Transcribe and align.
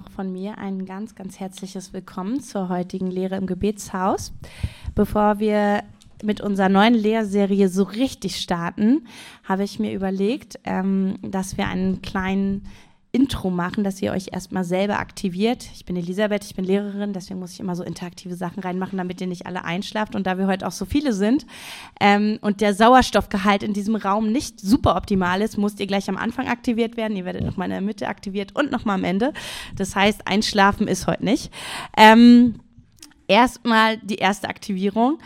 auch 0.00 0.10
von 0.10 0.32
mir 0.32 0.58
ein 0.58 0.86
ganz, 0.86 1.14
ganz 1.14 1.40
herzliches 1.40 1.92
Willkommen 1.92 2.40
zur 2.40 2.68
heutigen 2.68 3.10
Lehre 3.10 3.36
im 3.36 3.46
Gebetshaus. 3.46 4.32
Bevor 4.94 5.38
wir 5.38 5.82
mit 6.22 6.40
unserer 6.40 6.68
neuen 6.68 6.94
Lehrserie 6.94 7.68
so 7.68 7.82
richtig 7.82 8.36
starten, 8.36 9.06
habe 9.44 9.64
ich 9.64 9.78
mir 9.78 9.92
überlegt, 9.92 10.58
ähm, 10.64 11.14
dass 11.22 11.56
wir 11.56 11.66
einen 11.66 12.02
kleinen 12.02 12.64
Intro 13.12 13.50
machen, 13.50 13.82
dass 13.82 14.00
ihr 14.00 14.12
euch 14.12 14.28
erstmal 14.32 14.64
selber 14.64 15.00
aktiviert. 15.00 15.68
Ich 15.74 15.84
bin 15.84 15.96
Elisabeth, 15.96 16.44
ich 16.44 16.54
bin 16.54 16.64
Lehrerin, 16.64 17.12
deswegen 17.12 17.40
muss 17.40 17.52
ich 17.52 17.60
immer 17.60 17.74
so 17.74 17.82
interaktive 17.82 18.36
Sachen 18.36 18.62
reinmachen, 18.62 18.98
damit 18.98 19.20
ihr 19.20 19.26
nicht 19.26 19.46
alle 19.46 19.64
einschlaft. 19.64 20.14
Und 20.14 20.26
da 20.26 20.38
wir 20.38 20.46
heute 20.46 20.66
auch 20.66 20.72
so 20.72 20.84
viele 20.84 21.12
sind 21.12 21.44
ähm, 22.00 22.38
und 22.40 22.60
der 22.60 22.72
Sauerstoffgehalt 22.72 23.64
in 23.64 23.72
diesem 23.72 23.96
Raum 23.96 24.30
nicht 24.30 24.60
super 24.60 24.94
optimal 24.96 25.42
ist, 25.42 25.58
musst 25.58 25.80
ihr 25.80 25.88
gleich 25.88 26.08
am 26.08 26.16
Anfang 26.16 26.46
aktiviert 26.46 26.96
werden. 26.96 27.16
Ihr 27.16 27.24
werdet 27.24 27.44
nochmal 27.44 27.66
in 27.66 27.72
der 27.72 27.80
Mitte 27.80 28.06
aktiviert 28.06 28.54
und 28.54 28.70
nochmal 28.70 28.94
am 28.94 29.04
Ende. 29.04 29.32
Das 29.74 29.96
heißt, 29.96 30.28
einschlafen 30.28 30.86
ist 30.86 31.08
heute 31.08 31.24
nicht. 31.24 31.52
Ähm, 31.96 32.60
erstmal 33.26 33.96
die 33.98 34.16
erste 34.16 34.48
Aktivierung. 34.48 35.18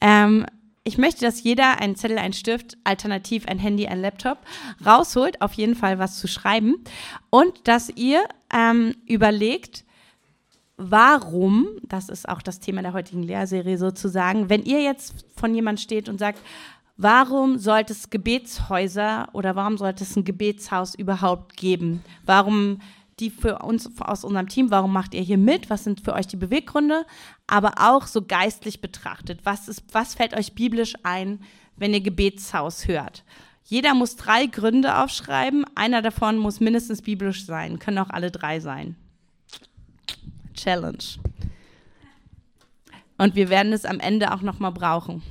Ähm, 0.00 0.46
ich 0.84 0.98
möchte, 0.98 1.24
dass 1.24 1.42
jeder 1.42 1.80
einen 1.80 1.96
Zettel, 1.96 2.18
einen 2.18 2.32
Stift, 2.32 2.76
alternativ 2.84 3.46
ein 3.46 3.58
Handy, 3.58 3.86
ein 3.86 4.00
Laptop 4.00 4.38
rausholt, 4.84 5.40
auf 5.40 5.52
jeden 5.52 5.76
Fall 5.76 5.98
was 5.98 6.18
zu 6.18 6.26
schreiben 6.26 6.76
und 7.30 7.68
dass 7.68 7.88
ihr 7.90 8.24
ähm, 8.52 8.94
überlegt, 9.06 9.84
warum, 10.76 11.68
das 11.82 12.08
ist 12.08 12.28
auch 12.28 12.42
das 12.42 12.58
Thema 12.58 12.82
der 12.82 12.92
heutigen 12.92 13.22
Lehrserie 13.22 13.78
sozusagen, 13.78 14.48
wenn 14.48 14.64
ihr 14.64 14.82
jetzt 14.82 15.24
von 15.36 15.54
jemand 15.54 15.80
steht 15.80 16.08
und 16.08 16.18
sagt, 16.18 16.40
warum 16.96 17.58
sollte 17.58 17.92
es 17.92 18.10
Gebetshäuser 18.10 19.28
oder 19.32 19.54
warum 19.54 19.78
sollte 19.78 20.04
es 20.04 20.16
ein 20.16 20.24
Gebetshaus 20.24 20.94
überhaupt 20.94 21.56
geben? 21.56 22.02
Warum 22.24 22.80
die 23.20 23.30
für 23.30 23.58
uns 23.58 23.90
aus 24.00 24.24
unserem 24.24 24.48
Team, 24.48 24.70
warum 24.70 24.92
macht 24.92 25.14
ihr 25.14 25.22
hier 25.22 25.38
mit? 25.38 25.70
Was 25.70 25.84
sind 25.84 26.00
für 26.00 26.14
euch 26.14 26.26
die 26.26 26.36
Beweggründe? 26.36 27.04
Aber 27.46 27.74
auch 27.78 28.06
so 28.06 28.22
geistlich 28.22 28.80
betrachtet, 28.80 29.40
was, 29.44 29.68
ist, 29.68 29.84
was 29.92 30.14
fällt 30.14 30.34
euch 30.34 30.54
biblisch 30.54 30.94
ein, 31.02 31.40
wenn 31.76 31.94
ihr 31.94 32.00
Gebetshaus 32.00 32.88
hört? 32.88 33.24
Jeder 33.64 33.94
muss 33.94 34.16
drei 34.16 34.46
Gründe 34.46 34.98
aufschreiben. 34.98 35.64
Einer 35.74 36.02
davon 36.02 36.38
muss 36.38 36.60
mindestens 36.60 37.02
biblisch 37.02 37.46
sein. 37.46 37.78
Können 37.78 37.98
auch 37.98 38.10
alle 38.10 38.30
drei 38.30 38.60
sein. 38.60 38.96
Challenge. 40.54 40.98
Und 43.18 43.36
wir 43.36 43.50
werden 43.50 43.72
es 43.72 43.84
am 43.84 44.00
Ende 44.00 44.32
auch 44.32 44.42
noch 44.42 44.58
mal 44.58 44.70
brauchen. 44.70 45.22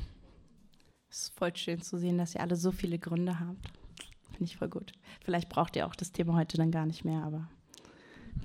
Es 1.09 1.23
ist 1.23 1.37
voll 1.37 1.55
schön 1.55 1.81
zu 1.81 1.97
sehen, 1.97 2.17
dass 2.17 2.35
ihr 2.35 2.41
alle 2.41 2.55
so 2.55 2.71
viele 2.71 2.97
Gründe 2.97 3.39
habt. 3.39 3.69
Finde 4.29 4.45
ich 4.45 4.55
voll 4.55 4.69
gut. 4.69 4.93
Vielleicht 5.23 5.49
braucht 5.49 5.75
ihr 5.75 5.85
auch 5.85 5.95
das 5.95 6.13
Thema 6.13 6.35
heute 6.35 6.55
dann 6.55 6.71
gar 6.71 6.85
nicht 6.85 7.03
mehr, 7.03 7.23
aber 7.23 7.49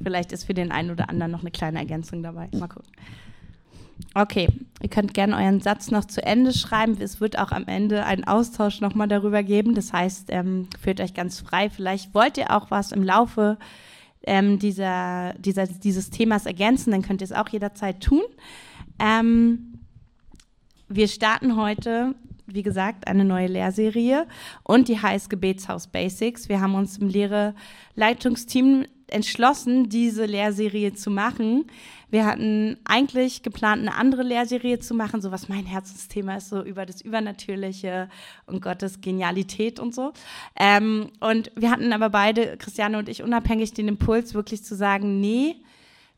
Vielleicht 0.02 0.32
ist 0.32 0.44
für 0.44 0.54
den 0.54 0.72
einen 0.72 0.90
oder 0.90 1.08
anderen 1.08 1.32
noch 1.32 1.40
eine 1.40 1.50
kleine 1.50 1.78
Ergänzung 1.78 2.22
dabei. 2.22 2.48
Mal 2.52 2.68
gucken. 2.68 2.90
Okay, 4.14 4.48
ihr 4.82 4.90
könnt 4.90 5.14
gerne 5.14 5.36
euren 5.36 5.60
Satz 5.60 5.90
noch 5.90 6.04
zu 6.04 6.22
Ende 6.22 6.52
schreiben. 6.52 6.96
Es 7.00 7.20
wird 7.20 7.38
auch 7.38 7.50
am 7.50 7.66
Ende 7.66 8.04
einen 8.04 8.24
Austausch 8.24 8.80
nochmal 8.80 9.08
darüber 9.08 9.42
geben. 9.42 9.74
Das 9.74 9.92
heißt, 9.92 10.28
ähm, 10.30 10.68
fühlt 10.80 11.00
euch 11.00 11.14
ganz 11.14 11.40
frei. 11.40 11.70
Vielleicht 11.70 12.14
wollt 12.14 12.36
ihr 12.36 12.50
auch 12.50 12.70
was 12.70 12.92
im 12.92 13.02
Laufe 13.02 13.58
ähm, 14.26 14.58
dieser, 14.58 15.34
dieser, 15.34 15.66
dieses 15.66 16.10
Themas 16.10 16.46
ergänzen, 16.46 16.90
dann 16.90 17.02
könnt 17.02 17.22
ihr 17.22 17.26
es 17.26 17.32
auch 17.32 17.48
jederzeit 17.48 18.02
tun. 18.02 18.22
Ähm, 18.98 19.78
wir 20.88 21.08
starten 21.08 21.56
heute, 21.56 22.14
wie 22.46 22.62
gesagt, 22.62 23.06
eine 23.06 23.24
neue 23.24 23.46
Lehrserie 23.46 24.26
und 24.62 24.88
die 24.88 25.00
heißt 25.00 25.30
Gebetshaus 25.30 25.86
Basics. 25.86 26.48
Wir 26.48 26.60
haben 26.60 26.74
uns 26.74 26.98
im 26.98 27.08
Lehre-Leitungsteam 27.08 28.86
entschlossen, 29.08 29.88
diese 29.88 30.24
Lehrserie 30.26 30.94
zu 30.94 31.10
machen. 31.10 31.66
Wir 32.10 32.24
hatten 32.24 32.76
eigentlich 32.84 33.42
geplant, 33.42 33.82
eine 33.82 33.94
andere 33.94 34.22
Lehrserie 34.22 34.78
zu 34.78 34.94
machen, 34.94 35.20
so 35.20 35.32
was 35.32 35.48
mein 35.48 35.66
Herzensthema 35.66 36.36
ist, 36.36 36.48
so 36.48 36.62
über 36.62 36.86
das 36.86 37.00
Übernatürliche 37.00 38.08
und 38.46 38.62
Gottes 38.62 39.00
Genialität 39.00 39.80
und 39.80 39.94
so. 39.94 40.12
Ähm, 40.56 41.10
und 41.20 41.50
wir 41.56 41.70
hatten 41.70 41.92
aber 41.92 42.10
beide, 42.10 42.56
Christiane 42.56 42.98
und 42.98 43.08
ich, 43.08 43.22
unabhängig 43.22 43.74
den 43.74 43.88
Impuls, 43.88 44.34
wirklich 44.34 44.64
zu 44.64 44.76
sagen, 44.76 45.20
nee, 45.20 45.56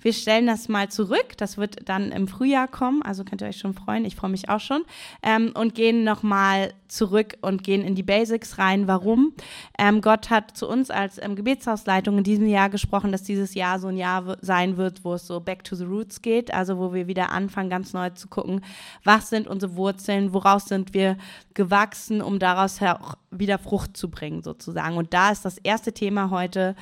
wir 0.01 0.13
stellen 0.13 0.47
das 0.47 0.69
mal 0.69 0.89
zurück. 0.89 1.37
Das 1.37 1.57
wird 1.57 1.89
dann 1.89 2.13
im 2.13 2.29
Frühjahr 2.29 2.69
kommen, 2.69 3.03
also 3.03 3.25
könnt 3.25 3.43
ihr 3.43 3.49
euch 3.49 3.59
schon 3.59 3.75
freuen. 3.75 4.05
Ich 4.05 4.17
freue 4.17 4.31
mich 4.31 4.49
auch 4.49 4.61
schon. 4.61 4.83
Ähm, 5.23 5.53
und 5.55 5.75
gehen 5.75 6.05
nochmal 6.05 6.73
zurück 6.89 7.37
und 7.41 7.65
gehen 7.65 7.83
in 7.83 7.95
die 7.95 8.03
Basics 8.03 8.59
rein. 8.59 8.87
Warum? 8.89 9.35
Ähm, 9.79 10.01
Gott 10.01 10.31
hat 10.31 10.57
zu 10.57 10.69
uns 10.69 10.91
als 10.91 11.21
ähm, 11.23 11.37
Gebetshausleitung 11.37 12.19
in 12.19 12.25
diesem 12.25 12.47
Jahr 12.47 12.71
gesprochen, 12.71 13.13
dass 13.13 13.23
dieses 13.23 13.55
Jahr 13.55 13.79
so 13.79 13.89
ein 13.89 13.97
Jahr 13.97 14.37
sein 14.41 14.77
wird, 14.77 15.05
wo 15.05 15.15
es 15.15 15.27
so 15.27 15.41
back 15.41 15.65
to 15.65 15.77
the 15.77 15.85
roots 15.85 16.23
geht. 16.23 16.53
Also 16.55 16.79
wo 16.79 16.95
wir 16.95 17.07
wieder 17.07 17.31
anfangen, 17.31 17.71
ganz 17.71 17.93
neu 17.93 18.11
zu 18.11 18.29
gucken, 18.29 18.63
was 19.05 19.31
sind 19.31 19.49
unsere 19.49 19.77
Wurzeln, 19.77 20.33
woraus 20.33 20.67
sind 20.67 20.95
wir 20.95 21.17
gewachsen, 21.55 22.23
um 22.23 22.39
daraus 22.39 22.81
auch 22.81 23.17
wieder 23.31 23.59
Frucht 23.59 23.97
zu 23.97 24.09
bringen, 24.09 24.43
sozusagen. 24.43 24.97
Und 24.97 25.13
da 25.13 25.31
ist 25.31 25.45
das 25.45 25.59
erste 25.59 25.93
Thema 25.93 26.31
heute 26.31 26.75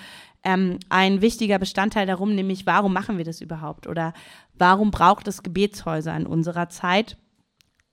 ähm, 0.46 0.78
ein 0.88 1.22
wichtiger 1.22 1.58
Bestandteil 1.58 2.06
darum, 2.06 2.36
nämlich 2.36 2.66
warum 2.66 2.92
machen 2.92 3.18
wir 3.18 3.24
das 3.24 3.40
überhaupt 3.40 3.88
oder 3.88 4.14
warum 4.54 4.92
braucht 4.92 5.26
es 5.26 5.42
Gebetshäuser 5.42 6.16
in 6.16 6.24
unserer 6.24 6.68
Zeit? 6.68 7.16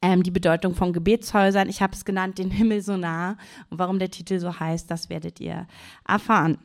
Ähm, 0.04 0.22
die 0.22 0.30
Bedeutung 0.30 0.76
von 0.76 0.94
Gebetshäusern, 0.94 1.68
ich 1.68 1.82
habe 1.82 1.94
es 1.94 2.06
genannt, 2.06 2.38
den 2.38 2.52
Himmel 2.52 2.82
so 2.82 2.96
nah 2.96 3.38
und 3.72 3.80
warum 3.80 3.98
der 3.98 4.12
Titel 4.12 4.38
so 4.38 4.60
heißt, 4.60 4.92
das 4.92 5.10
werdet 5.10 5.40
ihr 5.40 5.66
erfahren. 6.08 6.60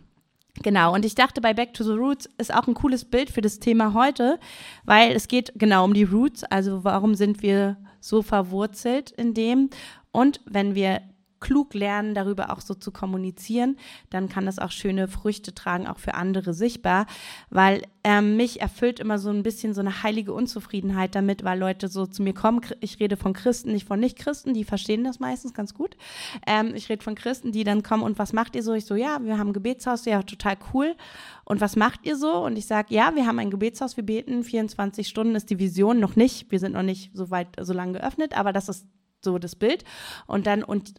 Genau, 0.63 0.93
und 0.93 1.07
ich 1.07 1.15
dachte, 1.15 1.41
bei 1.41 1.55
Back 1.55 1.73
to 1.73 1.85
the 1.85 1.93
Roots 1.93 2.29
ist 2.37 2.53
auch 2.53 2.67
ein 2.69 2.75
cooles 2.75 3.07
Bild 3.07 3.31
für 3.31 3.41
das 3.41 3.59
Thema 3.59 3.95
heute, 3.95 4.39
weil 4.85 5.13
es 5.13 5.27
geht 5.27 5.53
genau 5.55 5.85
um 5.85 5.95
die 5.95 6.05
Roots, 6.05 6.45
also 6.45 6.85
warum 6.85 7.15
sind 7.15 7.41
wir 7.43 7.79
so 8.01 8.21
verwurzelt 8.21 9.11
in 9.13 9.33
dem. 9.33 9.71
Und 10.13 10.41
wenn 10.45 10.75
wir 10.75 11.01
klug 11.41 11.75
lernen, 11.75 12.15
darüber 12.15 12.53
auch 12.53 12.61
so 12.61 12.75
zu 12.75 12.91
kommunizieren, 12.91 13.77
dann 14.11 14.29
kann 14.29 14.47
das 14.47 14.59
auch 14.59 14.71
schöne 14.71 15.09
Früchte 15.09 15.55
tragen, 15.55 15.87
auch 15.87 15.99
für 15.99 16.15
andere 16.15 16.55
sichtbar, 16.55 17.07
weil 17.51 17.83
ähm, 18.05 18.37
mich 18.37 18.61
erfüllt 18.61 19.01
immer 19.01 19.19
so 19.19 19.31
ein 19.31 19.43
bisschen 19.43 19.75
so 19.75 19.81
eine 19.81 20.03
heilige 20.03 20.33
Unzufriedenheit 20.33 21.15
damit, 21.15 21.45
weil 21.45 21.59
Leute 21.59 21.89
so 21.89 22.07
zu 22.07 22.23
mir 22.23 22.35
kommen, 22.35 22.61
ich 22.81 23.01
rede 23.01 23.17
von 23.17 23.33
Christen, 23.33 23.73
nicht 23.73 23.87
von 23.87 24.01
Nicht-Christen, 24.01 24.55
die 24.55 24.65
verstehen 24.65 25.05
das 25.05 25.21
meistens 25.21 25.55
ganz 25.55 25.75
gut. 25.75 25.97
Ähm, 26.47 26.75
ich 26.75 26.89
rede 26.89 27.03
von 27.03 27.15
Christen, 27.15 27.53
die 27.53 27.65
dann 27.65 27.83
kommen 27.83 28.03
und 28.03 28.19
was 28.19 28.33
macht 28.33 28.57
ihr 28.57 28.63
so? 28.63 28.73
Ich 28.75 28.87
so, 28.87 28.95
ja, 28.95 29.19
wir 29.23 29.39
haben 29.39 29.49
ein 29.49 29.53
Gebetshaus, 29.53 30.05
ja, 30.05 30.23
total 30.23 30.57
cool. 30.73 30.95
Und 31.45 31.61
was 31.61 31.77
macht 31.77 32.05
ihr 32.05 32.17
so? 32.17 32.45
Und 32.45 32.57
ich 32.57 32.67
sage, 32.67 32.95
ja, 32.95 33.15
wir 33.15 33.27
haben 33.27 33.39
ein 33.39 33.51
Gebetshaus, 33.51 33.97
wir 33.97 34.05
beten 34.05 34.45
24 34.45 35.09
Stunden, 35.09 35.35
ist 35.35 35.51
die 35.51 35.59
Vision 35.59 36.01
noch 36.01 36.17
nicht, 36.17 36.51
wir 36.51 36.59
sind 36.59 36.73
noch 36.73 36.83
nicht 36.83 37.11
so 37.15 37.31
weit, 37.31 37.49
so 37.61 37.73
lange 37.73 37.99
geöffnet, 37.99 38.37
aber 38.37 38.53
das 38.53 38.69
ist 38.69 38.87
so 39.23 39.39
das 39.39 39.57
Bild. 39.57 39.85
Und 40.27 40.47
dann, 40.47 40.63
und 40.63 40.95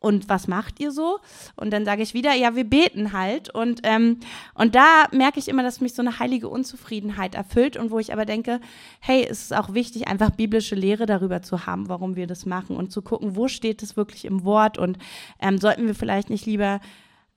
und 0.00 0.30
was 0.30 0.48
macht 0.48 0.80
ihr 0.80 0.92
so? 0.92 1.18
Und 1.56 1.72
dann 1.72 1.84
sage 1.84 2.02
ich 2.02 2.14
wieder, 2.14 2.34
ja, 2.34 2.56
wir 2.56 2.64
beten 2.64 3.12
halt. 3.12 3.54
Und, 3.54 3.80
ähm, 3.84 4.18
und 4.54 4.74
da 4.74 5.04
merke 5.12 5.38
ich 5.38 5.46
immer, 5.46 5.62
dass 5.62 5.82
mich 5.82 5.94
so 5.94 6.00
eine 6.00 6.18
heilige 6.18 6.48
Unzufriedenheit 6.48 7.34
erfüllt 7.34 7.76
und 7.76 7.90
wo 7.90 7.98
ich 7.98 8.12
aber 8.12 8.24
denke, 8.24 8.60
hey, 9.00 9.26
es 9.28 9.42
ist 9.42 9.54
auch 9.54 9.74
wichtig, 9.74 10.08
einfach 10.08 10.30
biblische 10.30 10.74
Lehre 10.74 11.04
darüber 11.04 11.42
zu 11.42 11.66
haben, 11.66 11.90
warum 11.90 12.16
wir 12.16 12.26
das 12.26 12.46
machen 12.46 12.76
und 12.76 12.90
zu 12.90 13.02
gucken, 13.02 13.36
wo 13.36 13.46
steht 13.46 13.82
es 13.82 13.96
wirklich 13.98 14.24
im 14.24 14.42
Wort 14.44 14.78
und 14.78 14.96
ähm, 15.38 15.58
sollten 15.58 15.86
wir 15.86 15.94
vielleicht 15.94 16.30
nicht 16.30 16.46
lieber 16.46 16.80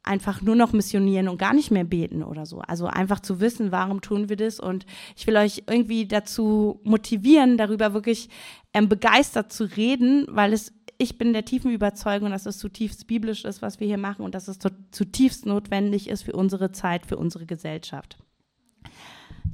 einfach 0.03 0.41
nur 0.41 0.55
noch 0.55 0.73
missionieren 0.73 1.29
und 1.29 1.37
gar 1.37 1.53
nicht 1.53 1.71
mehr 1.71 1.85
beten 1.85 2.23
oder 2.23 2.45
so. 2.45 2.59
Also 2.59 2.87
einfach 2.87 3.21
zu 3.21 3.39
wissen, 3.39 3.71
warum 3.71 4.01
tun 4.01 4.29
wir 4.29 4.35
das 4.35 4.59
und 4.59 4.85
ich 5.15 5.25
will 5.27 5.37
euch 5.37 5.63
irgendwie 5.67 6.05
dazu 6.05 6.79
motivieren, 6.83 7.57
darüber 7.57 7.93
wirklich 7.93 8.29
ähm, 8.73 8.89
begeistert 8.89 9.51
zu 9.51 9.63
reden, 9.63 10.25
weil 10.29 10.53
es 10.53 10.73
ich 11.03 11.17
bin 11.17 11.33
der 11.33 11.45
tiefen 11.45 11.71
Überzeugung, 11.71 12.31
dass 12.31 12.45
es 12.45 12.57
zutiefst 12.57 13.07
biblisch 13.07 13.43
ist, 13.43 13.61
was 13.61 13.79
wir 13.79 13.87
hier 13.87 13.97
machen 13.97 14.23
und 14.23 14.33
dass 14.33 14.47
es 14.47 14.57
zutiefst 14.91 15.45
notwendig 15.45 16.09
ist 16.09 16.23
für 16.23 16.33
unsere 16.33 16.71
Zeit, 16.71 17.05
für 17.05 17.17
unsere 17.17 17.45
Gesellschaft. 17.45 18.17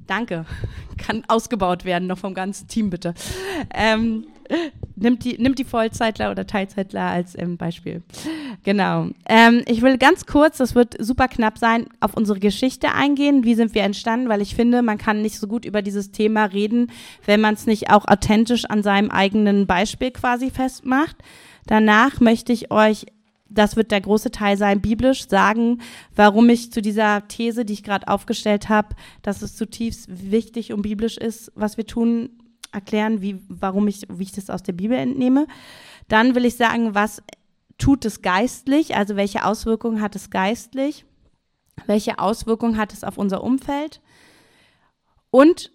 Danke. 0.08 0.46
Kann 0.98 1.24
ausgebaut 1.28 1.86
werden, 1.86 2.08
noch 2.08 2.20
vom 2.20 2.34
ganzen 2.34 2.68
Team 2.68 2.90
bitte. 2.90 3.14
Ähm, 3.74 4.28
nimmt, 4.96 5.24
die, 5.24 5.38
nimmt 5.38 5.60
die 5.60 5.64
Vollzeitler 5.64 6.32
oder 6.32 6.46
Teilzeitler 6.46 7.02
als 7.02 7.38
ähm, 7.38 7.58
Beispiel. 7.58 8.02
Genau. 8.64 9.08
Ähm, 9.28 9.64
ich 9.68 9.82
will 9.82 9.98
ganz 9.98 10.26
kurz, 10.26 10.58
das 10.58 10.76
wird 10.76 10.96
super 11.00 11.28
knapp 11.28 11.58
sein, 11.58 11.88
auf 12.00 12.16
unsere 12.16 12.40
Geschichte 12.40 12.94
eingehen. 12.94 13.44
Wie 13.44 13.56
sind 13.56 13.74
wir 13.74 13.84
entstanden? 13.84 14.30
Weil 14.30 14.42
ich 14.42 14.56
finde, 14.56 14.82
man 14.82 14.98
kann 14.98 15.22
nicht 15.22 15.40
so 15.40 15.48
gut 15.48 15.66
über 15.66 15.82
dieses 15.82 16.12
Thema 16.12 16.46
reden, 16.46 16.92
wenn 17.26 17.42
man 17.42 17.54
es 17.54 17.66
nicht 17.66 17.92
auch 17.92 18.08
authentisch 18.08 18.66
an 18.66 18.84
seinem 18.84 19.12
eigenen 19.12 19.68
Beispiel 19.68 20.12
quasi 20.12 20.50
festmacht. 20.50 21.18
Danach 21.66 22.20
möchte 22.20 22.52
ich 22.52 22.72
euch 22.72 23.06
das 23.50 23.76
wird 23.76 23.92
der 23.92 24.02
große 24.02 24.32
Teil 24.32 24.58
sein, 24.58 24.82
biblisch 24.82 25.28
sagen, 25.28 25.82
warum 26.16 26.50
ich 26.50 26.72
zu 26.72 26.82
dieser 26.82 27.28
These, 27.28 27.66
die 27.66 27.74
ich 27.74 27.84
gerade 27.84 28.08
aufgestellt 28.08 28.70
habe, 28.70 28.96
dass 29.22 29.42
es 29.42 29.56
zutiefst 29.56 30.08
wichtig 30.08 30.72
und 30.72 30.84
biblisch 30.84 31.18
ist, 31.18 31.52
was 31.56 31.78
wir 31.78 31.86
tun, 31.86 32.30
erklären, 32.72 33.22
wie, 33.22 33.42
warum 33.48 33.88
ich, 33.88 34.04
wie 34.10 34.24
ich 34.24 34.32
das 34.32 34.50
aus 34.50 34.64
der 34.64 34.74
Bibel 34.74 34.98
entnehme. 34.98 35.48
Dann 36.08 36.36
will 36.36 36.46
ich 36.46 36.56
sagen, 36.56 36.96
was 36.96 37.22
tut 37.78 38.06
es 38.06 38.22
geistlich, 38.22 38.96
also 38.96 39.16
welche 39.16 39.46
Auswirkungen 39.46 40.02
hat 40.02 40.16
es 40.16 40.30
geistlich. 40.30 41.06
welche 41.86 42.20
Auswirkungen 42.20 42.78
hat 42.78 42.94
es 42.94 43.04
auf 43.04 43.18
unser 43.18 43.44
Umfeld 43.44 44.02
und 45.32 45.72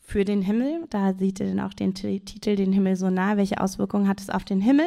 für 0.00 0.24
den 0.24 0.42
Himmel, 0.42 0.86
da 0.90 1.14
seht 1.14 1.40
ihr 1.40 1.46
dann 1.46 1.60
auch 1.60 1.74
den 1.74 1.94
Titel, 1.94 2.54
den 2.54 2.72
Himmel 2.72 2.96
so 2.96 3.10
nah, 3.10 3.36
welche 3.36 3.60
Auswirkungen 3.60 4.06
hat 4.06 4.20
es 4.20 4.30
auf 4.30 4.44
den 4.44 4.60
Himmel 4.60 4.86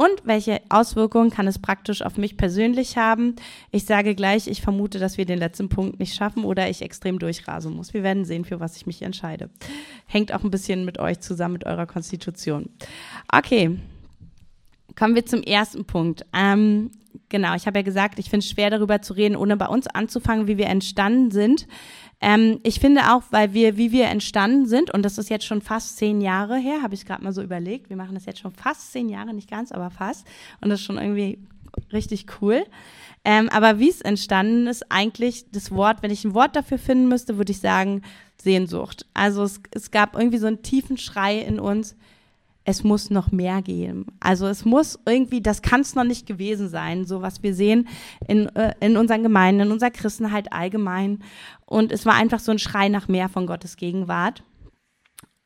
und 0.00 0.22
welche 0.24 0.62
Auswirkungen 0.70 1.28
kann 1.28 1.46
es 1.46 1.58
praktisch 1.58 2.00
auf 2.00 2.16
mich 2.16 2.38
persönlich 2.38 2.96
haben. 2.96 3.36
Ich 3.70 3.84
sage 3.84 4.14
gleich, 4.14 4.46
ich 4.46 4.62
vermute, 4.62 4.98
dass 4.98 5.18
wir 5.18 5.26
den 5.26 5.38
letzten 5.38 5.68
Punkt 5.68 6.00
nicht 6.00 6.14
schaffen 6.14 6.44
oder 6.44 6.70
ich 6.70 6.80
extrem 6.80 7.18
durchrasen 7.18 7.76
muss. 7.76 7.92
Wir 7.92 8.02
werden 8.02 8.24
sehen, 8.24 8.46
für 8.46 8.60
was 8.60 8.78
ich 8.78 8.86
mich 8.86 9.02
entscheide. 9.02 9.50
Hängt 10.06 10.32
auch 10.32 10.42
ein 10.42 10.50
bisschen 10.50 10.86
mit 10.86 10.98
euch 10.98 11.20
zusammen, 11.20 11.52
mit 11.52 11.66
eurer 11.66 11.84
Konstitution. 11.84 12.70
Okay, 13.30 13.78
kommen 14.96 15.14
wir 15.14 15.26
zum 15.26 15.42
ersten 15.42 15.84
Punkt. 15.84 16.24
Ähm, 16.32 16.90
genau, 17.28 17.54
ich 17.54 17.66
habe 17.66 17.78
ja 17.78 17.82
gesagt, 17.82 18.18
ich 18.18 18.30
finde 18.30 18.44
es 18.44 18.50
schwer 18.50 18.70
darüber 18.70 19.02
zu 19.02 19.14
reden, 19.14 19.36
ohne 19.36 19.56
bei 19.56 19.66
uns 19.66 19.86
anzufangen, 19.86 20.46
wie 20.46 20.58
wir 20.58 20.66
entstanden 20.66 21.30
sind. 21.30 21.66
Ähm, 22.20 22.60
ich 22.62 22.80
finde 22.80 23.12
auch, 23.12 23.22
weil 23.30 23.54
wir, 23.54 23.76
wie 23.76 23.92
wir 23.92 24.06
entstanden 24.06 24.66
sind, 24.66 24.92
und 24.92 25.02
das 25.02 25.16
ist 25.16 25.30
jetzt 25.30 25.46
schon 25.46 25.62
fast 25.62 25.96
zehn 25.96 26.20
Jahre 26.20 26.58
her, 26.58 26.82
habe 26.82 26.94
ich 26.94 27.06
gerade 27.06 27.24
mal 27.24 27.32
so 27.32 27.42
überlegt. 27.42 27.88
Wir 27.88 27.96
machen 27.96 28.14
das 28.14 28.26
jetzt 28.26 28.40
schon 28.40 28.52
fast 28.52 28.92
zehn 28.92 29.08
Jahre, 29.08 29.32
nicht 29.32 29.50
ganz, 29.50 29.72
aber 29.72 29.90
fast. 29.90 30.26
Und 30.60 30.68
das 30.68 30.80
ist 30.80 30.86
schon 30.86 30.98
irgendwie 30.98 31.38
richtig 31.92 32.26
cool. 32.40 32.64
Ähm, 33.24 33.48
aber 33.50 33.78
wie 33.78 33.88
es 33.88 34.00
entstanden 34.00 34.66
ist, 34.66 34.90
eigentlich 34.90 35.50
das 35.50 35.70
Wort, 35.70 36.02
wenn 36.02 36.10
ich 36.10 36.24
ein 36.24 36.34
Wort 36.34 36.56
dafür 36.56 36.78
finden 36.78 37.08
müsste, 37.08 37.36
würde 37.36 37.52
ich 37.52 37.60
sagen 37.60 38.02
Sehnsucht. 38.40 39.06
Also 39.12 39.42
es, 39.42 39.60
es 39.72 39.90
gab 39.90 40.16
irgendwie 40.16 40.38
so 40.38 40.46
einen 40.46 40.62
tiefen 40.62 40.96
Schrei 40.96 41.38
in 41.38 41.60
uns, 41.60 41.96
es 42.70 42.84
muss 42.84 43.10
noch 43.10 43.32
mehr 43.32 43.62
geben. 43.62 44.06
Also 44.20 44.46
es 44.46 44.64
muss 44.64 44.98
irgendwie, 45.06 45.40
das 45.40 45.60
kann 45.60 45.80
es 45.80 45.94
noch 45.94 46.04
nicht 46.04 46.26
gewesen 46.26 46.68
sein, 46.68 47.04
so 47.04 47.20
was 47.20 47.42
wir 47.42 47.54
sehen 47.54 47.88
in, 48.28 48.46
äh, 48.54 48.74
in 48.80 48.96
unseren 48.96 49.22
Gemeinden, 49.22 49.62
in 49.62 49.72
unserer 49.72 49.90
Christenheit 49.90 50.52
allgemein. 50.52 51.22
Und 51.66 51.92
es 51.92 52.06
war 52.06 52.14
einfach 52.14 52.40
so 52.40 52.52
ein 52.52 52.58
Schrei 52.58 52.88
nach 52.88 53.08
mehr 53.08 53.28
von 53.28 53.46
Gottes 53.46 53.76
Gegenwart. 53.76 54.42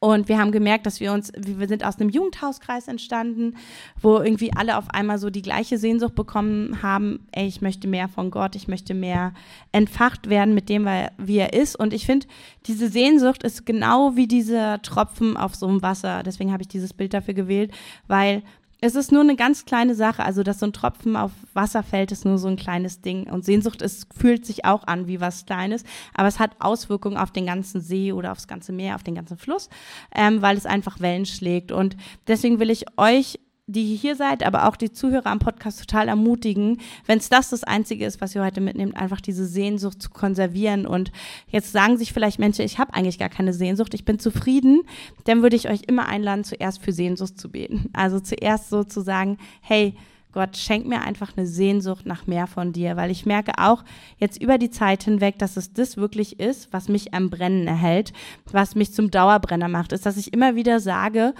Und 0.04 0.28
wir 0.28 0.38
haben 0.38 0.52
gemerkt, 0.52 0.84
dass 0.84 1.00
wir 1.00 1.14
uns, 1.14 1.32
wir 1.34 1.66
sind 1.66 1.82
aus 1.82 1.98
einem 1.98 2.10
Jugendhauskreis 2.10 2.88
entstanden, 2.88 3.56
wo 4.02 4.18
irgendwie 4.18 4.52
alle 4.54 4.76
auf 4.76 4.90
einmal 4.90 5.16
so 5.16 5.30
die 5.30 5.40
gleiche 5.40 5.78
Sehnsucht 5.78 6.14
bekommen 6.14 6.82
haben, 6.82 7.20
ey, 7.32 7.46
ich 7.46 7.62
möchte 7.62 7.88
mehr 7.88 8.08
von 8.08 8.30
Gott, 8.30 8.54
ich 8.54 8.68
möchte 8.68 8.92
mehr 8.92 9.32
entfacht 9.72 10.28
werden 10.28 10.54
mit 10.54 10.68
dem, 10.68 10.86
wie 11.16 11.38
er 11.38 11.54
ist. 11.54 11.74
Und 11.74 11.94
ich 11.94 12.04
finde, 12.04 12.26
diese 12.66 12.90
Sehnsucht 12.90 13.42
ist 13.44 13.64
genau 13.64 14.14
wie 14.14 14.26
dieser 14.26 14.82
Tropfen 14.82 15.38
auf 15.38 15.54
so 15.54 15.66
einem 15.66 15.80
Wasser. 15.80 16.22
Deswegen 16.22 16.52
habe 16.52 16.60
ich 16.60 16.68
dieses 16.68 16.92
Bild 16.92 17.14
dafür 17.14 17.32
gewählt, 17.32 17.72
weil 18.06 18.42
es 18.84 18.96
ist 18.96 19.12
nur 19.12 19.22
eine 19.22 19.34
ganz 19.34 19.64
kleine 19.64 19.94
Sache, 19.94 20.22
also 20.22 20.42
dass 20.42 20.58
so 20.58 20.66
ein 20.66 20.74
Tropfen 20.74 21.16
auf 21.16 21.30
Wasser 21.54 21.82
fällt, 21.82 22.12
ist 22.12 22.26
nur 22.26 22.36
so 22.36 22.48
ein 22.48 22.56
kleines 22.56 23.00
Ding. 23.00 23.30
Und 23.30 23.42
Sehnsucht 23.42 23.80
ist, 23.80 24.06
fühlt 24.14 24.44
sich 24.44 24.66
auch 24.66 24.86
an 24.86 25.06
wie 25.06 25.22
was 25.22 25.46
Kleines, 25.46 25.84
aber 26.12 26.28
es 26.28 26.38
hat 26.38 26.50
Auswirkungen 26.58 27.16
auf 27.16 27.30
den 27.30 27.46
ganzen 27.46 27.80
See 27.80 28.12
oder 28.12 28.30
aufs 28.30 28.46
ganze 28.46 28.72
Meer, 28.72 28.96
auf 28.96 29.02
den 29.02 29.14
ganzen 29.14 29.38
Fluss, 29.38 29.70
ähm, 30.14 30.42
weil 30.42 30.58
es 30.58 30.66
einfach 30.66 31.00
Wellen 31.00 31.24
schlägt. 31.24 31.72
Und 31.72 31.96
deswegen 32.26 32.58
will 32.58 32.68
ich 32.68 32.84
euch 32.98 33.38
die 33.66 33.96
hier 33.96 34.14
seid, 34.14 34.44
aber 34.44 34.68
auch 34.68 34.76
die 34.76 34.92
Zuhörer 34.92 35.26
am 35.26 35.38
Podcast 35.38 35.80
total 35.80 36.08
ermutigen, 36.08 36.78
wenn 37.06 37.18
es 37.18 37.30
das 37.30 37.48
das 37.48 37.64
Einzige 37.64 38.04
ist, 38.04 38.20
was 38.20 38.34
ihr 38.34 38.44
heute 38.44 38.60
mitnehmt, 38.60 38.96
einfach 38.96 39.22
diese 39.22 39.46
Sehnsucht 39.46 40.02
zu 40.02 40.10
konservieren. 40.10 40.86
Und 40.86 41.12
jetzt 41.48 41.72
sagen 41.72 41.96
sich 41.96 42.12
vielleicht 42.12 42.38
Menschen, 42.38 42.64
ich 42.64 42.78
habe 42.78 42.92
eigentlich 42.92 43.18
gar 43.18 43.30
keine 43.30 43.54
Sehnsucht, 43.54 43.94
ich 43.94 44.04
bin 44.04 44.18
zufrieden, 44.18 44.82
dann 45.24 45.42
würde 45.42 45.56
ich 45.56 45.70
euch 45.70 45.82
immer 45.86 46.06
einladen, 46.06 46.44
zuerst 46.44 46.82
für 46.82 46.92
Sehnsucht 46.92 47.38
zu 47.40 47.50
beten. 47.50 47.88
Also 47.94 48.20
zuerst 48.20 48.68
so 48.68 48.84
zu 48.84 49.00
sagen, 49.00 49.38
hey, 49.62 49.94
Gott, 50.34 50.56
schenk 50.56 50.84
mir 50.84 51.02
einfach 51.02 51.36
eine 51.36 51.46
Sehnsucht 51.46 52.06
nach 52.06 52.26
mehr 52.26 52.48
von 52.48 52.72
dir, 52.72 52.96
weil 52.96 53.12
ich 53.12 53.24
merke 53.24 53.52
auch 53.56 53.84
jetzt 54.18 54.42
über 54.42 54.58
die 54.58 54.68
Zeit 54.70 55.04
hinweg, 55.04 55.38
dass 55.38 55.56
es 55.56 55.72
das 55.72 55.96
wirklich 55.96 56.40
ist, 56.40 56.72
was 56.72 56.88
mich 56.88 57.14
am 57.14 57.30
Brennen 57.30 57.68
erhält, 57.68 58.12
was 58.50 58.74
mich 58.74 58.92
zum 58.92 59.12
Dauerbrenner 59.12 59.68
macht, 59.68 59.92
ist, 59.92 60.06
dass 60.06 60.16
ich 60.16 60.32
immer 60.32 60.56
wieder 60.56 60.80
sage, 60.80 61.34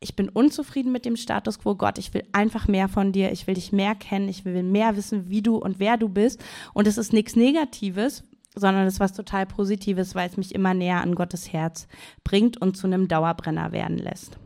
ich 0.00 0.16
bin 0.16 0.30
unzufrieden 0.30 0.92
mit 0.92 1.04
dem 1.04 1.16
Status 1.16 1.58
quo. 1.58 1.74
Gott, 1.74 1.98
ich 1.98 2.12
will 2.14 2.24
einfach 2.32 2.66
mehr 2.66 2.88
von 2.88 3.12
dir. 3.12 3.32
Ich 3.32 3.46
will 3.46 3.54
dich 3.54 3.70
mehr 3.70 3.94
kennen. 3.94 4.30
Ich 4.30 4.46
will 4.46 4.62
mehr 4.62 4.96
wissen, 4.96 5.28
wie 5.28 5.42
du 5.42 5.56
und 5.56 5.78
wer 5.78 5.98
du 5.98 6.08
bist. 6.08 6.42
Und 6.72 6.86
es 6.86 6.96
ist 6.96 7.12
nichts 7.12 7.36
Negatives, 7.36 8.24
sondern 8.54 8.86
es 8.86 8.94
ist 8.94 9.00
was 9.00 9.12
total 9.12 9.44
Positives, 9.44 10.14
weil 10.14 10.28
es 10.28 10.38
mich 10.38 10.54
immer 10.54 10.72
näher 10.72 11.02
an 11.02 11.14
Gottes 11.14 11.52
Herz 11.52 11.86
bringt 12.24 12.60
und 12.60 12.78
zu 12.78 12.86
einem 12.86 13.08
Dauerbrenner 13.08 13.72
werden 13.72 13.98
lässt. 13.98 14.38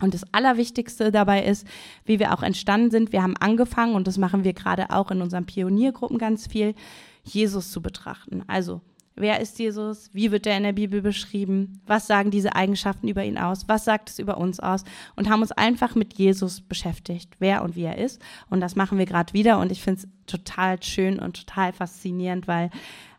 Und 0.00 0.14
das 0.14 0.32
Allerwichtigste 0.32 1.10
dabei 1.10 1.44
ist, 1.44 1.66
wie 2.04 2.20
wir 2.20 2.32
auch 2.32 2.42
entstanden 2.42 2.90
sind. 2.90 3.12
Wir 3.12 3.22
haben 3.22 3.36
angefangen, 3.36 3.94
und 3.94 4.06
das 4.06 4.18
machen 4.18 4.44
wir 4.44 4.52
gerade 4.52 4.90
auch 4.90 5.10
in 5.10 5.22
unseren 5.22 5.46
Pioniergruppen 5.46 6.18
ganz 6.18 6.46
viel, 6.46 6.74
Jesus 7.24 7.72
zu 7.72 7.82
betrachten. 7.82 8.44
Also 8.46 8.80
Wer 9.16 9.40
ist 9.40 9.58
Jesus? 9.60 10.10
Wie 10.12 10.32
wird 10.32 10.46
er 10.46 10.56
in 10.56 10.64
der 10.64 10.72
Bibel 10.72 11.00
beschrieben? 11.00 11.80
Was 11.86 12.08
sagen 12.08 12.32
diese 12.32 12.56
Eigenschaften 12.56 13.06
über 13.06 13.24
ihn 13.24 13.38
aus? 13.38 13.68
Was 13.68 13.84
sagt 13.84 14.10
es 14.10 14.18
über 14.18 14.38
uns 14.38 14.58
aus? 14.58 14.82
Und 15.14 15.28
haben 15.30 15.42
uns 15.42 15.52
einfach 15.52 15.94
mit 15.94 16.14
Jesus 16.14 16.60
beschäftigt, 16.60 17.36
wer 17.38 17.62
und 17.62 17.76
wie 17.76 17.84
er 17.84 17.98
ist. 17.98 18.20
Und 18.50 18.60
das 18.60 18.74
machen 18.74 18.98
wir 18.98 19.06
gerade 19.06 19.32
wieder. 19.32 19.60
Und 19.60 19.70
ich 19.70 19.82
finde 19.82 20.00
es 20.00 20.08
total 20.26 20.82
schön 20.82 21.20
und 21.20 21.46
total 21.46 21.72
faszinierend, 21.72 22.48
weil 22.48 22.70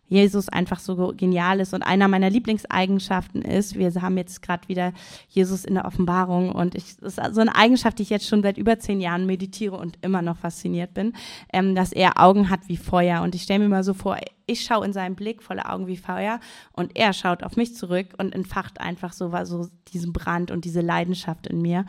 Jesus 0.08 0.50
einfach 0.50 0.80
so 0.80 1.14
genial 1.16 1.60
ist 1.60 1.74
und 1.74 1.82
einer 1.82 2.08
meiner 2.08 2.30
Lieblingseigenschaften 2.30 3.42
ist, 3.42 3.76
wir 3.76 3.92
haben 4.02 4.18
jetzt 4.18 4.42
gerade 4.42 4.68
wieder 4.68 4.94
Jesus 5.30 5.66
in 5.66 5.76
der 5.76 5.86
Offenbarung 5.86 6.52
und 6.52 6.76
ich, 6.76 6.98
das 6.98 7.18
ist 7.18 7.36
so 7.36 7.42
eine 7.42 7.56
Eigenschaft, 7.56 7.98
die 7.98 8.04
ich 8.04 8.10
jetzt 8.10 8.28
schon 8.28 8.44
seit 8.44 8.58
über 8.58 8.78
zehn 8.80 9.02
Jahren 9.02 9.26
meditiere 9.26 9.78
und 9.78 9.98
immer 10.02 10.22
noch 10.22 10.38
fasziniert 10.38 10.94
bin, 10.94 11.14
ähm, 11.52 11.76
dass 11.76 11.92
er 11.92 12.22
Augen 12.22 12.50
hat 12.50 12.62
wie 12.68 12.78
Feuer 12.78 13.22
und 13.24 13.36
ich 13.36 13.44
stelle 13.44 13.60
mir 13.60 13.70
mal 13.70 13.84
so 13.84 13.94
vor, 13.94 14.18
ich 14.46 14.62
schaue 14.62 14.86
in 14.86 14.94
seinen 14.94 15.16
Blick 15.16 15.42
voller 15.42 15.74
Augen 15.74 15.88
wie 15.88 15.98
Feuer 15.98 16.40
und 16.74 16.96
er 16.96 17.14
schaut 17.14 17.44
auf 17.44 17.56
mich 17.56 17.76
zurück 17.76 18.08
und 18.18 18.36
entfacht 18.36 18.80
einfach 18.80 19.14
so, 19.14 19.32
so 19.44 19.68
diesen 19.92 20.14
Brand 20.14 20.52
und 20.52 20.66
diese 20.66 20.82
Leidenschaft 20.82 21.48
in 21.48 21.62
mir. 21.62 21.86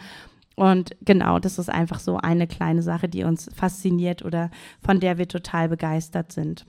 Und 0.54 0.96
genau, 1.02 1.38
das 1.38 1.58
ist 1.58 1.68
einfach 1.68 2.00
so 2.00 2.16
eine 2.16 2.46
kleine 2.46 2.82
Sache, 2.82 3.10
die 3.10 3.24
uns 3.24 3.50
fasziniert 3.54 4.24
oder 4.24 4.50
von 4.82 5.00
der 5.00 5.18
wir 5.18 5.28
total 5.28 5.68
begeistert 5.68 6.32
sind. 6.32 6.64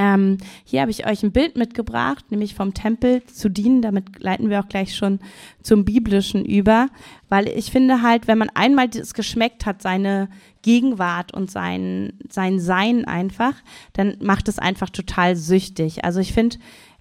Ähm, 0.00 0.38
hier 0.64 0.80
habe 0.80 0.90
ich 0.90 1.06
euch 1.06 1.22
ein 1.22 1.30
Bild 1.30 1.58
mitgebracht, 1.58 2.30
nämlich 2.30 2.54
vom 2.54 2.72
Tempel 2.72 3.22
zu 3.26 3.50
dienen. 3.50 3.82
Damit 3.82 4.18
leiten 4.18 4.48
wir 4.48 4.60
auch 4.60 4.68
gleich 4.68 4.96
schon 4.96 5.18
zum 5.62 5.84
Biblischen 5.84 6.42
über, 6.46 6.88
weil 7.28 7.46
ich 7.48 7.70
finde 7.70 8.00
halt, 8.00 8.26
wenn 8.26 8.38
man 8.38 8.48
einmal 8.54 8.88
das 8.88 9.12
geschmeckt 9.12 9.66
hat, 9.66 9.82
seine 9.82 10.30
Gegenwart 10.62 11.34
und 11.34 11.50
sein, 11.50 12.14
sein 12.30 12.60
Sein 12.60 13.04
einfach, 13.04 13.52
dann 13.92 14.16
macht 14.22 14.48
es 14.48 14.58
einfach 14.58 14.88
total 14.88 15.36
süchtig. 15.36 16.02
Also 16.02 16.20
ich 16.20 16.32
finde, 16.32 16.56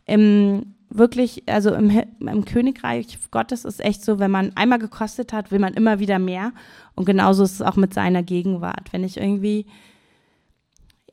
im 0.05 0.75
wirklich, 0.89 1.43
also 1.45 1.73
im, 1.73 2.01
im 2.19 2.43
Königreich 2.43 3.17
Gottes 3.31 3.63
ist 3.63 3.79
echt 3.79 4.03
so, 4.03 4.19
wenn 4.19 4.31
man 4.31 4.51
einmal 4.57 4.79
gekostet 4.79 5.31
hat, 5.31 5.51
will 5.51 5.59
man 5.59 5.73
immer 5.75 5.99
wieder 5.99 6.19
mehr. 6.19 6.51
Und 6.95 7.05
genauso 7.05 7.43
ist 7.43 7.53
es 7.53 7.61
auch 7.61 7.77
mit 7.77 7.93
seiner 7.93 8.23
Gegenwart. 8.23 8.91
Wenn 8.91 9.05
ich 9.05 9.15
irgendwie 9.15 9.67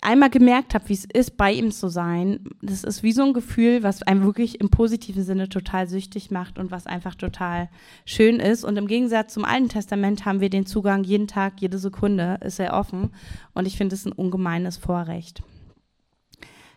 einmal 0.03 0.31
gemerkt 0.31 0.75
habe, 0.75 0.88
wie 0.88 0.95
es 0.95 1.05
ist, 1.05 1.37
bei 1.37 1.53
ihm 1.53 1.71
zu 1.71 1.88
sein, 1.88 2.41
das 2.62 2.85
ist 2.85 3.03
wie 3.03 3.12
so 3.12 3.23
ein 3.25 3.33
Gefühl, 3.33 3.83
was 3.83 4.03
einem 4.03 4.25
wirklich 4.25 4.61
im 4.61 4.71
positiven 4.71 5.23
Sinne 5.23 5.49
total 5.49 5.88
süchtig 5.88 6.31
macht 6.31 6.59
und 6.59 6.71
was 6.71 6.87
einfach 6.87 7.15
total 7.15 7.69
schön 8.05 8.41
ist. 8.41 8.65
Und 8.65 8.76
im 8.76 8.87
Gegensatz 8.87 9.35
zum 9.35 9.45
Alten 9.45 9.69
Testament 9.69 10.25
haben 10.25 10.41
wir 10.41 10.50
den 10.50 10.67
Zugang 10.67 11.05
jeden 11.05 11.26
Tag, 11.26 11.61
jede 11.61 11.79
Sekunde 11.79 12.38
ist 12.45 12.59
er 12.59 12.75
offen. 12.75 13.11
Und 13.55 13.67
ich 13.67 13.76
finde 13.76 13.95
es 13.95 14.05
ein 14.05 14.12
ungemeines 14.12 14.76
Vorrecht. 14.76 15.43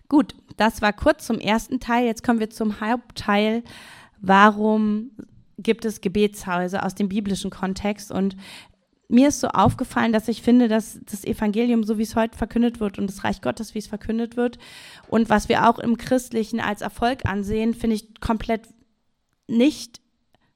Gut, 0.07 0.33
das 0.57 0.81
war 0.81 0.91
kurz 0.91 1.27
zum 1.27 1.39
ersten 1.39 1.79
Teil. 1.79 2.05
Jetzt 2.05 2.23
kommen 2.23 2.39
wir 2.39 2.49
zum 2.49 2.81
Hauptteil. 2.81 3.63
Warum 4.19 5.11
gibt 5.59 5.85
es 5.85 6.01
Gebetshäuser 6.01 6.85
aus 6.85 6.95
dem 6.95 7.09
biblischen 7.09 7.51
Kontext? 7.51 8.11
Und 8.11 8.35
mir 9.09 9.29
ist 9.29 9.41
so 9.41 9.47
aufgefallen, 9.47 10.13
dass 10.13 10.27
ich 10.27 10.43
finde, 10.43 10.67
dass 10.67 10.99
das 11.03 11.25
Evangelium, 11.25 11.83
so 11.83 11.97
wie 11.97 12.03
es 12.03 12.15
heute 12.15 12.37
verkündet 12.37 12.79
wird 12.79 12.99
und 12.99 13.07
das 13.07 13.23
Reich 13.23 13.41
Gottes, 13.41 13.73
wie 13.73 13.79
es 13.79 13.87
verkündet 13.87 14.37
wird 14.37 14.59
und 15.09 15.29
was 15.29 15.49
wir 15.49 15.67
auch 15.67 15.79
im 15.79 15.97
Christlichen 15.97 16.59
als 16.59 16.81
Erfolg 16.81 17.25
ansehen, 17.25 17.73
finde 17.73 17.95
ich 17.95 18.21
komplett 18.21 18.67
nicht, 19.47 19.99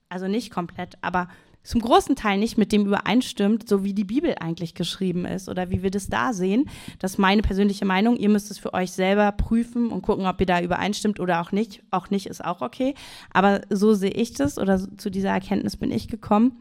also 0.08 0.28
nicht 0.28 0.52
komplett, 0.52 0.98
aber 1.02 1.28
zum 1.64 1.82
großen 1.82 2.16
Teil 2.16 2.38
nicht 2.38 2.58
mit 2.58 2.72
dem 2.72 2.86
übereinstimmt, 2.86 3.68
so 3.68 3.84
wie 3.84 3.94
die 3.94 4.04
Bibel 4.04 4.36
eigentlich 4.40 4.76
geschrieben 4.76 5.26
ist 5.26 5.48
oder 5.50 5.70
wie 5.70 5.82
wir 5.82 5.92
das 5.92 6.08
da 6.08 6.34
sehen. 6.34 6.70
Das 7.00 7.14
ist 7.14 7.18
meine 7.18 7.42
persönliche 7.42 7.86
Meinung. 7.86 8.18
Ihr 8.18 8.30
müsst 8.30 8.52
es 8.52 8.60
für 8.60 8.74
euch 8.74 8.92
selber 8.92 9.32
prüfen 9.32 9.90
und 9.90 10.02
gucken, 10.02 10.26
ob 10.26 10.40
ihr 10.42 10.46
da 10.46 10.62
übereinstimmt 10.62 11.22
oder 11.22 11.42
auch 11.42 11.54
nicht. 11.54 11.82
Auch 11.90 12.10
nicht 12.10 12.28
ist 12.28 12.44
auch 12.44 12.62
okay. 12.62 12.96
Aber 13.32 13.62
so 13.70 13.94
sehe 13.94 14.12
ich 14.12 14.34
das 14.34 14.60
oder 14.60 14.78
zu 14.98 15.10
dieser 15.10 15.30
Erkenntnis 15.30 15.78
bin 15.78 15.92
ich 15.92 16.10
gekommen. 16.10 16.58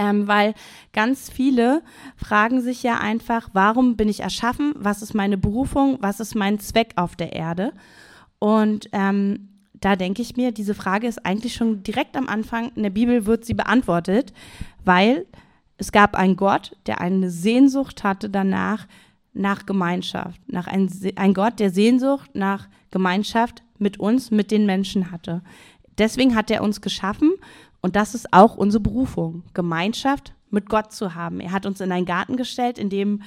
Ähm, 0.00 0.26
weil 0.26 0.54
ganz 0.94 1.28
viele 1.28 1.82
fragen 2.16 2.62
sich 2.62 2.82
ja 2.82 2.98
einfach, 2.98 3.50
warum 3.52 3.96
bin 3.96 4.08
ich 4.08 4.20
erschaffen? 4.20 4.72
Was 4.74 5.02
ist 5.02 5.12
meine 5.12 5.36
Berufung? 5.36 5.98
Was 6.00 6.20
ist 6.20 6.34
mein 6.34 6.58
Zweck 6.58 6.94
auf 6.96 7.16
der 7.16 7.34
Erde? 7.34 7.74
Und 8.38 8.88
ähm, 8.92 9.50
da 9.74 9.96
denke 9.96 10.22
ich 10.22 10.38
mir, 10.38 10.52
diese 10.52 10.74
Frage 10.74 11.06
ist 11.06 11.26
eigentlich 11.26 11.52
schon 11.52 11.82
direkt 11.82 12.16
am 12.16 12.28
Anfang 12.28 12.72
in 12.76 12.82
der 12.82 12.90
Bibel 12.90 13.26
wird 13.26 13.44
sie 13.44 13.52
beantwortet, 13.52 14.32
weil 14.86 15.26
es 15.76 15.92
gab 15.92 16.14
einen 16.16 16.36
Gott, 16.36 16.74
der 16.86 17.02
eine 17.02 17.28
Sehnsucht 17.28 18.02
hatte 18.02 18.30
danach, 18.30 18.86
nach 19.34 19.66
Gemeinschaft, 19.66 20.40
nach 20.50 20.66
ein, 20.66 20.90
ein 21.16 21.34
Gott, 21.34 21.60
der 21.60 21.70
Sehnsucht 21.70 22.30
nach 22.32 22.68
Gemeinschaft 22.90 23.62
mit 23.78 24.00
uns, 24.00 24.30
mit 24.30 24.50
den 24.50 24.64
Menschen 24.64 25.10
hatte. 25.10 25.42
Deswegen 25.98 26.34
hat 26.34 26.50
er 26.50 26.62
uns 26.62 26.80
geschaffen 26.80 27.32
und 27.82 27.96
das 27.96 28.14
ist 28.14 28.32
auch 28.32 28.56
unsere 28.56 28.82
Berufung, 28.82 29.42
Gemeinschaft 29.54 30.34
mit 30.50 30.68
Gott 30.68 30.92
zu 30.92 31.14
haben. 31.14 31.40
Er 31.40 31.52
hat 31.52 31.66
uns 31.66 31.80
in 31.80 31.92
einen 31.92 32.06
Garten 32.06 32.36
gestellt, 32.36 32.78
in 32.78 32.90
dem 32.90 33.22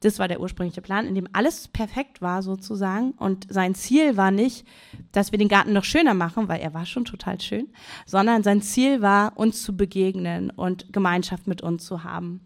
das 0.00 0.18
war 0.20 0.28
der 0.28 0.40
ursprüngliche 0.40 0.80
Plan, 0.80 1.06
in 1.06 1.14
dem 1.14 1.28
alles 1.32 1.66
perfekt 1.66 2.22
war 2.22 2.42
sozusagen. 2.42 3.12
Und 3.12 3.46
sein 3.50 3.74
Ziel 3.74 4.16
war 4.16 4.30
nicht, 4.30 4.64
dass 5.10 5.32
wir 5.32 5.38
den 5.38 5.48
Garten 5.48 5.72
noch 5.72 5.84
schöner 5.84 6.14
machen, 6.14 6.46
weil 6.46 6.60
er 6.60 6.72
war 6.72 6.86
schon 6.86 7.04
total 7.04 7.40
schön, 7.40 7.68
sondern 8.06 8.44
sein 8.44 8.62
Ziel 8.62 9.02
war, 9.02 9.36
uns 9.36 9.62
zu 9.62 9.76
begegnen 9.76 10.50
und 10.50 10.92
Gemeinschaft 10.92 11.48
mit 11.48 11.62
uns 11.62 11.84
zu 11.84 12.04
haben. 12.04 12.40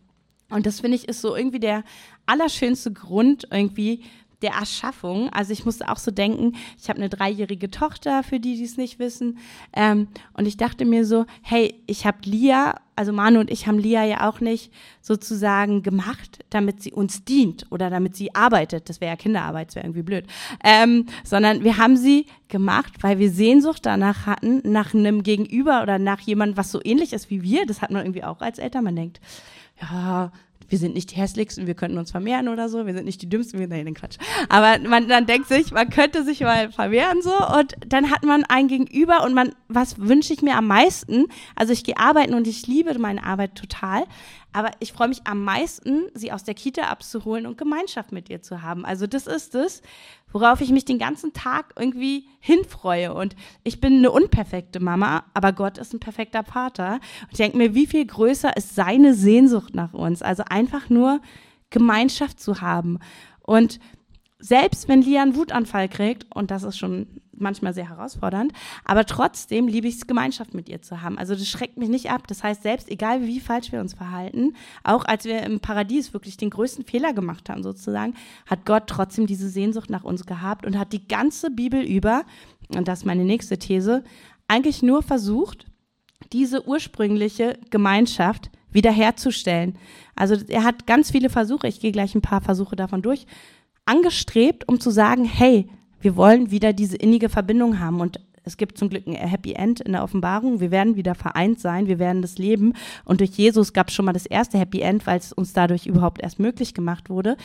Und 0.48 0.66
das 0.66 0.80
finde 0.80 0.96
ich 0.96 1.08
ist 1.08 1.20
so 1.20 1.34
irgendwie 1.36 1.60
der 1.60 1.84
allerschönste 2.26 2.92
Grund 2.92 3.48
irgendwie 3.50 4.04
der 4.42 4.52
Erschaffung. 4.52 5.28
Also 5.30 5.52
ich 5.52 5.64
musste 5.64 5.88
auch 5.88 5.96
so 5.96 6.10
denken, 6.10 6.56
ich 6.78 6.88
habe 6.88 6.98
eine 6.98 7.08
dreijährige 7.08 7.70
Tochter, 7.70 8.22
für 8.22 8.40
die, 8.40 8.56
die 8.56 8.64
es 8.64 8.76
nicht 8.76 8.98
wissen. 8.98 9.38
Ähm, 9.72 10.08
und 10.34 10.46
ich 10.46 10.56
dachte 10.56 10.84
mir 10.84 11.04
so, 11.04 11.26
hey, 11.42 11.80
ich 11.86 12.06
habe 12.06 12.18
Lia, 12.24 12.80
also 12.96 13.12
Manu 13.12 13.40
und 13.40 13.50
ich 13.50 13.66
haben 13.66 13.78
Lia 13.78 14.04
ja 14.04 14.28
auch 14.28 14.40
nicht 14.40 14.72
sozusagen 15.00 15.82
gemacht, 15.82 16.44
damit 16.50 16.82
sie 16.82 16.92
uns 16.92 17.24
dient 17.24 17.66
oder 17.70 17.90
damit 17.90 18.16
sie 18.16 18.34
arbeitet. 18.34 18.88
Das 18.88 19.00
wäre 19.00 19.12
ja 19.12 19.16
Kinderarbeit, 19.16 19.68
das 19.68 19.76
wäre 19.76 19.86
irgendwie 19.86 20.02
blöd. 20.02 20.26
Ähm, 20.62 21.06
sondern 21.24 21.64
wir 21.64 21.78
haben 21.78 21.96
sie 21.96 22.26
gemacht, 22.48 22.92
weil 23.00 23.18
wir 23.18 23.30
Sehnsucht 23.30 23.86
danach 23.86 24.26
hatten, 24.26 24.60
nach 24.64 24.94
einem 24.94 25.22
Gegenüber 25.22 25.82
oder 25.82 25.98
nach 25.98 26.20
jemandem, 26.20 26.56
was 26.56 26.70
so 26.70 26.80
ähnlich 26.84 27.12
ist 27.12 27.30
wie 27.30 27.42
wir. 27.42 27.66
Das 27.66 27.80
hat 27.80 27.90
man 27.90 28.04
irgendwie 28.04 28.24
auch 28.24 28.40
als 28.40 28.58
Eltern. 28.58 28.84
Man 28.84 28.96
denkt, 28.96 29.20
ja, 29.80 30.30
wir 30.72 30.78
sind 30.78 30.94
nicht 30.94 31.10
die 31.10 31.16
hässlichsten, 31.16 31.66
wir 31.66 31.74
könnten 31.74 31.98
uns 31.98 32.10
vermehren 32.10 32.48
oder 32.48 32.70
so, 32.70 32.86
wir 32.86 32.94
sind 32.94 33.04
nicht 33.04 33.20
die 33.20 33.28
dümmsten, 33.28 33.60
wir, 33.60 33.68
nee, 33.68 33.84
den 33.84 33.92
Quatsch. 33.92 34.16
Aber 34.48 34.78
man 34.88 35.06
dann 35.06 35.26
denkt 35.26 35.46
sich, 35.46 35.70
man 35.70 35.90
könnte 35.90 36.24
sich 36.24 36.40
mal 36.40 36.72
vermehren 36.72 37.20
so 37.20 37.34
und 37.58 37.74
dann 37.86 38.10
hat 38.10 38.24
man 38.24 38.44
ein 38.44 38.68
Gegenüber 38.68 39.22
und 39.22 39.34
man, 39.34 39.52
was 39.68 39.98
wünsche 39.98 40.32
ich 40.32 40.40
mir 40.40 40.56
am 40.56 40.66
meisten? 40.66 41.26
Also 41.56 41.74
ich 41.74 41.84
gehe 41.84 41.98
arbeiten 41.98 42.32
und 42.32 42.46
ich 42.46 42.66
liebe 42.66 42.98
meine 42.98 43.22
Arbeit 43.22 43.54
total, 43.54 44.04
aber 44.52 44.70
ich 44.80 44.92
freue 44.92 45.08
mich 45.08 45.26
am 45.26 45.44
meisten, 45.44 46.08
sie 46.14 46.32
aus 46.32 46.44
der 46.44 46.54
Kita 46.54 46.82
abzuholen 46.82 47.46
und 47.46 47.56
Gemeinschaft 47.56 48.12
mit 48.12 48.28
ihr 48.28 48.42
zu 48.42 48.62
haben. 48.62 48.84
Also 48.84 49.06
das 49.06 49.26
ist 49.26 49.54
es, 49.54 49.82
worauf 50.30 50.60
ich 50.60 50.70
mich 50.70 50.84
den 50.84 50.98
ganzen 50.98 51.32
Tag 51.32 51.72
irgendwie 51.78 52.26
hinfreue. 52.40 53.14
Und 53.14 53.34
ich 53.64 53.80
bin 53.80 53.98
eine 53.98 54.10
unperfekte 54.10 54.80
Mama, 54.80 55.24
aber 55.34 55.52
Gott 55.52 55.78
ist 55.78 55.94
ein 55.94 56.00
perfekter 56.00 56.44
Vater. 56.44 56.94
Und 57.22 57.32
ich 57.32 57.38
denke 57.38 57.56
mir, 57.56 57.74
wie 57.74 57.86
viel 57.86 58.06
größer 58.06 58.56
ist 58.56 58.74
seine 58.74 59.14
Sehnsucht 59.14 59.74
nach 59.74 59.94
uns? 59.94 60.22
Also 60.22 60.44
einfach 60.48 60.90
nur 60.90 61.20
Gemeinschaft 61.70 62.38
zu 62.38 62.60
haben. 62.60 62.98
Und 63.40 63.80
selbst 64.42 64.88
wenn 64.88 65.02
Lia 65.02 65.22
einen 65.22 65.36
Wutanfall 65.36 65.88
kriegt, 65.88 66.26
und 66.34 66.50
das 66.50 66.64
ist 66.64 66.76
schon 66.76 67.06
manchmal 67.32 67.72
sehr 67.72 67.88
herausfordernd, 67.88 68.52
aber 68.84 69.06
trotzdem 69.06 69.68
liebe 69.68 69.86
ich 69.86 69.96
es, 69.96 70.06
Gemeinschaft 70.06 70.52
mit 70.52 70.68
ihr 70.68 70.82
zu 70.82 71.00
haben. 71.00 71.16
Also 71.16 71.34
das 71.34 71.48
schreckt 71.48 71.78
mich 71.78 71.88
nicht 71.88 72.10
ab. 72.10 72.26
Das 72.26 72.42
heißt, 72.42 72.62
selbst 72.62 72.90
egal 72.90 73.26
wie 73.26 73.40
falsch 73.40 73.72
wir 73.72 73.80
uns 73.80 73.94
verhalten, 73.94 74.54
auch 74.84 75.04
als 75.04 75.24
wir 75.24 75.42
im 75.42 75.60
Paradies 75.60 76.12
wirklich 76.12 76.36
den 76.36 76.50
größten 76.50 76.84
Fehler 76.84 77.12
gemacht 77.12 77.48
haben 77.48 77.62
sozusagen, 77.62 78.14
hat 78.46 78.66
Gott 78.66 78.84
trotzdem 78.86 79.26
diese 79.26 79.48
Sehnsucht 79.48 79.90
nach 79.90 80.04
uns 80.04 80.26
gehabt 80.26 80.66
und 80.66 80.78
hat 80.78 80.92
die 80.92 81.06
ganze 81.06 81.50
Bibel 81.50 81.80
über, 81.80 82.24
und 82.74 82.88
das 82.88 83.00
ist 83.00 83.04
meine 83.04 83.24
nächste 83.24 83.58
These, 83.58 84.02
eigentlich 84.48 84.82
nur 84.82 85.02
versucht, 85.02 85.66
diese 86.32 86.66
ursprüngliche 86.66 87.58
Gemeinschaft 87.70 88.50
wiederherzustellen. 88.70 89.78
Also 90.16 90.36
er 90.48 90.64
hat 90.64 90.86
ganz 90.86 91.10
viele 91.10 91.30
Versuche, 91.30 91.68
ich 91.68 91.80
gehe 91.80 91.92
gleich 91.92 92.14
ein 92.14 92.22
paar 92.22 92.40
Versuche 92.40 92.76
davon 92.76 93.02
durch, 93.02 93.26
angestrebt, 93.84 94.68
um 94.68 94.80
zu 94.80 94.90
sagen, 94.90 95.24
hey, 95.24 95.68
wir 96.00 96.16
wollen 96.16 96.50
wieder 96.50 96.72
diese 96.72 96.96
innige 96.96 97.28
Verbindung 97.28 97.78
haben 97.78 98.00
und 98.00 98.20
es 98.44 98.56
gibt 98.56 98.76
zum 98.76 98.88
Glück 98.88 99.06
ein 99.06 99.14
Happy 99.14 99.52
End 99.52 99.80
in 99.80 99.92
der 99.92 100.02
Offenbarung. 100.02 100.60
Wir 100.60 100.70
werden 100.70 100.96
wieder 100.96 101.14
vereint 101.14 101.60
sein, 101.60 101.86
wir 101.86 101.98
werden 101.98 102.22
das 102.22 102.38
leben. 102.38 102.74
Und 103.04 103.20
durch 103.20 103.30
Jesus 103.30 103.72
gab 103.72 103.88
es 103.88 103.94
schon 103.94 104.04
mal 104.04 104.12
das 104.12 104.26
erste 104.26 104.58
Happy 104.58 104.80
End, 104.80 105.06
weil 105.06 105.18
es 105.18 105.32
uns 105.32 105.52
dadurch 105.52 105.86
überhaupt 105.86 106.20
erst 106.20 106.40
möglich 106.40 106.74
gemacht 106.74 107.08
wurde. 107.08 107.36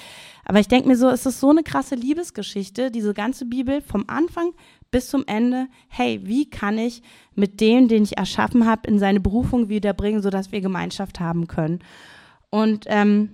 Aber 0.46 0.60
ich 0.60 0.67
denke 0.67 0.88
mir 0.88 0.98
so, 0.98 1.10
es 1.10 1.25
ist 1.25 1.39
so 1.39 1.51
eine 1.51 1.62
krasse 1.62 1.96
Liebesgeschichte, 1.96 2.89
diese 2.89 3.13
ganze 3.13 3.46
Bibel 3.46 3.82
vom 3.82 4.06
Anfang 4.08 4.53
bis 4.89 5.10
zum 5.10 5.24
Ende. 5.27 5.67
Hey, 5.88 6.22
wie 6.24 6.50
kann 6.50 6.79
ich 6.79 7.03
mit 7.36 7.62
dem, 7.62 7.88
den 7.88 8.03
ich 8.03 8.17
erschaffen 8.17 8.65
habe, 8.65 8.88
in 8.88 8.98
seine 8.98 9.20
Berufung 9.20 9.70
wiederbringen, 9.70 10.24
sodass 10.24 10.51
wir 10.51 10.62
Gemeinschaft 10.62 11.20
haben 11.20 11.48
können? 11.48 11.79
Und 12.50 12.86
ähm, 12.88 13.29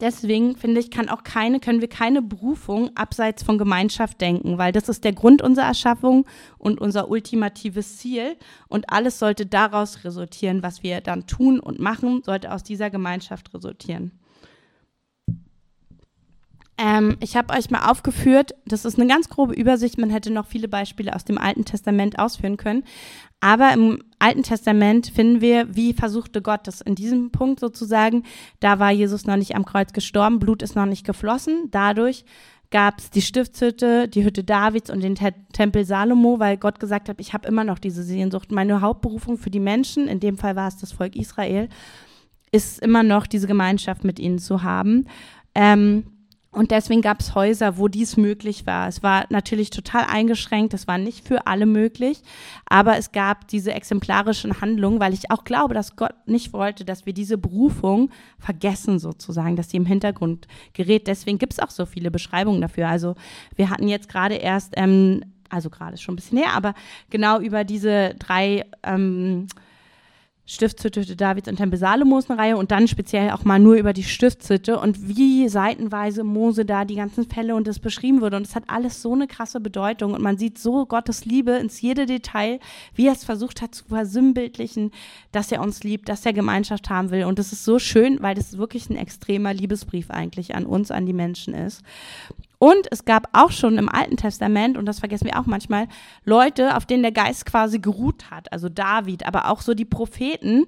Deswegen 0.00 0.56
finde 0.56 0.80
ich, 0.80 0.90
kann 0.90 1.08
auch 1.08 1.24
keine, 1.24 1.60
können 1.60 1.82
wir 1.82 1.88
keine 1.88 2.22
Berufung 2.22 2.90
abseits 2.96 3.42
von 3.42 3.58
Gemeinschaft 3.58 4.20
denken, 4.20 4.56
weil 4.56 4.72
das 4.72 4.88
ist 4.88 5.04
der 5.04 5.12
Grund 5.12 5.42
unserer 5.42 5.66
Erschaffung 5.66 6.26
und 6.58 6.80
unser 6.80 7.10
ultimatives 7.10 7.98
Ziel. 7.98 8.36
Und 8.68 8.90
alles 8.90 9.18
sollte 9.18 9.44
daraus 9.44 10.04
resultieren, 10.04 10.62
was 10.62 10.82
wir 10.82 11.00
dann 11.02 11.26
tun 11.26 11.60
und 11.60 11.80
machen, 11.80 12.22
sollte 12.24 12.52
aus 12.52 12.62
dieser 12.62 12.88
Gemeinschaft 12.88 13.52
resultieren. 13.52 14.12
Ähm, 16.82 17.18
ich 17.20 17.36
habe 17.36 17.52
euch 17.52 17.70
mal 17.70 17.90
aufgeführt, 17.90 18.54
das 18.64 18.86
ist 18.86 18.98
eine 18.98 19.06
ganz 19.06 19.28
grobe 19.28 19.52
Übersicht, 19.52 19.98
man 19.98 20.08
hätte 20.08 20.32
noch 20.32 20.46
viele 20.46 20.66
Beispiele 20.66 21.14
aus 21.14 21.26
dem 21.26 21.36
Alten 21.36 21.66
Testament 21.66 22.18
ausführen 22.18 22.56
können. 22.56 22.84
Aber 23.40 23.72
im 23.72 24.02
Alten 24.18 24.42
Testament 24.42 25.08
finden 25.08 25.42
wir, 25.42 25.74
wie 25.76 25.92
versuchte 25.92 26.40
Gott 26.40 26.66
das 26.66 26.80
in 26.80 26.94
diesem 26.94 27.32
Punkt 27.32 27.60
sozusagen. 27.60 28.24
Da 28.60 28.78
war 28.78 28.90
Jesus 28.92 29.26
noch 29.26 29.36
nicht 29.36 29.56
am 29.56 29.66
Kreuz 29.66 29.92
gestorben, 29.92 30.38
Blut 30.38 30.62
ist 30.62 30.74
noch 30.74 30.86
nicht 30.86 31.04
geflossen. 31.04 31.68
Dadurch 31.70 32.24
gab 32.70 32.98
es 32.98 33.10
die 33.10 33.22
Stiftshütte, 33.22 34.08
die 34.08 34.24
Hütte 34.24 34.44
Davids 34.44 34.90
und 34.90 35.02
den 35.02 35.16
Te 35.16 35.34
Tempel 35.52 35.84
Salomo, 35.84 36.38
weil 36.38 36.56
Gott 36.56 36.80
gesagt 36.80 37.10
hat, 37.10 37.20
ich 37.20 37.34
habe 37.34 37.46
immer 37.46 37.64
noch 37.64 37.78
diese 37.78 38.02
Sehnsucht. 38.02 38.52
Meine 38.52 38.80
Hauptberufung 38.80 39.36
für 39.36 39.50
die 39.50 39.60
Menschen, 39.60 40.08
in 40.08 40.20
dem 40.20 40.38
Fall 40.38 40.56
war 40.56 40.68
es 40.68 40.78
das 40.78 40.92
Volk 40.92 41.14
Israel, 41.14 41.68
ist 42.52 42.80
immer 42.80 43.02
noch 43.02 43.26
diese 43.26 43.46
Gemeinschaft 43.46 44.04
mit 44.04 44.18
ihnen 44.18 44.38
zu 44.38 44.62
haben. 44.62 45.06
Ähm, 45.54 46.04
und 46.52 46.72
deswegen 46.72 47.00
gab 47.00 47.20
es 47.20 47.36
Häuser, 47.36 47.78
wo 47.78 47.86
dies 47.86 48.16
möglich 48.16 48.66
war. 48.66 48.88
Es 48.88 49.04
war 49.04 49.24
natürlich 49.30 49.70
total 49.70 50.06
eingeschränkt, 50.08 50.74
es 50.74 50.88
war 50.88 50.98
nicht 50.98 51.26
für 51.26 51.46
alle 51.46 51.64
möglich, 51.64 52.22
aber 52.66 52.96
es 52.96 53.12
gab 53.12 53.46
diese 53.46 53.72
exemplarischen 53.72 54.60
Handlungen, 54.60 54.98
weil 54.98 55.14
ich 55.14 55.30
auch 55.30 55.44
glaube, 55.44 55.74
dass 55.74 55.94
Gott 55.94 56.14
nicht 56.26 56.52
wollte, 56.52 56.84
dass 56.84 57.06
wir 57.06 57.12
diese 57.12 57.38
Berufung 57.38 58.10
vergessen 58.40 58.98
sozusagen, 58.98 59.54
dass 59.54 59.70
sie 59.70 59.76
im 59.76 59.86
Hintergrund 59.86 60.48
gerät. 60.72 61.06
Deswegen 61.06 61.38
gibt 61.38 61.52
es 61.52 61.60
auch 61.60 61.70
so 61.70 61.86
viele 61.86 62.10
Beschreibungen 62.10 62.60
dafür. 62.60 62.88
Also 62.88 63.14
wir 63.54 63.70
hatten 63.70 63.86
jetzt 63.86 64.08
gerade 64.08 64.34
erst, 64.34 64.74
ähm, 64.76 65.22
also 65.50 65.70
gerade 65.70 65.98
schon 65.98 66.14
ein 66.14 66.16
bisschen 66.16 66.38
her, 66.38 66.54
aber 66.54 66.74
genau 67.10 67.38
über 67.38 67.62
diese 67.62 68.16
drei 68.18 68.66
ähm, 68.82 69.46
Stiftshütte 70.46 71.14
Davids 71.14 71.48
und 71.48 71.56
Tempel 71.56 71.78
Salomos 71.78 72.28
Reihe 72.28 72.56
und 72.56 72.72
dann 72.72 72.88
speziell 72.88 73.30
auch 73.30 73.44
mal 73.44 73.60
nur 73.60 73.76
über 73.76 73.92
die 73.92 74.02
Stiftshütte 74.02 74.80
und 74.80 75.08
wie 75.08 75.48
seitenweise 75.48 76.24
Mose 76.24 76.64
da 76.64 76.84
die 76.84 76.96
ganzen 76.96 77.28
Fälle 77.28 77.54
und 77.54 77.68
das 77.68 77.78
beschrieben 77.78 78.20
wurde. 78.20 78.36
Und 78.36 78.46
es 78.46 78.56
hat 78.56 78.64
alles 78.66 79.00
so 79.00 79.12
eine 79.12 79.28
krasse 79.28 79.60
Bedeutung 79.60 80.12
und 80.12 80.22
man 80.22 80.38
sieht 80.38 80.58
so 80.58 80.86
Gottes 80.86 81.24
Liebe 81.24 81.52
ins 81.52 81.80
jede 81.80 82.06
Detail, 82.06 82.58
wie 82.94 83.06
er 83.06 83.12
es 83.12 83.24
versucht 83.24 83.62
hat 83.62 83.74
zu 83.74 83.84
versinnbildlichen, 83.84 84.90
dass 85.30 85.52
er 85.52 85.62
uns 85.62 85.84
liebt, 85.84 86.08
dass 86.08 86.26
er 86.26 86.32
Gemeinschaft 86.32 86.90
haben 86.90 87.10
will. 87.10 87.24
Und 87.24 87.38
das 87.38 87.52
ist 87.52 87.64
so 87.64 87.78
schön, 87.78 88.20
weil 88.20 88.34
das 88.34 88.58
wirklich 88.58 88.90
ein 88.90 88.96
extremer 88.96 89.54
Liebesbrief 89.54 90.10
eigentlich 90.10 90.56
an 90.56 90.66
uns, 90.66 90.90
an 90.90 91.06
die 91.06 91.12
Menschen 91.12 91.54
ist. 91.54 91.82
Und 92.62 92.88
es 92.90 93.06
gab 93.06 93.26
auch 93.32 93.52
schon 93.52 93.78
im 93.78 93.88
Alten 93.88 94.18
Testament, 94.18 94.76
und 94.76 94.84
das 94.84 94.98
vergessen 94.98 95.24
wir 95.24 95.40
auch 95.40 95.46
manchmal, 95.46 95.88
Leute, 96.26 96.76
auf 96.76 96.84
denen 96.84 97.02
der 97.02 97.10
Geist 97.10 97.46
quasi 97.46 97.78
geruht 97.78 98.30
hat, 98.30 98.52
also 98.52 98.68
David, 98.68 99.24
aber 99.24 99.48
auch 99.48 99.62
so 99.62 99.72
die 99.72 99.86
Propheten, 99.86 100.66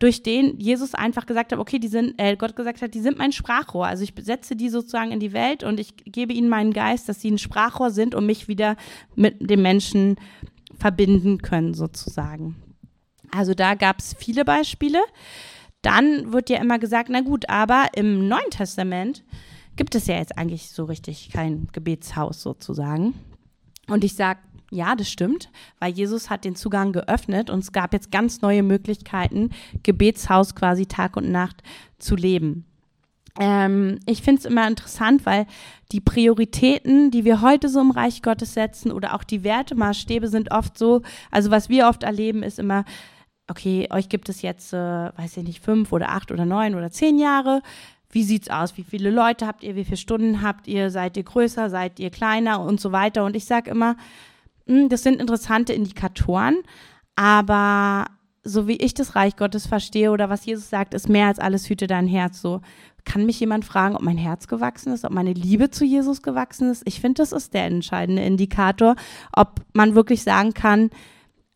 durch 0.00 0.24
denen 0.24 0.58
Jesus 0.58 0.94
einfach 0.94 1.24
gesagt 1.24 1.52
hat, 1.52 1.60
okay, 1.60 1.78
die 1.78 1.86
sind, 1.86 2.20
äh, 2.20 2.34
Gott 2.34 2.56
gesagt 2.56 2.82
hat, 2.82 2.92
die 2.94 3.00
sind 3.00 3.18
mein 3.18 3.30
Sprachrohr. 3.30 3.86
Also 3.86 4.02
ich 4.02 4.12
setze 4.20 4.56
die 4.56 4.68
sozusagen 4.68 5.12
in 5.12 5.20
die 5.20 5.32
Welt 5.32 5.62
und 5.62 5.78
ich 5.78 5.94
gebe 5.96 6.32
ihnen 6.32 6.48
meinen 6.48 6.72
Geist, 6.72 7.08
dass 7.08 7.20
sie 7.20 7.30
ein 7.30 7.38
Sprachrohr 7.38 7.92
sind 7.92 8.16
und 8.16 8.26
mich 8.26 8.48
wieder 8.48 8.74
mit 9.14 9.48
dem 9.48 9.62
Menschen 9.62 10.16
verbinden 10.76 11.38
können, 11.38 11.72
sozusagen. 11.72 12.56
Also 13.30 13.54
da 13.54 13.76
gab 13.76 14.00
es 14.00 14.16
viele 14.18 14.44
Beispiele. 14.44 14.98
Dann 15.82 16.32
wird 16.32 16.50
ja 16.50 16.60
immer 16.60 16.80
gesagt, 16.80 17.10
na 17.10 17.20
gut, 17.20 17.48
aber 17.48 17.86
im 17.94 18.26
Neuen 18.26 18.50
Testament 18.50 19.22
gibt 19.76 19.94
es 19.94 20.06
ja 20.06 20.16
jetzt 20.16 20.38
eigentlich 20.38 20.70
so 20.70 20.84
richtig 20.84 21.30
kein 21.32 21.68
Gebetshaus 21.72 22.42
sozusagen. 22.42 23.14
Und 23.88 24.04
ich 24.04 24.14
sage, 24.14 24.40
ja, 24.70 24.96
das 24.96 25.10
stimmt, 25.10 25.50
weil 25.80 25.92
Jesus 25.92 26.30
hat 26.30 26.44
den 26.44 26.56
Zugang 26.56 26.92
geöffnet 26.92 27.50
und 27.50 27.58
es 27.58 27.72
gab 27.72 27.92
jetzt 27.92 28.10
ganz 28.10 28.40
neue 28.40 28.62
Möglichkeiten, 28.62 29.50
Gebetshaus 29.82 30.54
quasi 30.54 30.86
Tag 30.86 31.16
und 31.16 31.30
Nacht 31.30 31.62
zu 31.98 32.16
leben. 32.16 32.64
Ähm, 33.38 33.98
ich 34.06 34.22
finde 34.22 34.40
es 34.40 34.44
immer 34.46 34.66
interessant, 34.66 35.26
weil 35.26 35.46
die 35.90 36.00
Prioritäten, 36.00 37.10
die 37.10 37.24
wir 37.24 37.42
heute 37.42 37.68
so 37.68 37.80
im 37.80 37.90
Reich 37.90 38.22
Gottes 38.22 38.54
setzen 38.54 38.92
oder 38.92 39.14
auch 39.14 39.24
die 39.24 39.44
Wertemaßstäbe 39.44 40.28
sind 40.28 40.52
oft 40.52 40.78
so, 40.78 41.02
also 41.30 41.50
was 41.50 41.68
wir 41.68 41.88
oft 41.88 42.02
erleben, 42.02 42.42
ist 42.42 42.58
immer, 42.58 42.84
okay, 43.48 43.88
euch 43.90 44.08
gibt 44.08 44.28
es 44.28 44.42
jetzt, 44.42 44.72
äh, 44.72 44.76
weiß 44.76 45.36
ich 45.36 45.44
nicht, 45.44 45.62
fünf 45.62 45.92
oder 45.92 46.10
acht 46.10 46.30
oder 46.30 46.46
neun 46.46 46.74
oder 46.74 46.90
zehn 46.90 47.18
Jahre 47.18 47.62
wie 48.12 48.22
sieht's 48.22 48.50
aus? 48.50 48.76
Wie 48.76 48.84
viele 48.84 49.10
Leute 49.10 49.46
habt 49.46 49.64
ihr? 49.64 49.74
Wie 49.74 49.84
viele 49.84 49.96
Stunden 49.96 50.42
habt 50.42 50.68
ihr? 50.68 50.90
Seid 50.90 51.16
ihr 51.16 51.24
größer? 51.24 51.70
Seid 51.70 51.98
ihr 51.98 52.10
kleiner? 52.10 52.60
Und 52.60 52.80
so 52.80 52.92
weiter. 52.92 53.24
Und 53.24 53.34
ich 53.34 53.46
sage 53.46 53.70
immer, 53.70 53.96
hm, 54.66 54.88
das 54.88 55.02
sind 55.02 55.20
interessante 55.20 55.72
Indikatoren, 55.72 56.58
aber 57.16 58.06
so 58.44 58.66
wie 58.66 58.76
ich 58.76 58.94
das 58.94 59.14
Reich 59.14 59.36
Gottes 59.36 59.66
verstehe 59.66 60.10
oder 60.10 60.28
was 60.28 60.44
Jesus 60.44 60.68
sagt, 60.68 60.94
ist 60.94 61.08
mehr 61.08 61.28
als 61.28 61.38
alles 61.38 61.68
hüte 61.68 61.86
dein 61.86 62.06
Herz. 62.06 62.40
So 62.40 62.60
kann 63.04 63.24
mich 63.24 63.38
jemand 63.40 63.64
fragen, 63.64 63.96
ob 63.96 64.02
mein 64.02 64.18
Herz 64.18 64.48
gewachsen 64.48 64.92
ist, 64.92 65.04
ob 65.04 65.12
meine 65.12 65.32
Liebe 65.32 65.70
zu 65.70 65.84
Jesus 65.84 66.22
gewachsen 66.22 66.70
ist. 66.70 66.82
Ich 66.86 67.00
finde, 67.00 67.22
das 67.22 67.32
ist 67.32 67.54
der 67.54 67.64
entscheidende 67.66 68.22
Indikator, 68.22 68.96
ob 69.32 69.60
man 69.72 69.94
wirklich 69.94 70.22
sagen 70.22 70.54
kann, 70.54 70.90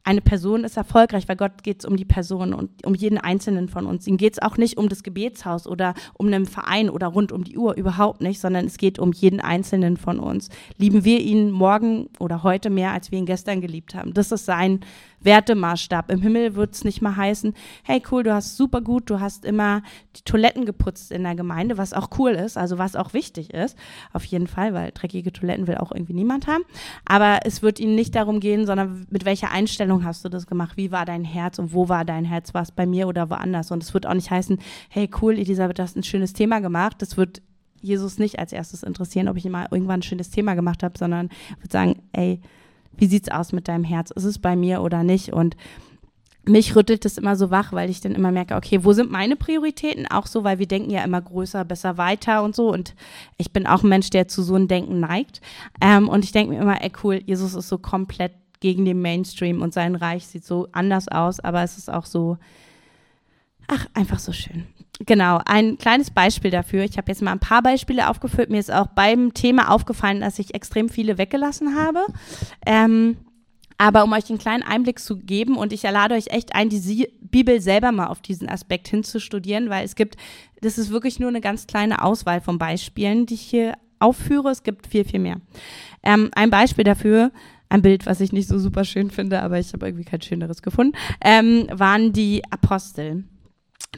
eine 0.06 0.20
Person 0.20 0.62
ist 0.62 0.76
erfolgreich, 0.76 1.28
weil 1.28 1.34
Gott 1.34 1.64
geht 1.64 1.80
es 1.80 1.84
um 1.84 1.96
die 1.96 2.04
Person 2.04 2.54
und 2.54 2.86
um 2.86 2.94
jeden 2.94 3.18
Einzelnen 3.18 3.68
von 3.68 3.86
uns. 3.86 4.06
Ihm 4.06 4.18
geht 4.18 4.34
es 4.34 4.38
auch 4.40 4.56
nicht 4.56 4.78
um 4.78 4.88
das 4.88 5.02
Gebetshaus 5.02 5.66
oder 5.66 5.94
um 6.14 6.28
einen 6.28 6.46
Verein 6.46 6.88
oder 6.88 7.08
rund 7.08 7.32
um 7.32 7.42
die 7.42 7.58
Uhr, 7.58 7.76
überhaupt 7.76 8.20
nicht, 8.20 8.40
sondern 8.40 8.66
es 8.66 8.78
geht 8.78 9.00
um 9.00 9.12
jeden 9.12 9.40
Einzelnen 9.40 9.96
von 9.96 10.20
uns. 10.20 10.48
Lieben 10.78 11.04
wir 11.04 11.20
ihn 11.20 11.50
morgen 11.50 12.08
oder 12.20 12.44
heute 12.44 12.70
mehr, 12.70 12.92
als 12.92 13.10
wir 13.10 13.18
ihn 13.18 13.26
gestern 13.26 13.60
geliebt 13.60 13.96
haben. 13.96 14.14
Das 14.14 14.30
ist 14.30 14.44
sein 14.46 14.80
Wertemaßstab. 15.20 16.10
Im 16.10 16.22
Himmel 16.22 16.54
wird 16.54 16.74
es 16.74 16.84
nicht 16.84 17.02
mal 17.02 17.16
heißen, 17.16 17.54
hey 17.82 18.02
cool, 18.10 18.22
du 18.22 18.32
hast 18.32 18.56
super 18.56 18.80
gut, 18.80 19.10
du 19.10 19.20
hast 19.20 19.44
immer 19.44 19.82
die 20.16 20.22
Toiletten 20.22 20.64
geputzt 20.64 21.10
in 21.10 21.24
der 21.24 21.34
Gemeinde, 21.34 21.78
was 21.78 21.92
auch 21.92 22.10
cool 22.18 22.30
ist, 22.30 22.56
also 22.56 22.78
was 22.78 22.96
auch 22.96 23.12
wichtig 23.12 23.52
ist, 23.52 23.76
auf 24.12 24.24
jeden 24.24 24.46
Fall, 24.46 24.72
weil 24.72 24.92
dreckige 24.92 25.32
Toiletten 25.32 25.66
will 25.66 25.76
auch 25.78 25.92
irgendwie 25.92 26.14
niemand 26.14 26.46
haben. 26.46 26.62
Aber 27.04 27.40
es 27.44 27.62
wird 27.62 27.80
ihnen 27.80 27.94
nicht 27.94 28.14
darum 28.14 28.40
gehen, 28.40 28.66
sondern 28.66 29.06
mit 29.10 29.24
welcher 29.24 29.50
Einstellung 29.50 29.95
hast 30.04 30.24
du 30.24 30.28
das 30.28 30.46
gemacht? 30.46 30.76
Wie 30.76 30.90
war 30.90 31.04
dein 31.04 31.24
Herz 31.24 31.58
und 31.58 31.72
wo 31.72 31.88
war 31.88 32.04
dein 32.04 32.24
Herz? 32.24 32.54
War 32.54 32.62
es 32.62 32.72
bei 32.72 32.86
mir 32.86 33.08
oder 33.08 33.30
woanders? 33.30 33.70
Und 33.70 33.82
es 33.82 33.94
wird 33.94 34.06
auch 34.06 34.14
nicht 34.14 34.30
heißen, 34.30 34.58
hey 34.88 35.10
cool, 35.20 35.38
Elisabeth, 35.38 35.78
du 35.78 35.82
hast 35.82 35.96
ein 35.96 36.02
schönes 36.02 36.32
Thema 36.32 36.60
gemacht. 36.60 36.96
Das 37.00 37.16
wird 37.16 37.42
Jesus 37.80 38.18
nicht 38.18 38.38
als 38.38 38.52
erstes 38.52 38.82
interessieren, 38.82 39.28
ob 39.28 39.36
ich 39.36 39.46
immer 39.46 39.70
irgendwann 39.70 40.00
ein 40.00 40.02
schönes 40.02 40.30
Thema 40.30 40.54
gemacht 40.54 40.82
habe, 40.82 40.98
sondern 40.98 41.28
wird 41.60 41.72
sagen, 41.72 42.02
ey, 42.12 42.40
wie 42.96 43.06
sieht's 43.06 43.30
aus 43.30 43.52
mit 43.52 43.68
deinem 43.68 43.84
Herz? 43.84 44.10
Ist 44.10 44.24
es 44.24 44.38
bei 44.38 44.56
mir 44.56 44.82
oder 44.82 45.02
nicht? 45.02 45.32
Und 45.32 45.56
mich 46.48 46.76
rüttelt 46.76 47.04
es 47.04 47.18
immer 47.18 47.36
so 47.36 47.50
wach, 47.50 47.72
weil 47.72 47.90
ich 47.90 48.00
dann 48.00 48.14
immer 48.14 48.30
merke, 48.30 48.54
okay, 48.54 48.84
wo 48.84 48.92
sind 48.92 49.10
meine 49.10 49.36
Prioritäten? 49.36 50.06
Auch 50.06 50.26
so, 50.26 50.44
weil 50.44 50.58
wir 50.58 50.68
denken 50.68 50.90
ja 50.90 51.02
immer 51.02 51.20
größer, 51.20 51.64
besser, 51.64 51.98
weiter 51.98 52.42
und 52.44 52.54
so. 52.54 52.72
Und 52.72 52.94
ich 53.36 53.52
bin 53.52 53.66
auch 53.66 53.82
ein 53.82 53.88
Mensch, 53.88 54.10
der 54.10 54.28
zu 54.28 54.42
so 54.42 54.54
einem 54.54 54.68
Denken 54.68 55.00
neigt. 55.00 55.40
Ähm, 55.80 56.08
und 56.08 56.24
ich 56.24 56.32
denke 56.32 56.54
mir 56.54 56.60
immer, 56.60 56.82
ey, 56.82 56.92
cool, 57.02 57.20
Jesus 57.24 57.54
ist 57.54 57.68
so 57.68 57.78
komplett 57.78 58.32
gegen 58.60 58.84
den 58.84 59.00
Mainstream 59.00 59.62
und 59.62 59.74
sein 59.74 59.94
Reich 59.94 60.26
sieht 60.26 60.44
so 60.44 60.68
anders 60.72 61.08
aus, 61.08 61.40
aber 61.40 61.62
es 61.62 61.78
ist 61.78 61.90
auch 61.90 62.06
so, 62.06 62.38
ach, 63.68 63.86
einfach 63.94 64.18
so 64.18 64.32
schön. 64.32 64.66
Genau, 65.04 65.40
ein 65.44 65.76
kleines 65.76 66.10
Beispiel 66.10 66.50
dafür. 66.50 66.84
Ich 66.84 66.96
habe 66.96 67.10
jetzt 67.10 67.20
mal 67.20 67.32
ein 67.32 67.38
paar 67.38 67.62
Beispiele 67.62 68.08
aufgeführt. 68.08 68.48
Mir 68.48 68.60
ist 68.60 68.72
auch 68.72 68.86
beim 68.86 69.34
Thema 69.34 69.70
aufgefallen, 69.70 70.20
dass 70.20 70.38
ich 70.38 70.54
extrem 70.54 70.88
viele 70.88 71.18
weggelassen 71.18 71.76
habe. 71.76 72.06
Ähm, 72.64 73.18
aber 73.78 74.04
um 74.04 74.12
euch 74.12 74.30
einen 74.30 74.38
kleinen 74.38 74.62
Einblick 74.62 74.98
zu 74.98 75.18
geben, 75.18 75.56
und 75.56 75.72
ich 75.72 75.82
lade 75.82 76.14
euch 76.14 76.28
echt 76.28 76.54
ein, 76.54 76.70
die 76.70 77.08
Bibel 77.20 77.60
selber 77.60 77.92
mal 77.92 78.06
auf 78.06 78.22
diesen 78.22 78.48
Aspekt 78.48 78.88
hinzustudieren, 78.88 79.68
weil 79.68 79.84
es 79.84 79.96
gibt, 79.96 80.16
das 80.62 80.78
ist 80.78 80.90
wirklich 80.90 81.20
nur 81.20 81.28
eine 81.28 81.42
ganz 81.42 81.66
kleine 81.66 82.02
Auswahl 82.02 82.40
von 82.40 82.58
Beispielen, 82.58 83.26
die 83.26 83.34
ich 83.34 83.42
hier 83.42 83.74
aufführe. 83.98 84.50
Es 84.50 84.62
gibt 84.62 84.86
viel, 84.86 85.04
viel 85.04 85.20
mehr. 85.20 85.40
Ähm, 86.02 86.30
ein 86.34 86.48
Beispiel 86.48 86.84
dafür, 86.84 87.32
ein 87.68 87.82
Bild, 87.82 88.06
was 88.06 88.20
ich 88.20 88.32
nicht 88.32 88.48
so 88.48 88.58
super 88.58 88.84
schön 88.84 89.10
finde, 89.10 89.42
aber 89.42 89.58
ich 89.58 89.72
habe 89.72 89.86
irgendwie 89.86 90.04
kein 90.04 90.22
schöneres 90.22 90.62
gefunden, 90.62 90.96
ähm, 91.22 91.66
waren 91.72 92.12
die 92.12 92.42
Apostel. 92.50 93.24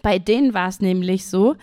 Bei 0.02 0.18
denen 0.18 0.54
war 0.54 0.68
es 0.68 0.80
nämlich 0.80 1.26
so, 1.26 1.56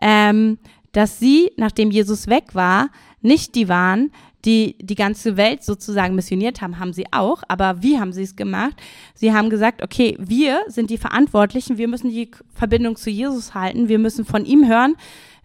ähm, 0.00 0.58
dass 0.92 1.18
sie, 1.18 1.50
nachdem 1.56 1.90
Jesus 1.90 2.28
weg 2.28 2.54
war, 2.54 2.88
nicht 3.20 3.54
die 3.54 3.68
waren, 3.68 4.10
die 4.44 4.76
die 4.78 4.94
ganze 4.94 5.36
Welt 5.36 5.64
sozusagen 5.64 6.14
missioniert 6.14 6.60
haben, 6.60 6.78
haben 6.78 6.92
sie 6.92 7.06
auch. 7.12 7.42
Aber 7.48 7.82
wie 7.82 7.98
haben 7.98 8.12
sie 8.12 8.22
es 8.22 8.36
gemacht? 8.36 8.74
Sie 9.14 9.32
haben 9.32 9.50
gesagt, 9.50 9.82
okay, 9.82 10.16
wir 10.18 10.60
sind 10.68 10.90
die 10.90 10.98
Verantwortlichen, 10.98 11.78
wir 11.78 11.88
müssen 11.88 12.10
die 12.10 12.30
Verbindung 12.54 12.96
zu 12.96 13.10
Jesus 13.10 13.54
halten, 13.54 13.88
wir 13.88 13.98
müssen 13.98 14.24
von 14.24 14.44
ihm 14.44 14.68
hören, 14.68 14.96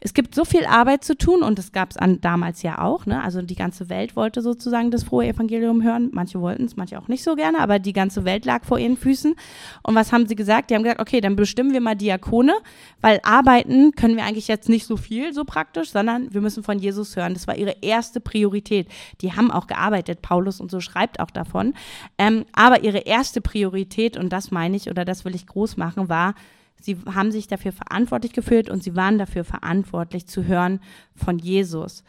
es 0.01 0.13
gibt 0.13 0.33
so 0.33 0.45
viel 0.45 0.65
Arbeit 0.65 1.03
zu 1.03 1.17
tun 1.17 1.43
und 1.43 1.59
das 1.59 1.71
gab 1.71 1.91
es 1.91 1.97
damals 2.21 2.61
ja 2.61 2.79
auch. 2.79 3.05
Ne? 3.05 3.21
Also 3.21 3.41
die 3.41 3.55
ganze 3.55 3.89
Welt 3.89 4.15
wollte 4.15 4.41
sozusagen 4.41 4.91
das 4.91 5.03
frohe 5.03 5.27
Evangelium 5.27 5.83
hören. 5.83 6.09
Manche 6.13 6.39
wollten 6.39 6.65
es, 6.65 6.77
manche 6.77 6.97
auch 6.99 7.07
nicht 7.09 7.23
so 7.23 7.35
gerne, 7.35 7.59
aber 7.59 7.79
die 7.79 7.91
ganze 7.91 8.23
Welt 8.23 8.45
lag 8.45 8.63
vor 8.63 8.79
ihren 8.79 8.95
Füßen. 8.95 9.35
Und 9.83 9.95
was 9.95 10.13
haben 10.13 10.25
sie 10.27 10.35
gesagt? 10.35 10.69
Die 10.69 10.75
haben 10.75 10.83
gesagt, 10.83 11.01
okay, 11.01 11.19
dann 11.19 11.35
bestimmen 11.35 11.73
wir 11.73 11.81
mal 11.81 11.95
Diakone, 11.95 12.53
weil 13.01 13.19
arbeiten 13.23 13.91
können 13.91 14.15
wir 14.15 14.23
eigentlich 14.23 14.47
jetzt 14.47 14.69
nicht 14.69 14.85
so 14.85 14.95
viel, 14.95 15.33
so 15.33 15.43
praktisch, 15.43 15.91
sondern 15.91 16.33
wir 16.33 16.41
müssen 16.41 16.63
von 16.63 16.79
Jesus 16.79 17.15
hören. 17.15 17.33
Das 17.33 17.47
war 17.47 17.57
ihre 17.57 17.75
erste 17.81 18.21
Priorität. 18.21 18.87
Die 19.21 19.33
haben 19.33 19.51
auch 19.51 19.67
gearbeitet, 19.67 20.21
Paulus 20.21 20.61
und 20.61 20.71
so 20.71 20.79
schreibt 20.79 21.19
auch 21.19 21.31
davon. 21.31 21.73
Ähm, 22.17 22.45
aber 22.53 22.83
ihre 22.83 22.99
erste 22.99 23.41
Priorität, 23.41 24.15
und 24.15 24.29
das 24.29 24.51
meine 24.51 24.77
ich 24.77 24.89
oder 24.89 25.03
das 25.03 25.25
will 25.25 25.35
ich 25.35 25.45
groß 25.45 25.75
machen, 25.75 26.07
war, 26.07 26.35
Sie 26.81 26.97
haben 27.13 27.31
sich 27.31 27.47
dafür 27.47 27.71
verantwortlich 27.71 28.33
gefühlt 28.33 28.69
und 28.69 28.83
sie 28.83 28.95
waren 28.95 29.17
dafür 29.17 29.43
verantwortlich 29.43 30.27
zu 30.27 30.45
hören 30.45 30.79
von 31.15 31.39
Jesus. 31.39 32.03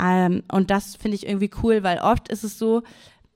Ähm, 0.00 0.42
und 0.50 0.70
das 0.70 0.96
finde 0.96 1.16
ich 1.16 1.26
irgendwie 1.26 1.50
cool, 1.62 1.82
weil 1.82 1.98
oft 1.98 2.28
ist 2.28 2.44
es 2.44 2.58
so, 2.58 2.82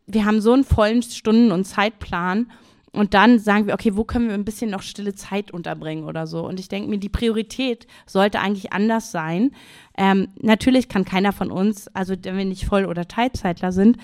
wir 0.06 0.24
haben 0.24 0.40
so 0.40 0.52
einen 0.52 0.64
vollen 0.64 1.02
Stunden- 1.02 1.52
und 1.52 1.64
Zeitplan 1.64 2.50
und 2.92 3.12
dann 3.12 3.38
sagen 3.38 3.66
wir, 3.66 3.74
okay, 3.74 3.94
wo 3.94 4.04
können 4.04 4.28
wir 4.28 4.34
ein 4.34 4.46
bisschen 4.46 4.70
noch 4.70 4.80
stille 4.80 5.14
Zeit 5.14 5.50
unterbringen 5.50 6.04
oder 6.04 6.26
so. 6.26 6.46
Und 6.46 6.58
ich 6.58 6.68
denke 6.68 6.88
mir, 6.88 6.98
die 6.98 7.10
Priorität 7.10 7.86
sollte 8.06 8.40
eigentlich 8.40 8.72
anders 8.72 9.10
sein. 9.10 9.50
Ähm, 9.98 10.28
natürlich 10.40 10.88
kann 10.88 11.04
keiner 11.04 11.32
von 11.32 11.50
uns, 11.50 11.88
also 11.88 12.14
wenn 12.22 12.38
wir 12.38 12.44
nicht 12.46 12.64
Voll- 12.64 12.86
oder 12.86 13.06
Teilzeitler 13.06 13.72
sind, 13.72 13.98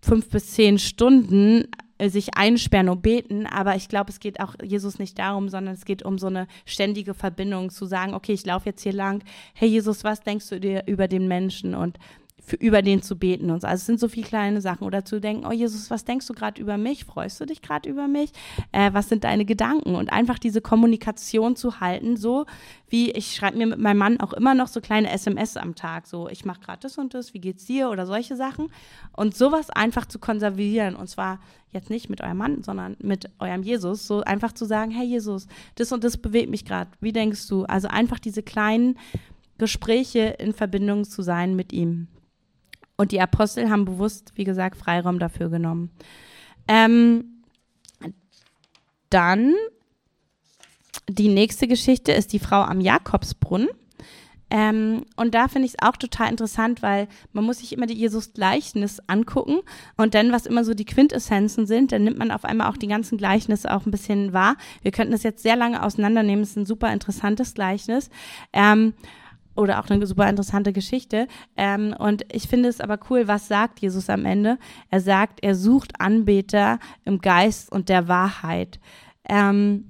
fünf 0.00 0.28
bis 0.28 0.52
zehn 0.52 0.78
Stunden 0.78 1.64
sich 2.06 2.36
einsperren 2.36 2.88
und 2.88 3.02
beten, 3.02 3.46
aber 3.46 3.74
ich 3.74 3.88
glaube, 3.88 4.10
es 4.10 4.20
geht 4.20 4.40
auch 4.40 4.54
Jesus 4.62 4.98
nicht 4.98 5.18
darum, 5.18 5.48
sondern 5.48 5.74
es 5.74 5.84
geht 5.84 6.04
um 6.04 6.18
so 6.18 6.28
eine 6.28 6.46
ständige 6.64 7.14
Verbindung, 7.14 7.70
zu 7.70 7.86
sagen, 7.86 8.14
okay, 8.14 8.32
ich 8.32 8.46
laufe 8.46 8.66
jetzt 8.66 8.82
hier 8.82 8.92
lang, 8.92 9.24
hey 9.54 9.68
Jesus, 9.68 10.04
was 10.04 10.20
denkst 10.20 10.48
du 10.48 10.60
dir 10.60 10.84
über 10.86 11.08
den 11.08 11.26
Menschen? 11.26 11.74
Und 11.74 11.98
für, 12.48 12.56
über 12.56 12.82
den 12.82 13.02
zu 13.02 13.16
beten 13.16 13.50
und 13.50 13.60
so. 13.60 13.66
Also 13.66 13.82
es 13.82 13.86
sind 13.86 14.00
so 14.00 14.08
viele 14.08 14.26
kleine 14.26 14.60
Sachen. 14.60 14.86
Oder 14.86 15.04
zu 15.04 15.20
denken, 15.20 15.46
oh 15.46 15.52
Jesus, 15.52 15.90
was 15.90 16.04
denkst 16.04 16.26
du 16.26 16.32
gerade 16.32 16.60
über 16.60 16.78
mich? 16.78 17.04
Freust 17.04 17.40
du 17.40 17.46
dich 17.46 17.62
gerade 17.62 17.88
über 17.88 18.08
mich? 18.08 18.32
Äh, 18.72 18.92
was 18.92 19.08
sind 19.08 19.24
deine 19.24 19.44
Gedanken? 19.44 19.94
Und 19.94 20.12
einfach 20.12 20.38
diese 20.38 20.60
Kommunikation 20.60 21.56
zu 21.56 21.80
halten, 21.80 22.16
so 22.16 22.46
wie 22.88 23.10
ich 23.10 23.34
schreibe 23.34 23.58
mir 23.58 23.66
mit 23.66 23.78
meinem 23.78 23.98
Mann 23.98 24.20
auch 24.20 24.32
immer 24.32 24.54
noch 24.54 24.68
so 24.68 24.80
kleine 24.80 25.10
SMS 25.10 25.56
am 25.56 25.74
Tag. 25.74 26.06
So, 26.06 26.28
ich 26.28 26.44
mache 26.44 26.60
gerade 26.60 26.80
das 26.80 26.96
und 26.98 27.14
das, 27.14 27.34
wie 27.34 27.40
geht's 27.40 27.66
dir? 27.66 27.90
Oder 27.90 28.06
solche 28.06 28.34
Sachen. 28.34 28.68
Und 29.12 29.36
sowas 29.36 29.70
einfach 29.70 30.06
zu 30.06 30.18
konservieren. 30.18 30.96
Und 30.96 31.08
zwar 31.08 31.40
jetzt 31.72 31.90
nicht 31.90 32.08
mit 32.08 32.22
eurem 32.22 32.38
Mann, 32.38 32.62
sondern 32.62 32.96
mit 33.00 33.30
eurem 33.38 33.62
Jesus. 33.62 34.06
So 34.06 34.22
einfach 34.22 34.52
zu 34.52 34.64
sagen, 34.64 34.90
hey 34.90 35.06
Jesus, 35.06 35.46
das 35.74 35.92
und 35.92 36.02
das 36.02 36.16
bewegt 36.16 36.50
mich 36.50 36.64
gerade. 36.64 36.90
Wie 37.00 37.12
denkst 37.12 37.46
du? 37.48 37.64
Also 37.64 37.88
einfach 37.88 38.18
diese 38.18 38.42
kleinen 38.42 38.96
Gespräche 39.58 40.36
in 40.38 40.54
Verbindung 40.54 41.04
zu 41.04 41.22
sein 41.22 41.56
mit 41.56 41.72
ihm. 41.72 42.08
Und 42.98 43.12
die 43.12 43.20
Apostel 43.20 43.70
haben 43.70 43.84
bewusst, 43.84 44.32
wie 44.34 44.44
gesagt, 44.44 44.76
Freiraum 44.76 45.18
dafür 45.20 45.48
genommen. 45.48 45.90
Ähm, 46.66 47.42
dann 49.08 49.54
die 51.08 51.28
nächste 51.28 51.68
Geschichte 51.68 52.12
ist 52.12 52.32
die 52.32 52.40
Frau 52.40 52.60
am 52.60 52.80
Jakobsbrunnen. 52.80 53.68
Ähm, 54.50 55.04
und 55.16 55.34
da 55.34 55.46
finde 55.46 55.66
ich 55.66 55.74
es 55.74 55.86
auch 55.86 55.96
total 55.96 56.30
interessant, 56.30 56.82
weil 56.82 57.06
man 57.32 57.44
muss 57.44 57.58
sich 57.58 57.72
immer 57.72 57.86
die 57.86 57.94
Jesus-Gleichnis 57.94 58.98
angucken 59.06 59.60
und 59.96 60.14
dann, 60.14 60.32
was 60.32 60.46
immer 60.46 60.64
so 60.64 60.72
die 60.72 60.86
Quintessenzen 60.86 61.66
sind, 61.66 61.92
dann 61.92 62.02
nimmt 62.02 62.18
man 62.18 62.30
auf 62.30 62.44
einmal 62.46 62.70
auch 62.70 62.78
die 62.78 62.88
ganzen 62.88 63.18
Gleichnisse 63.18 63.72
auch 63.72 63.84
ein 63.84 63.90
bisschen 63.90 64.32
wahr. 64.32 64.56
Wir 64.80 64.90
könnten 64.90 65.12
das 65.12 65.22
jetzt 65.22 65.42
sehr 65.42 65.56
lange 65.56 65.82
auseinandernehmen, 65.82 66.42
es 66.42 66.50
ist 66.50 66.56
ein 66.56 66.66
super 66.66 66.90
interessantes 66.92 67.52
Gleichnis. 67.52 68.08
Ähm, 68.54 68.94
oder 69.58 69.80
auch 69.80 69.90
eine 69.90 70.06
super 70.06 70.28
interessante 70.28 70.72
Geschichte. 70.72 71.26
Ähm, 71.56 71.94
und 71.98 72.24
ich 72.32 72.48
finde 72.48 72.68
es 72.68 72.80
aber 72.80 72.98
cool, 73.10 73.28
was 73.28 73.48
sagt 73.48 73.80
Jesus 73.80 74.08
am 74.08 74.24
Ende? 74.24 74.58
Er 74.90 75.00
sagt, 75.00 75.40
er 75.42 75.54
sucht 75.54 76.00
Anbeter 76.00 76.78
im 77.04 77.20
Geist 77.20 77.70
und 77.70 77.88
der 77.88 78.08
Wahrheit. 78.08 78.78
Ähm, 79.28 79.84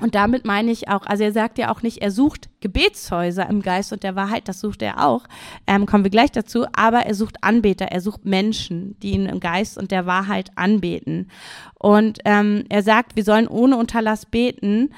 und 0.00 0.14
damit 0.14 0.44
meine 0.44 0.70
ich 0.70 0.88
auch, 0.88 1.06
also 1.06 1.24
er 1.24 1.32
sagt 1.32 1.58
ja 1.58 1.72
auch 1.72 1.82
nicht, 1.82 1.98
er 1.98 2.10
sucht 2.10 2.48
Gebetshäuser 2.60 3.48
im 3.48 3.62
Geist 3.62 3.92
und 3.92 4.02
der 4.02 4.16
Wahrheit, 4.16 4.48
das 4.48 4.60
sucht 4.60 4.82
er 4.82 5.06
auch, 5.06 5.24
ähm, 5.66 5.86
kommen 5.86 6.04
wir 6.04 6.10
gleich 6.10 6.32
dazu, 6.32 6.66
aber 6.72 7.06
er 7.06 7.14
sucht 7.14 7.36
Anbeter, 7.42 7.86
er 7.86 8.00
sucht 8.00 8.24
Menschen, 8.24 8.98
die 9.00 9.12
ihn 9.12 9.26
im 9.26 9.40
Geist 9.40 9.78
und 9.78 9.90
der 9.90 10.06
Wahrheit 10.06 10.50
anbeten. 10.56 11.30
Und 11.78 12.18
ähm, 12.24 12.64
er 12.68 12.82
sagt, 12.82 13.14
wir 13.16 13.24
sollen 13.24 13.46
ohne 13.46 13.76
Unterlass 13.76 14.26
beten 14.26 14.90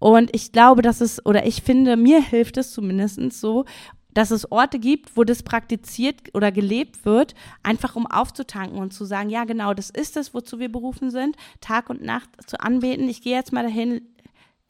und 0.00 0.34
ich 0.34 0.50
glaube, 0.50 0.82
dass 0.82 1.00
es, 1.00 1.24
oder 1.24 1.46
ich 1.46 1.62
finde, 1.62 1.96
mir 1.96 2.20
hilft 2.20 2.56
es 2.56 2.72
zumindest 2.72 3.20
so, 3.32 3.66
dass 4.12 4.30
es 4.32 4.50
Orte 4.50 4.78
gibt, 4.78 5.16
wo 5.16 5.22
das 5.24 5.42
praktiziert 5.42 6.34
oder 6.34 6.50
gelebt 6.50 7.04
wird, 7.04 7.34
einfach 7.62 7.94
um 7.94 8.06
aufzutanken 8.06 8.78
und 8.78 8.92
zu 8.92 9.04
sagen, 9.04 9.30
ja 9.30 9.44
genau, 9.44 9.74
das 9.74 9.90
ist 9.90 10.16
es, 10.16 10.34
wozu 10.34 10.58
wir 10.58 10.72
berufen 10.72 11.10
sind, 11.10 11.36
Tag 11.60 11.90
und 11.90 12.02
Nacht 12.02 12.28
zu 12.46 12.60
anbeten. 12.60 13.08
Ich 13.08 13.22
gehe 13.22 13.36
jetzt 13.36 13.52
mal 13.52 13.62
dahin, 13.62 14.00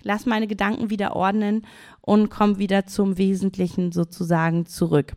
lass 0.03 0.27
meine 0.27 0.47
Gedanken 0.47 0.91
wieder 0.91 1.17
ordnen 1.17 1.67
und 2.03 2.29
komm 2.29 2.59
wieder 2.59 2.87
zum 2.87 3.17
Wesentlichen 3.17 3.93
sozusagen 3.93 4.67
zurück. 4.67 5.15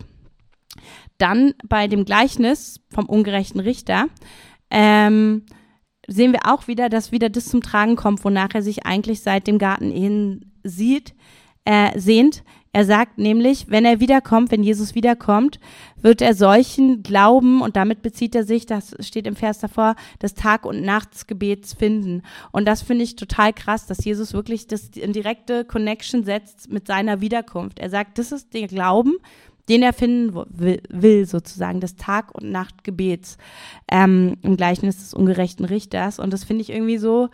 Dann 1.18 1.54
bei 1.68 1.86
dem 1.86 2.04
Gleichnis 2.04 2.80
vom 2.90 3.06
ungerechten 3.06 3.60
Richter 3.60 4.06
ähm, 4.70 5.44
sehen 6.06 6.32
wir 6.32 6.52
auch 6.52 6.68
wieder, 6.68 6.88
dass 6.88 7.12
wieder 7.12 7.28
das 7.28 7.46
zum 7.46 7.62
Tragen 7.62 7.96
kommt, 7.96 8.24
wonach 8.24 8.50
er 8.54 8.62
sich 8.62 8.86
eigentlich 8.86 9.20
seit 9.20 9.46
dem 9.46 9.58
Garten 9.58 9.90
hin 9.90 10.46
sieht, 10.62 11.14
äh, 11.64 11.98
sehnt. 11.98 12.42
Er 12.74 12.84
sagt 12.84 13.18
nämlich, 13.18 13.66
wenn 13.68 13.84
er 13.84 14.00
wiederkommt, 14.00 14.50
wenn 14.50 14.64
Jesus 14.64 14.96
wiederkommt, 14.96 15.60
wird 16.02 16.20
er 16.20 16.34
solchen 16.34 17.04
Glauben, 17.04 17.62
und 17.62 17.76
damit 17.76 18.02
bezieht 18.02 18.34
er 18.34 18.42
sich, 18.42 18.66
das 18.66 18.96
steht 18.98 19.28
im 19.28 19.36
Vers 19.36 19.60
davor, 19.60 19.94
des 20.20 20.34
Tag- 20.34 20.66
und 20.66 20.82
Nachtsgebets 20.82 21.74
finden. 21.74 22.22
Und 22.50 22.66
das 22.66 22.82
finde 22.82 23.04
ich 23.04 23.14
total 23.14 23.52
krass, 23.52 23.86
dass 23.86 24.04
Jesus 24.04 24.32
wirklich 24.32 24.66
das 24.66 24.88
in 24.88 25.12
direkte 25.12 25.64
Connection 25.64 26.24
setzt 26.24 26.68
mit 26.68 26.88
seiner 26.88 27.20
Wiederkunft. 27.20 27.78
Er 27.78 27.90
sagt, 27.90 28.18
das 28.18 28.32
ist 28.32 28.52
der 28.54 28.66
Glauben, 28.66 29.18
den 29.68 29.82
er 29.82 29.92
finden 29.92 30.34
will, 30.34 31.26
sozusagen, 31.26 31.80
des 31.80 31.96
Tag- 31.96 32.34
und 32.34 32.50
Nachtgebets 32.50 33.38
ähm, 33.90 34.36
im 34.42 34.56
Gleichnis 34.56 34.98
des 34.98 35.14
ungerechten 35.14 35.64
Richters. 35.64 36.18
Und 36.18 36.32
das 36.32 36.44
finde 36.44 36.62
ich 36.62 36.70
irgendwie 36.70 36.98
so, 36.98 37.30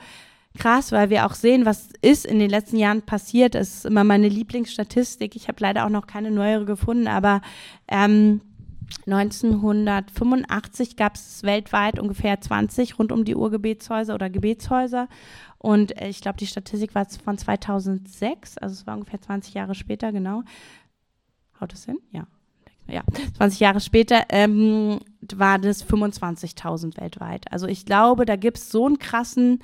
krass, 0.59 0.93
weil 0.93 1.11
wir 1.11 1.27
auch 1.27 1.35
sehen, 1.35 1.66
was 1.66 1.88
ist 2.03 2.27
in 2.27 2.38
den 2.38 2.51
letzten 2.51 2.77
Jahren 2.77 3.03
passiert. 3.03 3.55
Das 3.55 3.69
ist 3.69 3.87
immer 3.87 4.05
meine 4.05 4.29
Lieblingsstatistik. 4.29 5.37
Ich 5.37 5.49
habe 5.49 5.59
leider 5.61 5.85
auch 5.87 5.90
noch 5.90 6.07
keine 6.07 6.31
neuere 6.31 6.64
gefunden, 6.64 7.09
aber 7.09 7.40
ähm, 7.88 8.40
1985 9.07 10.97
gab 10.97 11.14
es 11.14 11.45
weltweit 11.45 12.01
ungefähr 12.01 12.40
20 12.40 12.99
rund 12.99 13.12
um 13.12 13.25
die 13.25 13.37
Uhr 13.37 13.51
Gebetshäuser 13.51 14.14
oder 14.14 14.29
Gebetshäuser. 14.31 15.09
Und 15.59 16.01
äh, 16.01 16.09
ich 16.09 16.21
glaube, 16.21 16.38
die 16.38 16.47
Statistik 16.47 16.95
war 16.95 17.07
von 17.07 17.38
2006, 17.38 18.59
also 18.59 18.73
es 18.73 18.87
war 18.87 18.95
ungefähr 18.97 19.21
20 19.21 19.55
Jahre 19.55 19.75
später, 19.75 20.11
genau. 20.11 20.43
Haut 21.61 21.73
das 21.73 21.85
hin? 21.85 21.99
Ja. 22.12 22.27
Ja, 22.88 23.03
20 23.37 23.61
Jahre 23.61 23.81
später 23.81 24.25
ähm, 24.31 24.99
war 25.35 25.61
das 25.61 25.87
25.000 25.87 27.01
weltweit. 27.01 27.51
Also 27.53 27.68
ich 27.68 27.87
glaube, 27.87 28.27
da 28.27 28.35
gibt 28.35 28.59
es 28.59 28.70
so 28.70 28.87
einen 28.87 28.99
krassen 28.99 29.61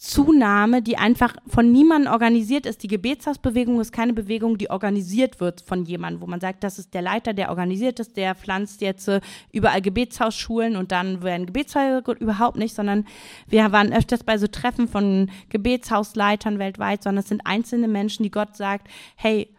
Zunahme, 0.00 0.80
die 0.80 0.96
einfach 0.96 1.34
von 1.46 1.70
niemandem 1.70 2.10
organisiert 2.10 2.64
ist. 2.64 2.82
Die 2.82 2.88
Gebetshausbewegung 2.88 3.78
ist 3.80 3.92
keine 3.92 4.14
Bewegung, 4.14 4.56
die 4.56 4.70
organisiert 4.70 5.40
wird 5.40 5.60
von 5.60 5.84
jemandem, 5.84 6.22
wo 6.22 6.26
man 6.26 6.40
sagt, 6.40 6.64
das 6.64 6.78
ist 6.78 6.94
der 6.94 7.02
Leiter, 7.02 7.34
der 7.34 7.50
organisiert 7.50 8.00
ist, 8.00 8.16
der 8.16 8.34
pflanzt 8.34 8.80
jetzt 8.80 9.08
äh, 9.08 9.20
überall 9.52 9.82
Gebetshausschulen 9.82 10.76
und 10.76 10.90
dann 10.90 11.22
werden 11.22 11.44
Gebetshäuser 11.44 12.02
überhaupt 12.18 12.56
nicht, 12.56 12.74
sondern 12.74 13.06
wir 13.46 13.72
waren 13.72 13.92
öfters 13.92 14.24
bei 14.24 14.38
so 14.38 14.46
Treffen 14.46 14.88
von 14.88 15.30
Gebetshausleitern 15.50 16.58
weltweit, 16.58 17.02
sondern 17.02 17.22
es 17.22 17.28
sind 17.28 17.42
einzelne 17.44 17.86
Menschen, 17.86 18.22
die 18.22 18.30
Gott 18.30 18.56
sagt, 18.56 18.88
hey, 19.16 19.50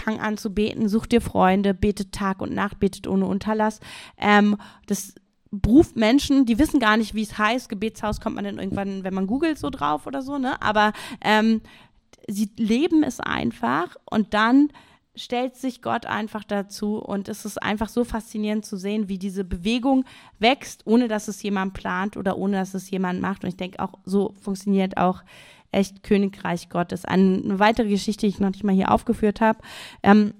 fang 0.00 0.20
an 0.20 0.36
zu 0.36 0.52
beten, 0.52 0.88
such 0.88 1.06
dir 1.06 1.20
Freunde, 1.20 1.74
betet 1.74 2.12
Tag 2.12 2.40
und 2.40 2.54
Nacht, 2.54 2.80
betet 2.80 3.06
ohne 3.06 3.26
Unterlass. 3.26 3.80
Ähm, 4.18 4.56
das 4.86 5.14
beruft 5.50 5.96
Menschen, 5.96 6.46
die 6.46 6.58
wissen 6.58 6.80
gar 6.80 6.96
nicht, 6.96 7.14
wie 7.14 7.22
es 7.22 7.38
heißt. 7.38 7.68
Gebetshaus 7.68 8.20
kommt 8.20 8.36
man 8.36 8.44
dann 8.44 8.58
irgendwann, 8.58 9.04
wenn 9.04 9.14
man 9.14 9.26
googelt, 9.26 9.58
so 9.58 9.70
drauf 9.70 10.06
oder 10.06 10.22
so, 10.22 10.38
ne? 10.38 10.60
Aber 10.60 10.92
ähm, 11.20 11.60
sie 12.28 12.50
leben 12.56 13.02
es 13.02 13.20
einfach 13.20 13.96
und 14.04 14.34
dann 14.34 14.70
stellt 15.16 15.56
sich 15.56 15.80
Gott 15.80 16.06
einfach 16.06 16.42
dazu 16.42 16.96
und 16.96 17.28
es 17.28 17.44
ist 17.44 17.62
einfach 17.62 17.88
so 17.88 18.02
faszinierend 18.04 18.64
zu 18.64 18.76
sehen, 18.76 19.08
wie 19.08 19.18
diese 19.18 19.44
Bewegung 19.44 20.04
wächst, 20.40 20.82
ohne 20.86 21.06
dass 21.06 21.28
es 21.28 21.42
jemand 21.42 21.74
plant 21.74 22.16
oder 22.16 22.36
ohne 22.36 22.56
dass 22.56 22.74
es 22.74 22.90
jemand 22.90 23.20
macht. 23.20 23.44
Und 23.44 23.50
ich 23.50 23.56
denke 23.56 23.78
auch, 23.78 23.94
so 24.04 24.34
funktioniert 24.40 24.96
auch 24.96 25.22
echt 25.74 26.02
Königreich 26.02 26.68
Gottes. 26.68 27.04
Eine 27.04 27.58
weitere 27.58 27.88
Geschichte, 27.88 28.26
die 28.26 28.28
ich 28.28 28.40
noch 28.40 28.50
nicht 28.50 28.64
mal 28.64 28.74
hier 28.74 28.90
aufgeführt 28.90 29.40
habe. 29.40 29.58
Ähm, 30.02 30.34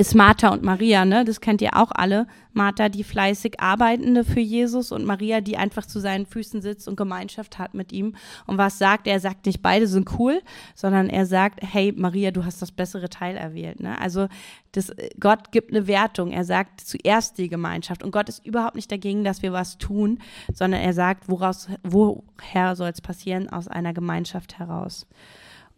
ist 0.00 0.14
Martha 0.14 0.48
und 0.48 0.62
Maria, 0.62 1.04
ne? 1.04 1.26
Das 1.26 1.42
kennt 1.42 1.60
ihr 1.60 1.76
auch 1.76 1.92
alle. 1.94 2.26
Martha, 2.54 2.88
die 2.88 3.04
fleißig 3.04 3.60
Arbeitende 3.60 4.24
für 4.24 4.40
Jesus 4.40 4.92
und 4.92 5.04
Maria, 5.04 5.42
die 5.42 5.58
einfach 5.58 5.84
zu 5.84 6.00
seinen 6.00 6.24
Füßen 6.24 6.62
sitzt 6.62 6.88
und 6.88 6.96
Gemeinschaft 6.96 7.58
hat 7.58 7.74
mit 7.74 7.92
ihm. 7.92 8.16
Und 8.46 8.56
was 8.56 8.78
sagt 8.78 9.06
er? 9.06 9.12
Er 9.12 9.20
sagt 9.20 9.44
nicht, 9.44 9.60
beide 9.60 9.86
sind 9.86 10.18
cool, 10.18 10.40
sondern 10.74 11.10
er 11.10 11.26
sagt, 11.26 11.60
hey 11.62 11.92
Maria, 11.94 12.30
du 12.30 12.46
hast 12.46 12.62
das 12.62 12.72
bessere 12.72 13.10
Teil 13.10 13.36
erwählt. 13.36 13.80
Ne? 13.80 14.00
Also 14.00 14.28
das, 14.72 14.90
Gott 15.20 15.52
gibt 15.52 15.70
eine 15.70 15.86
Wertung. 15.86 16.32
Er 16.32 16.44
sagt 16.44 16.80
zuerst 16.80 17.36
die 17.36 17.50
Gemeinschaft. 17.50 18.02
Und 18.02 18.10
Gott 18.10 18.30
ist 18.30 18.44
überhaupt 18.46 18.76
nicht 18.76 18.90
dagegen, 18.90 19.22
dass 19.22 19.42
wir 19.42 19.52
was 19.52 19.76
tun, 19.76 20.18
sondern 20.54 20.80
er 20.80 20.94
sagt, 20.94 21.28
woraus, 21.28 21.68
woher 21.82 22.74
soll 22.74 22.88
es 22.88 23.02
passieren? 23.02 23.50
Aus 23.50 23.68
einer 23.68 23.92
Gemeinschaft 23.92 24.58
heraus. 24.58 25.06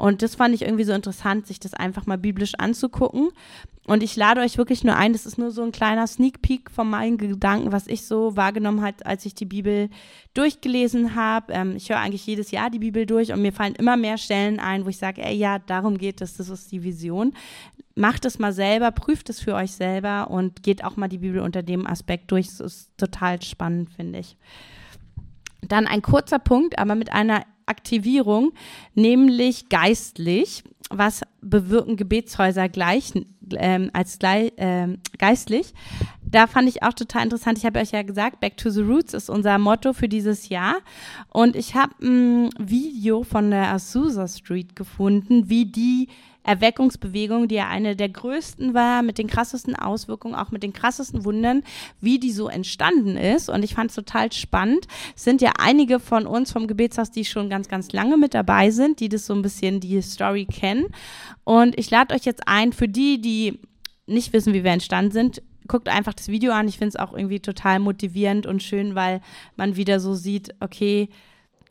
Und 0.02 0.20
das 0.20 0.34
fand 0.34 0.52
ich 0.52 0.62
irgendwie 0.62 0.82
so 0.82 0.92
interessant, 0.92 1.46
sich 1.46 1.60
das 1.60 1.74
einfach 1.74 2.06
mal 2.06 2.18
biblisch 2.18 2.54
anzugucken. 2.58 3.30
Und 3.86 4.02
ich 4.02 4.16
lade 4.16 4.40
euch 4.40 4.58
wirklich 4.58 4.82
nur 4.82 4.96
ein, 4.96 5.12
das 5.12 5.26
ist 5.26 5.38
nur 5.38 5.52
so 5.52 5.62
ein 5.62 5.70
kleiner 5.70 6.08
Sneak 6.08 6.42
Peek 6.42 6.72
von 6.72 6.90
meinen 6.90 7.18
Gedanken, 7.18 7.70
was 7.70 7.86
ich 7.86 8.04
so 8.04 8.36
wahrgenommen 8.36 8.82
habe, 8.82 9.06
als 9.06 9.24
ich 9.26 9.36
die 9.36 9.44
Bibel 9.44 9.90
durchgelesen 10.34 11.14
habe. 11.14 11.52
Ähm, 11.52 11.76
ich 11.76 11.88
höre 11.88 12.00
eigentlich 12.00 12.26
jedes 12.26 12.50
Jahr 12.50 12.68
die 12.68 12.80
Bibel 12.80 13.06
durch 13.06 13.32
und 13.32 13.42
mir 13.42 13.52
fallen 13.52 13.76
immer 13.76 13.96
mehr 13.96 14.18
Stellen 14.18 14.58
ein, 14.58 14.84
wo 14.84 14.88
ich 14.88 14.98
sage, 14.98 15.22
ey, 15.22 15.36
ja, 15.36 15.60
darum 15.60 15.96
geht 15.96 16.20
es, 16.20 16.36
das 16.36 16.48
ist 16.48 16.72
die 16.72 16.82
Vision. 16.82 17.32
Macht 17.94 18.24
es 18.24 18.40
mal 18.40 18.52
selber, 18.52 18.90
prüft 18.90 19.30
es 19.30 19.38
für 19.38 19.54
euch 19.54 19.70
selber 19.70 20.32
und 20.32 20.64
geht 20.64 20.82
auch 20.82 20.96
mal 20.96 21.06
die 21.06 21.18
Bibel 21.18 21.42
unter 21.42 21.62
dem 21.62 21.86
Aspekt 21.86 22.32
durch. 22.32 22.48
Das 22.48 22.58
ist 22.58 22.90
total 22.98 23.40
spannend, 23.40 23.90
finde 23.90 24.18
ich. 24.18 24.36
Dann 25.60 25.86
ein 25.86 26.02
kurzer 26.02 26.40
Punkt, 26.40 26.80
aber 26.80 26.96
mit 26.96 27.12
einer 27.12 27.44
Aktivierung, 27.66 28.52
nämlich 28.94 29.68
geistlich. 29.68 30.64
Was 30.90 31.22
bewirken 31.40 31.96
Gebetshäuser 31.96 32.68
gleich, 32.68 33.12
ähm, 33.56 33.90
als 33.94 34.18
gleich, 34.18 34.52
ähm, 34.58 34.98
geistlich? 35.18 35.72
Da 36.22 36.46
fand 36.46 36.68
ich 36.68 36.82
auch 36.82 36.92
total 36.92 37.24
interessant. 37.24 37.58
Ich 37.58 37.66
habe 37.66 37.78
euch 37.78 37.92
ja 37.92 38.02
gesagt, 38.02 38.40
Back 38.40 38.56
to 38.56 38.70
the 38.70 38.80
Roots 38.80 39.14
ist 39.14 39.30
unser 39.30 39.58
Motto 39.58 39.92
für 39.92 40.08
dieses 40.08 40.48
Jahr. 40.48 40.76
Und 41.28 41.56
ich 41.56 41.74
habe 41.74 41.94
ein 42.02 42.50
Video 42.58 43.22
von 43.22 43.50
der 43.50 43.72
Azusa 43.72 44.26
Street 44.28 44.74
gefunden, 44.74 45.48
wie 45.48 45.66
die 45.66 46.08
Erweckungsbewegung, 46.44 47.48
die 47.48 47.56
ja 47.56 47.68
eine 47.68 47.96
der 47.96 48.08
größten 48.08 48.74
war, 48.74 49.02
mit 49.02 49.18
den 49.18 49.26
krassesten 49.26 49.76
Auswirkungen, 49.76 50.34
auch 50.34 50.50
mit 50.50 50.62
den 50.62 50.72
krassesten 50.72 51.24
Wundern, 51.24 51.62
wie 52.00 52.18
die 52.18 52.32
so 52.32 52.48
entstanden 52.48 53.16
ist. 53.16 53.48
Und 53.48 53.62
ich 53.62 53.74
fand 53.74 53.90
es 53.90 53.96
total 53.96 54.32
spannend. 54.32 54.86
Es 55.16 55.24
sind 55.24 55.40
ja 55.40 55.52
einige 55.58 56.00
von 56.00 56.26
uns 56.26 56.52
vom 56.52 56.66
Gebetshaus, 56.66 57.10
die 57.10 57.24
schon 57.24 57.48
ganz, 57.48 57.68
ganz 57.68 57.92
lange 57.92 58.16
mit 58.16 58.34
dabei 58.34 58.70
sind, 58.70 59.00
die 59.00 59.08
das 59.08 59.26
so 59.26 59.34
ein 59.34 59.42
bisschen 59.42 59.80
die 59.80 60.00
Story 60.02 60.46
kennen. 60.46 60.86
Und 61.44 61.78
ich 61.78 61.90
lade 61.90 62.14
euch 62.14 62.24
jetzt 62.24 62.46
ein, 62.46 62.72
für 62.72 62.88
die, 62.88 63.20
die 63.20 63.60
nicht 64.06 64.32
wissen, 64.32 64.52
wie 64.52 64.64
wir 64.64 64.72
entstanden 64.72 65.12
sind, 65.12 65.42
guckt 65.68 65.88
einfach 65.88 66.14
das 66.14 66.28
Video 66.28 66.52
an. 66.52 66.68
Ich 66.68 66.78
finde 66.78 66.88
es 66.88 66.96
auch 66.96 67.12
irgendwie 67.12 67.40
total 67.40 67.78
motivierend 67.78 68.46
und 68.46 68.62
schön, 68.62 68.94
weil 68.94 69.20
man 69.56 69.76
wieder 69.76 70.00
so 70.00 70.14
sieht, 70.14 70.54
okay, 70.60 71.08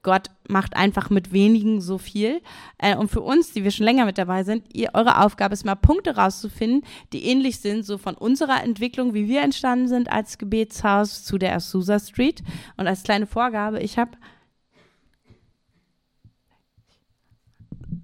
Gott 0.03 0.29
macht 0.47 0.75
einfach 0.75 1.09
mit 1.09 1.31
wenigen 1.31 1.79
so 1.79 1.97
viel. 1.97 2.41
Äh, 2.77 2.95
und 2.95 3.09
für 3.09 3.21
uns, 3.21 3.53
die 3.53 3.63
wir 3.63 3.71
schon 3.71 3.85
länger 3.85 4.05
mit 4.05 4.17
dabei 4.17 4.43
sind, 4.43 4.65
ihr, 4.73 4.89
eure 4.93 5.23
Aufgabe 5.23 5.53
ist 5.53 5.65
mal 5.65 5.75
Punkte 5.75 6.15
rauszufinden, 6.15 6.83
die 7.13 7.25
ähnlich 7.25 7.59
sind, 7.59 7.85
so 7.85 7.97
von 7.97 8.15
unserer 8.15 8.63
Entwicklung, 8.63 9.13
wie 9.13 9.27
wir 9.27 9.41
entstanden 9.41 9.87
sind 9.87 10.11
als 10.11 10.37
Gebetshaus 10.37 11.23
zu 11.23 11.37
der 11.37 11.55
Azusa 11.55 11.99
Street. 11.99 12.41
Und 12.77 12.87
als 12.87 13.03
kleine 13.03 13.27
Vorgabe, 13.27 13.79
ich 13.79 13.97
habe 13.97 14.11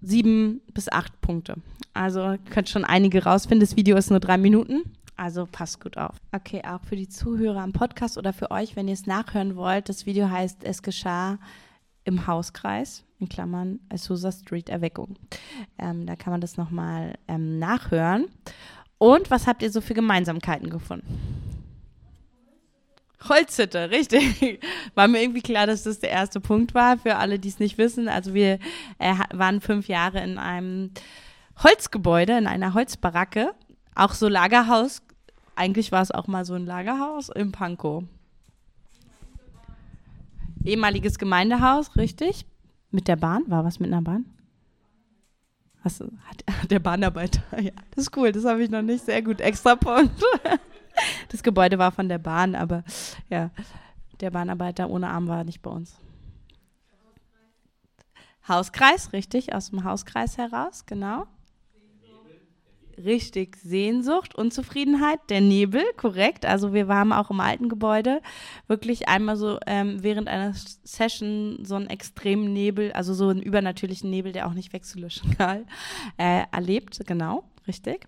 sieben 0.01 0.62
bis 0.73 0.89
acht 0.89 1.19
Punkte. 1.21 1.55
Also 1.93 2.36
könnt 2.51 2.69
schon 2.69 2.86
einige 2.86 3.23
rausfinden. 3.23 3.67
Das 3.67 3.75
Video 3.75 3.97
ist 3.97 4.12
nur 4.12 4.19
drei 4.19 4.38
Minuten. 4.38 4.83
Also 5.15 5.47
passt 5.51 5.81
gut 5.81 5.97
auf. 5.97 6.15
Okay, 6.31 6.62
auch 6.63 6.83
für 6.83 6.95
die 6.95 7.10
Zuhörer 7.10 7.62
am 7.62 7.73
Podcast 7.73 8.19
oder 8.19 8.33
für 8.33 8.51
euch, 8.51 8.75
wenn 8.75 8.88
ihr 8.88 8.93
es 8.93 9.07
nachhören 9.07 9.55
wollt. 9.55 9.89
Das 9.89 10.05
Video 10.05 10.29
heißt 10.29 10.63
Es 10.63 10.83
geschah 10.83 11.39
im 12.08 12.26
Hauskreis, 12.26 13.04
in 13.20 13.28
Klammern 13.28 13.80
Azusa 13.89 14.32
Street 14.32 14.70
Erweckung. 14.70 15.15
Ähm, 15.78 16.06
da 16.06 16.15
kann 16.15 16.32
man 16.32 16.41
das 16.41 16.56
nochmal 16.56 17.15
ähm, 17.28 17.60
nachhören. 17.60 18.28
Und 18.98 19.30
was 19.30 19.46
habt 19.46 19.62
ihr 19.62 19.70
so 19.70 19.82
für 19.82 19.93
Gemeinsamkeiten 19.93 20.70
gefunden? 20.70 21.06
Holzhütte, 23.28 23.91
richtig. 23.91 24.62
War 24.96 25.08
mir 25.08 25.22
irgendwie 25.22 25.41
klar, 25.41 25.67
dass 25.67 25.84
das 25.84 26.00
der 26.00 26.12
erste 26.12 26.39
Punkt 26.39 26.74
war, 26.74 26.98
für 26.98 27.17
alle, 27.17 27.39
die 27.39 27.50
es 27.50 27.60
nicht 27.60 27.78
wissen. 27.78 28.08
Also 28.08 28.34
wir 28.34 28.60
äh, 29.00 29.15
waren 29.34 29.60
fünf 29.60 29.88
Jahre 29.89 30.24
in 30.24 30.38
einem 30.38 30.91
Holzgebäude, 31.62 32.38
in 32.38 32.48
einer 32.48 32.74
Holzbaracke. 32.74 33.54
Auch 33.96 34.13
so 34.13 34.30
Lagerhaus. 34.30 35.02
Eigentlich 35.56 35.91
war 35.91 36.04
es 36.04 36.12
auch 36.12 36.28
mal 36.28 36.46
so 36.46 36.54
ein 36.54 36.65
Lagerhaus 36.65 37.30
im 37.30 37.52
Pankow 37.52 38.04
ehemaliges 40.67 41.17
Gemeindehaus, 41.17 41.95
richtig? 41.95 42.45
Mit 42.91 43.08
der 43.08 43.15
Bahn? 43.15 43.43
War 43.47 43.63
was 43.63 43.80
mit 43.80 43.91
einer 43.91 44.01
Bahn? 44.01 44.25
Was, 45.84 45.99
hat, 46.01 46.43
der 46.69 46.80
Bahnarbeiter, 46.80 47.41
ja, 47.62 47.71
das 47.91 48.06
ist 48.06 48.17
cool, 48.17 48.32
das 48.32 48.45
habe 48.45 48.63
ich 48.63 48.69
noch 48.69 48.82
nicht. 48.82 49.06
Sehr 49.06 49.21
gut, 49.21 49.41
extra 49.41 49.75
Punkt. 49.75 50.21
Das 51.30 51.43
Gebäude 51.43 51.77
war 51.77 51.91
von 51.91 52.10
der 52.10 52.17
Bahn, 52.17 52.56
aber 52.56 52.84
ja, 53.30 53.51
der 54.19 54.32
Bahnarbeiter 54.32 54.89
ohne 54.89 55.10
Arm 55.10 55.27
war 55.27 55.43
nicht 55.43 55.62
bei 55.62 55.69
uns. 55.69 55.95
Hauskreis, 58.47 59.13
richtig, 59.13 59.53
aus 59.53 59.69
dem 59.69 59.84
Hauskreis 59.84 60.39
heraus, 60.39 60.88
genau. 60.88 61.27
Richtig, 63.03 63.57
Sehnsucht, 63.57 64.33
Unzufriedenheit, 64.33 65.19
der 65.29 65.39
Nebel, 65.39 65.83
korrekt. 65.97 66.47
Also 66.47 66.73
wir 66.73 66.88
waren 66.88 67.13
auch 67.13 67.29
im 67.29 67.39
alten 67.39 67.69
Gebäude 67.69 68.21
wirklich 68.67 69.07
einmal 69.07 69.38
so 69.38 69.60
ähm, 69.67 70.01
während 70.01 70.27
einer 70.27 70.53
Session 70.83 71.60
so 71.63 71.75
einen 71.75 71.91
extremen 71.91 72.53
Nebel, 72.53 72.91
also 72.93 73.13
so 73.13 73.29
einen 73.29 73.41
übernatürlichen 73.41 74.10
Nebel, 74.10 74.31
der 74.31 74.47
auch 74.47 74.53
nicht 74.53 74.73
wegzulöschen 74.73 75.29
kann, 75.38 75.67
äh, 76.17 76.43
erlebt. 76.51 76.99
Genau, 77.05 77.43
richtig. 77.67 78.07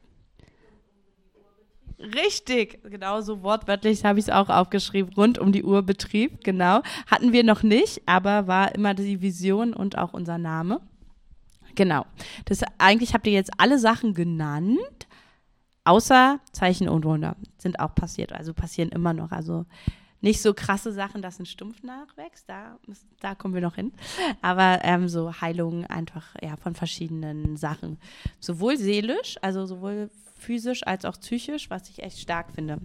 Richtig, 1.99 2.79
genau 2.89 3.21
so 3.21 3.43
wortwörtlich 3.43 4.05
habe 4.05 4.17
ich 4.17 4.25
es 4.25 4.31
auch 4.31 4.49
aufgeschrieben. 4.49 5.13
Rund 5.13 5.37
um 5.37 5.51
die 5.51 5.63
Uhr 5.63 5.83
Betrieb, 5.83 6.43
genau. 6.43 6.81
Hatten 7.07 7.31
wir 7.31 7.43
noch 7.43 7.61
nicht, 7.61 8.01
aber 8.07 8.47
war 8.47 8.73
immer 8.73 8.95
die 8.95 9.21
Vision 9.21 9.73
und 9.73 9.97
auch 9.97 10.13
unser 10.13 10.37
Name. 10.39 10.81
Genau. 11.75 12.05
Das, 12.45 12.61
eigentlich 12.77 13.13
habt 13.13 13.27
ihr 13.27 13.33
jetzt 13.33 13.51
alle 13.57 13.79
Sachen 13.79 14.13
genannt, 14.13 15.07
außer 15.83 16.39
Zeichen 16.51 16.89
und 16.89 17.05
Wunder 17.05 17.35
sind 17.57 17.79
auch 17.79 17.95
passiert, 17.95 18.33
also 18.33 18.53
passieren 18.53 18.89
immer 18.89 19.13
noch. 19.13 19.31
Also 19.31 19.65
nicht 20.21 20.41
so 20.41 20.53
krasse 20.53 20.91
Sachen, 20.91 21.21
dass 21.21 21.39
ein 21.39 21.45
Stumpf 21.45 21.81
nachwächst, 21.83 22.49
da, 22.49 22.77
da 23.21 23.35
kommen 23.35 23.53
wir 23.53 23.61
noch 23.61 23.75
hin. 23.75 23.93
Aber 24.41 24.79
ähm, 24.83 25.07
so 25.07 25.41
Heilungen 25.41 25.85
einfach 25.85 26.35
ja, 26.41 26.57
von 26.57 26.75
verschiedenen 26.75 27.55
Sachen. 27.55 27.97
Sowohl 28.39 28.77
seelisch, 28.77 29.37
also 29.41 29.65
sowohl 29.65 30.09
physisch 30.35 30.85
als 30.85 31.05
auch 31.05 31.19
psychisch, 31.19 31.69
was 31.69 31.89
ich 31.89 32.03
echt 32.03 32.19
stark 32.19 32.51
finde. 32.53 32.79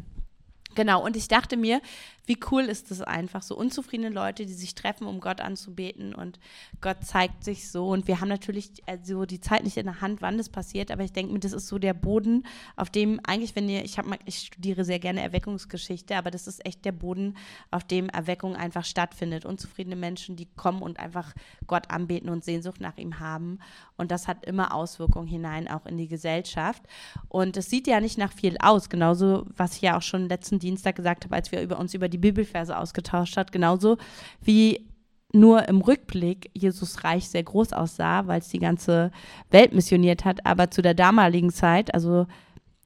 Genau, 0.75 1.05
und 1.05 1.17
ich 1.17 1.29
dachte 1.29 1.57
mir, 1.57 1.81
wie 2.27 2.39
cool 2.51 2.63
ist 2.63 2.91
das 2.91 3.03
einfach, 3.03 3.43
so 3.43 3.57
unzufriedene 3.57 4.09
Leute, 4.09 4.47
die 4.47 4.55
sich 4.55 4.75
treffen, 4.75 5.07
um 5.07 5.21
Gott 5.21 5.41
anzubeten 5.41 6.15
und 6.15 6.39
Gott 6.81 7.05
zeigt 7.05 7.45
sich 7.45 7.71
so. 7.71 7.89
Und 7.89 8.09
wir 8.09 8.21
haben 8.21 8.29
natürlich 8.29 8.71
also 8.87 9.27
die 9.27 9.41
Zeit 9.41 9.65
nicht 9.65 9.77
in 9.77 9.87
der 9.87 10.01
Hand, 10.01 10.23
wann 10.23 10.39
das 10.39 10.49
passiert, 10.49 10.91
aber 10.91 11.05
ich 11.05 11.13
denke 11.13 11.33
mir, 11.33 11.41
das 11.41 11.53
ist 11.53 11.69
so 11.69 11.79
der 11.79 11.93
Boden, 11.93 12.47
auf 12.77 12.89
dem 12.89 13.21
eigentlich, 13.25 13.55
wenn 13.57 13.69
ihr, 13.69 13.85
ich 13.85 13.99
habe 13.99 14.17
ich 14.25 14.39
studiere 14.39 14.85
sehr 14.85 14.99
gerne 14.99 15.21
Erweckungsgeschichte, 15.21 16.17
aber 16.17 16.31
das 16.31 16.47
ist 16.47 16.65
echt 16.65 16.85
der 16.85 16.93
Boden, 16.93 17.37
auf 17.71 17.85
dem 17.85 18.09
Erweckung 18.09 18.57
einfach 18.57 18.85
stattfindet. 18.85 19.45
Unzufriedene 19.45 19.97
Menschen, 19.97 20.37
die 20.37 20.49
kommen 20.57 20.83
und 20.83 20.99
einfach 20.99 21.35
Gott 21.67 21.91
anbeten 21.91 22.31
und 22.31 22.45
Sehnsucht 22.45 22.81
nach 22.81 22.97
ihm 22.97 23.21
haben. 23.21 23.59
Und 23.97 24.11
das 24.11 24.27
hat 24.27 24.45
immer 24.45 24.75
Auswirkungen 24.75 25.27
hinein, 25.27 25.69
auch 25.69 25.87
in 25.87 25.97
die 25.97 26.09
Gesellschaft. 26.09 26.83
Und 27.29 27.57
es 27.57 27.71
sieht 27.71 27.87
ja 27.87 28.01
nicht 28.01 28.19
nach 28.19 28.33
viel 28.33 28.57
aus, 28.61 28.89
genauso, 28.89 29.47
was 29.57 29.77
ich 29.77 29.83
ja 29.83 29.97
auch 29.97 30.03
schon 30.03 30.29
letzten 30.29 30.59
Dienstag 30.59 30.97
gesagt 30.97 31.25
habe, 31.25 31.35
als 31.37 31.53
wir 31.53 31.63
über 31.63 31.79
uns 31.79 31.95
über 31.95 32.09
die 32.09 32.19
Bibelverse 32.19 32.77
ausgetauscht 32.77 33.37
hat, 33.37 33.53
genauso 33.53 33.97
wie 34.41 34.89
nur 35.33 35.69
im 35.69 35.81
Rückblick 35.81 36.51
Jesus 36.55 37.03
Reich 37.03 37.29
sehr 37.29 37.43
groß 37.43 37.73
aussah, 37.73 38.27
weil 38.27 38.41
es 38.41 38.49
die 38.49 38.61
ganze 38.61 39.11
Welt 39.51 39.73
missioniert 39.73 40.25
hat, 40.25 40.47
aber 40.47 40.71
zu 40.71 40.81
der 40.81 40.95
damaligen 40.95 41.51
Zeit, 41.51 41.93
also 41.93 42.27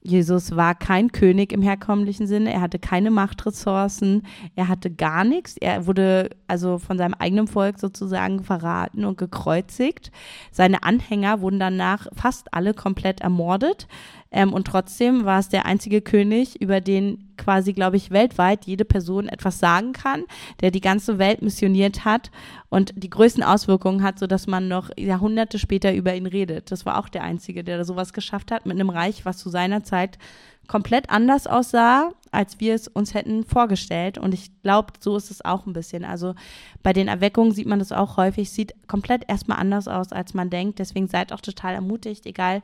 Jesus 0.01 0.55
war 0.55 0.75
kein 0.75 1.11
König 1.11 1.51
im 1.51 1.61
herkömmlichen 1.61 2.25
Sinne, 2.25 2.53
er 2.53 2.61
hatte 2.61 2.79
keine 2.79 3.11
Machtressourcen, 3.11 4.23
er 4.55 4.69
hatte 4.69 4.89
gar 4.89 5.25
nichts, 5.25 5.57
er 5.57 5.87
wurde 5.87 6.29
also 6.47 6.77
von 6.77 6.97
seinem 6.97 7.13
eigenen 7.15 7.47
Volk 7.47 7.79
sozusagen 7.79 8.43
verraten 8.43 9.03
und 9.03 9.17
gekreuzigt. 9.17 10.11
Seine 10.51 10.83
Anhänger 10.83 11.41
wurden 11.41 11.59
danach 11.59 12.07
fast 12.13 12.53
alle 12.53 12.73
komplett 12.73 13.19
ermordet. 13.19 13.87
Ähm, 14.31 14.53
und 14.53 14.67
trotzdem 14.67 15.25
war 15.25 15.39
es 15.39 15.49
der 15.49 15.65
einzige 15.65 16.01
König, 16.01 16.61
über 16.61 16.81
den 16.81 17.29
quasi, 17.37 17.73
glaube 17.73 17.97
ich, 17.97 18.11
weltweit 18.11 18.65
jede 18.65 18.85
Person 18.85 19.27
etwas 19.27 19.59
sagen 19.59 19.93
kann, 19.93 20.25
der 20.61 20.71
die 20.71 20.81
ganze 20.81 21.17
Welt 21.17 21.41
missioniert 21.41 22.05
hat 22.05 22.29
und 22.69 22.93
die 22.95 23.09
größten 23.09 23.43
Auswirkungen 23.43 24.03
hat, 24.03 24.19
sodass 24.19 24.45
man 24.45 24.67
noch 24.67 24.89
Jahrhunderte 24.97 25.57
später 25.57 25.93
über 25.93 26.13
ihn 26.15 26.27
redet. 26.27 26.71
Das 26.71 26.85
war 26.85 26.99
auch 26.99 27.09
der 27.09 27.23
einzige, 27.23 27.63
der 27.63 27.83
sowas 27.85 28.13
geschafft 28.13 28.51
hat 28.51 28.65
mit 28.65 28.75
einem 28.75 28.89
Reich, 28.89 29.25
was 29.25 29.37
zu 29.37 29.49
seiner 29.49 29.83
Zeit 29.83 30.19
komplett 30.67 31.09
anders 31.09 31.47
aussah, 31.47 32.11
als 32.29 32.59
wir 32.59 32.75
es 32.75 32.87
uns 32.87 33.15
hätten 33.15 33.43
vorgestellt. 33.43 34.19
Und 34.19 34.35
ich 34.35 34.51
glaube, 34.61 34.93
so 34.99 35.17
ist 35.17 35.31
es 35.31 35.43
auch 35.43 35.65
ein 35.65 35.73
bisschen. 35.73 36.05
Also 36.05 36.35
bei 36.83 36.93
den 36.93 37.07
Erweckungen 37.07 37.53
sieht 37.53 37.65
man 37.65 37.79
das 37.79 37.91
auch 37.91 38.17
häufig, 38.17 38.51
sieht 38.51 38.75
komplett 38.87 39.23
erstmal 39.27 39.57
anders 39.57 39.87
aus, 39.87 40.11
als 40.11 40.35
man 40.35 40.51
denkt. 40.51 40.77
Deswegen 40.77 41.07
seid 41.07 41.33
auch 41.33 41.41
total 41.41 41.73
ermutigt, 41.73 42.27
egal 42.27 42.61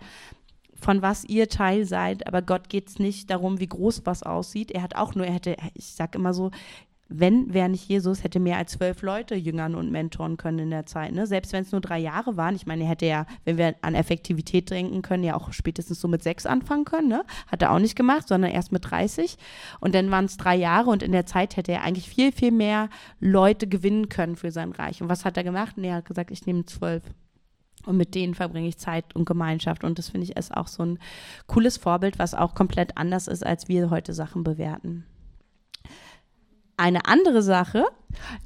von 0.80 1.02
was 1.02 1.24
ihr 1.24 1.48
Teil 1.50 1.86
seid, 1.86 2.28
aber 2.28 2.42
Gott 2.42 2.70
geht 2.70 2.90
es 2.90 3.00
nicht 3.00 3.30
darum, 3.30 3.60
wie 3.60 3.68
groß 3.68 4.02
was 4.06 4.24
aussieht. 4.24 4.72
Er 4.72 4.82
hat 4.82 4.96
auch 4.96 5.16
nur, 5.16 5.26
er 5.26 5.34
hätte, 5.34 5.56
ich 5.74 5.94
sag 5.94 6.16
immer 6.16 6.34
so, 6.34 6.52
wenn, 7.08 7.54
wäre 7.54 7.70
nicht 7.70 7.88
Jesus, 7.88 8.24
hätte 8.24 8.40
mehr 8.40 8.58
als 8.58 8.74
zwölf 8.74 9.02
Leute 9.04 9.36
jüngern 9.36 9.76
und 9.76 9.92
mentoren 9.92 10.38
können 10.38 10.60
in 10.60 10.70
der 10.72 10.86
Zeit. 10.88 11.14
Ne? 11.14 11.28
Selbst 11.28 11.54
wenn 11.54 11.62
es 11.62 11.72
nur 11.72 11.82
drei 11.82 12.00
Jahre 12.00 12.36
waren. 12.36 12.56
Ich 12.56 12.66
meine, 12.66 12.84
er 12.84 12.90
hätte 12.90 13.06
ja, 13.06 13.28
wenn 13.44 13.58
wir 13.58 13.76
an 13.82 13.94
Effektivität 13.94 14.72
denken 14.72 15.02
können, 15.04 15.24
ja 15.24 15.36
auch 15.36 15.54
spätestens 15.54 16.02
so 16.02 16.08
mit 16.08 16.24
sechs 16.24 16.46
anfangen 16.46 16.86
können. 16.86 17.08
Ne? 17.08 17.24
Hat 17.48 17.62
er 17.62 17.72
auch 17.72 17.80
nicht 17.80 17.96
gemacht, 17.96 18.28
sondern 18.28 18.52
erst 18.52 18.72
mit 18.72 18.90
30. 18.90 19.38
Und 19.80 19.94
dann 19.94 20.10
waren 20.10 20.26
es 20.26 20.38
drei 20.38 20.56
Jahre 20.56 20.90
und 20.90 21.04
in 21.04 21.12
der 21.12 21.28
Zeit 21.28 21.58
hätte 21.58 21.74
er 21.74 21.84
eigentlich 21.84 22.10
viel, 22.10 22.32
viel 22.32 22.52
mehr 22.52 22.90
Leute 23.20 23.68
gewinnen 23.68 24.10
können 24.10 24.36
für 24.36 24.52
sein 24.52 24.72
Reich. 24.72 25.02
Und 25.02 25.10
was 25.10 25.26
hat 25.26 25.38
er 25.38 25.44
gemacht? 25.44 25.78
Nee, 25.78 25.90
er 25.90 25.98
hat 25.98 26.06
gesagt, 26.06 26.32
ich 26.32 26.48
nehme 26.48 26.66
zwölf. 26.66 27.04
Und 27.86 27.98
mit 27.98 28.16
denen 28.16 28.34
verbringe 28.34 28.68
ich 28.68 28.78
Zeit 28.78 29.16
und 29.16 29.26
Gemeinschaft. 29.26 29.84
Und 29.84 30.00
das 30.00 30.10
finde 30.10 30.26
ich 30.26 30.36
ist 30.36 30.56
auch 30.56 30.68
so 30.68 30.84
ein 30.84 31.00
cooles 31.48 31.78
Vorbild, 31.78 32.20
was 32.20 32.34
auch 32.34 32.56
komplett 32.56 32.98
anders 32.98 33.28
ist, 33.28 33.46
als 33.46 33.68
wir 33.68 33.90
heute 33.90 34.14
Sachen 34.14 34.44
bewerten. 34.44 35.06
Eine 36.78 37.06
andere 37.06 37.42
Sache 37.42 37.86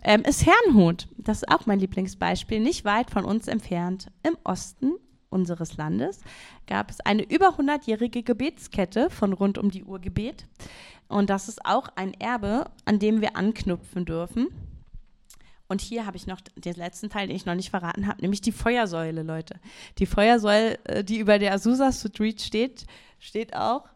ähm, 0.04 0.22
ist 0.22 0.46
Herrnhut. 0.46 1.08
Das 1.18 1.38
ist 1.38 1.50
auch 1.50 1.66
mein 1.66 1.80
Lieblingsbeispiel. 1.80 2.60
Nicht 2.60 2.86
weit 2.86 3.10
von 3.10 3.26
uns 3.26 3.48
entfernt, 3.48 4.12
im 4.24 4.38
Osten 4.44 4.94
unseres 5.30 5.78
Landes, 5.78 6.22
gab 6.68 6.90
es 6.90 7.00
eine 7.02 7.24
über 7.24 7.50
100-jährige 7.50 8.24
Gebetskette 8.24 9.10
von 9.10 9.34
rund 9.34 9.58
um 9.58 9.72
die 9.72 9.84
Uhr 9.84 10.00
Gebet. 10.00 10.48
Und 11.08 11.30
das 11.30 11.48
ist 11.48 11.66
auch 11.66 11.90
ein 11.96 12.14
Erbe, 12.14 12.66
an 12.86 13.00
dem 13.00 13.22
wir 13.22 13.36
anknüpfen 13.36 14.06
dürfen. 14.06 14.48
Und 15.70 15.82
hier 15.82 16.08
habe 16.08 16.18
ich 16.18 16.26
noch 16.26 16.42
den 16.56 16.74
letzten 16.74 17.10
Teil, 17.10 17.28
den 17.28 17.36
ich 17.36 17.46
noch 17.46 17.54
nicht 17.54 17.70
verraten 17.70 18.08
habe, 18.08 18.22
nämlich 18.22 18.42
die 18.42 18.52
Feuersäule, 18.52 19.22
Leute. 19.22 19.60
Die 20.00 20.08
Feuersäule, 20.08 20.84
äh, 20.86 21.04
die 21.04 21.20
über 21.20 21.38
der 21.38 21.54
Azusa 21.54 21.92
Street 21.92 22.42
steht, 22.42 22.88
steht 23.20 23.56
auch. 23.56 23.88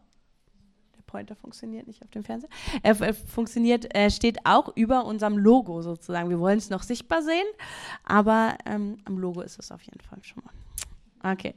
Der 0.96 1.02
Pointer 1.02 1.34
funktioniert 1.34 1.88
nicht 1.88 2.00
auf 2.04 2.10
dem 2.10 2.22
Fernseher. 2.22 2.48
Er 2.84 3.00
äh, 3.00 3.12
funktioniert, 3.12 3.92
äh, 3.92 4.08
steht 4.10 4.46
auch 4.46 4.74
über 4.76 5.04
unserem 5.04 5.36
Logo 5.36 5.82
sozusagen. 5.82 6.30
Wir 6.30 6.38
wollen 6.38 6.58
es 6.58 6.70
noch 6.70 6.84
sichtbar 6.84 7.22
sehen, 7.22 7.46
aber 8.04 8.56
ähm, 8.66 8.98
am 9.04 9.18
Logo 9.18 9.40
ist 9.40 9.58
es 9.58 9.72
auf 9.72 9.82
jeden 9.82 10.00
Fall 10.00 10.22
schon 10.22 10.44
mal. 10.44 11.32
Okay. 11.32 11.54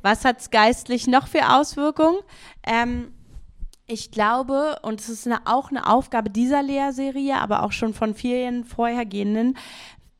Was 0.00 0.24
hat 0.24 0.40
es 0.40 0.50
geistlich 0.50 1.06
noch 1.06 1.26
für 1.26 1.50
Auswirkungen? 1.50 2.20
Ähm, 2.62 3.12
ich 3.90 4.10
glaube, 4.10 4.78
und 4.82 5.00
es 5.00 5.08
ist 5.08 5.26
eine, 5.26 5.46
auch 5.46 5.70
eine 5.70 5.86
Aufgabe 5.86 6.30
dieser 6.30 6.62
Lehrserie, 6.62 7.36
aber 7.36 7.62
auch 7.62 7.72
schon 7.72 7.94
von 7.94 8.14
vielen 8.14 8.64
vorhergehenden, 8.64 9.56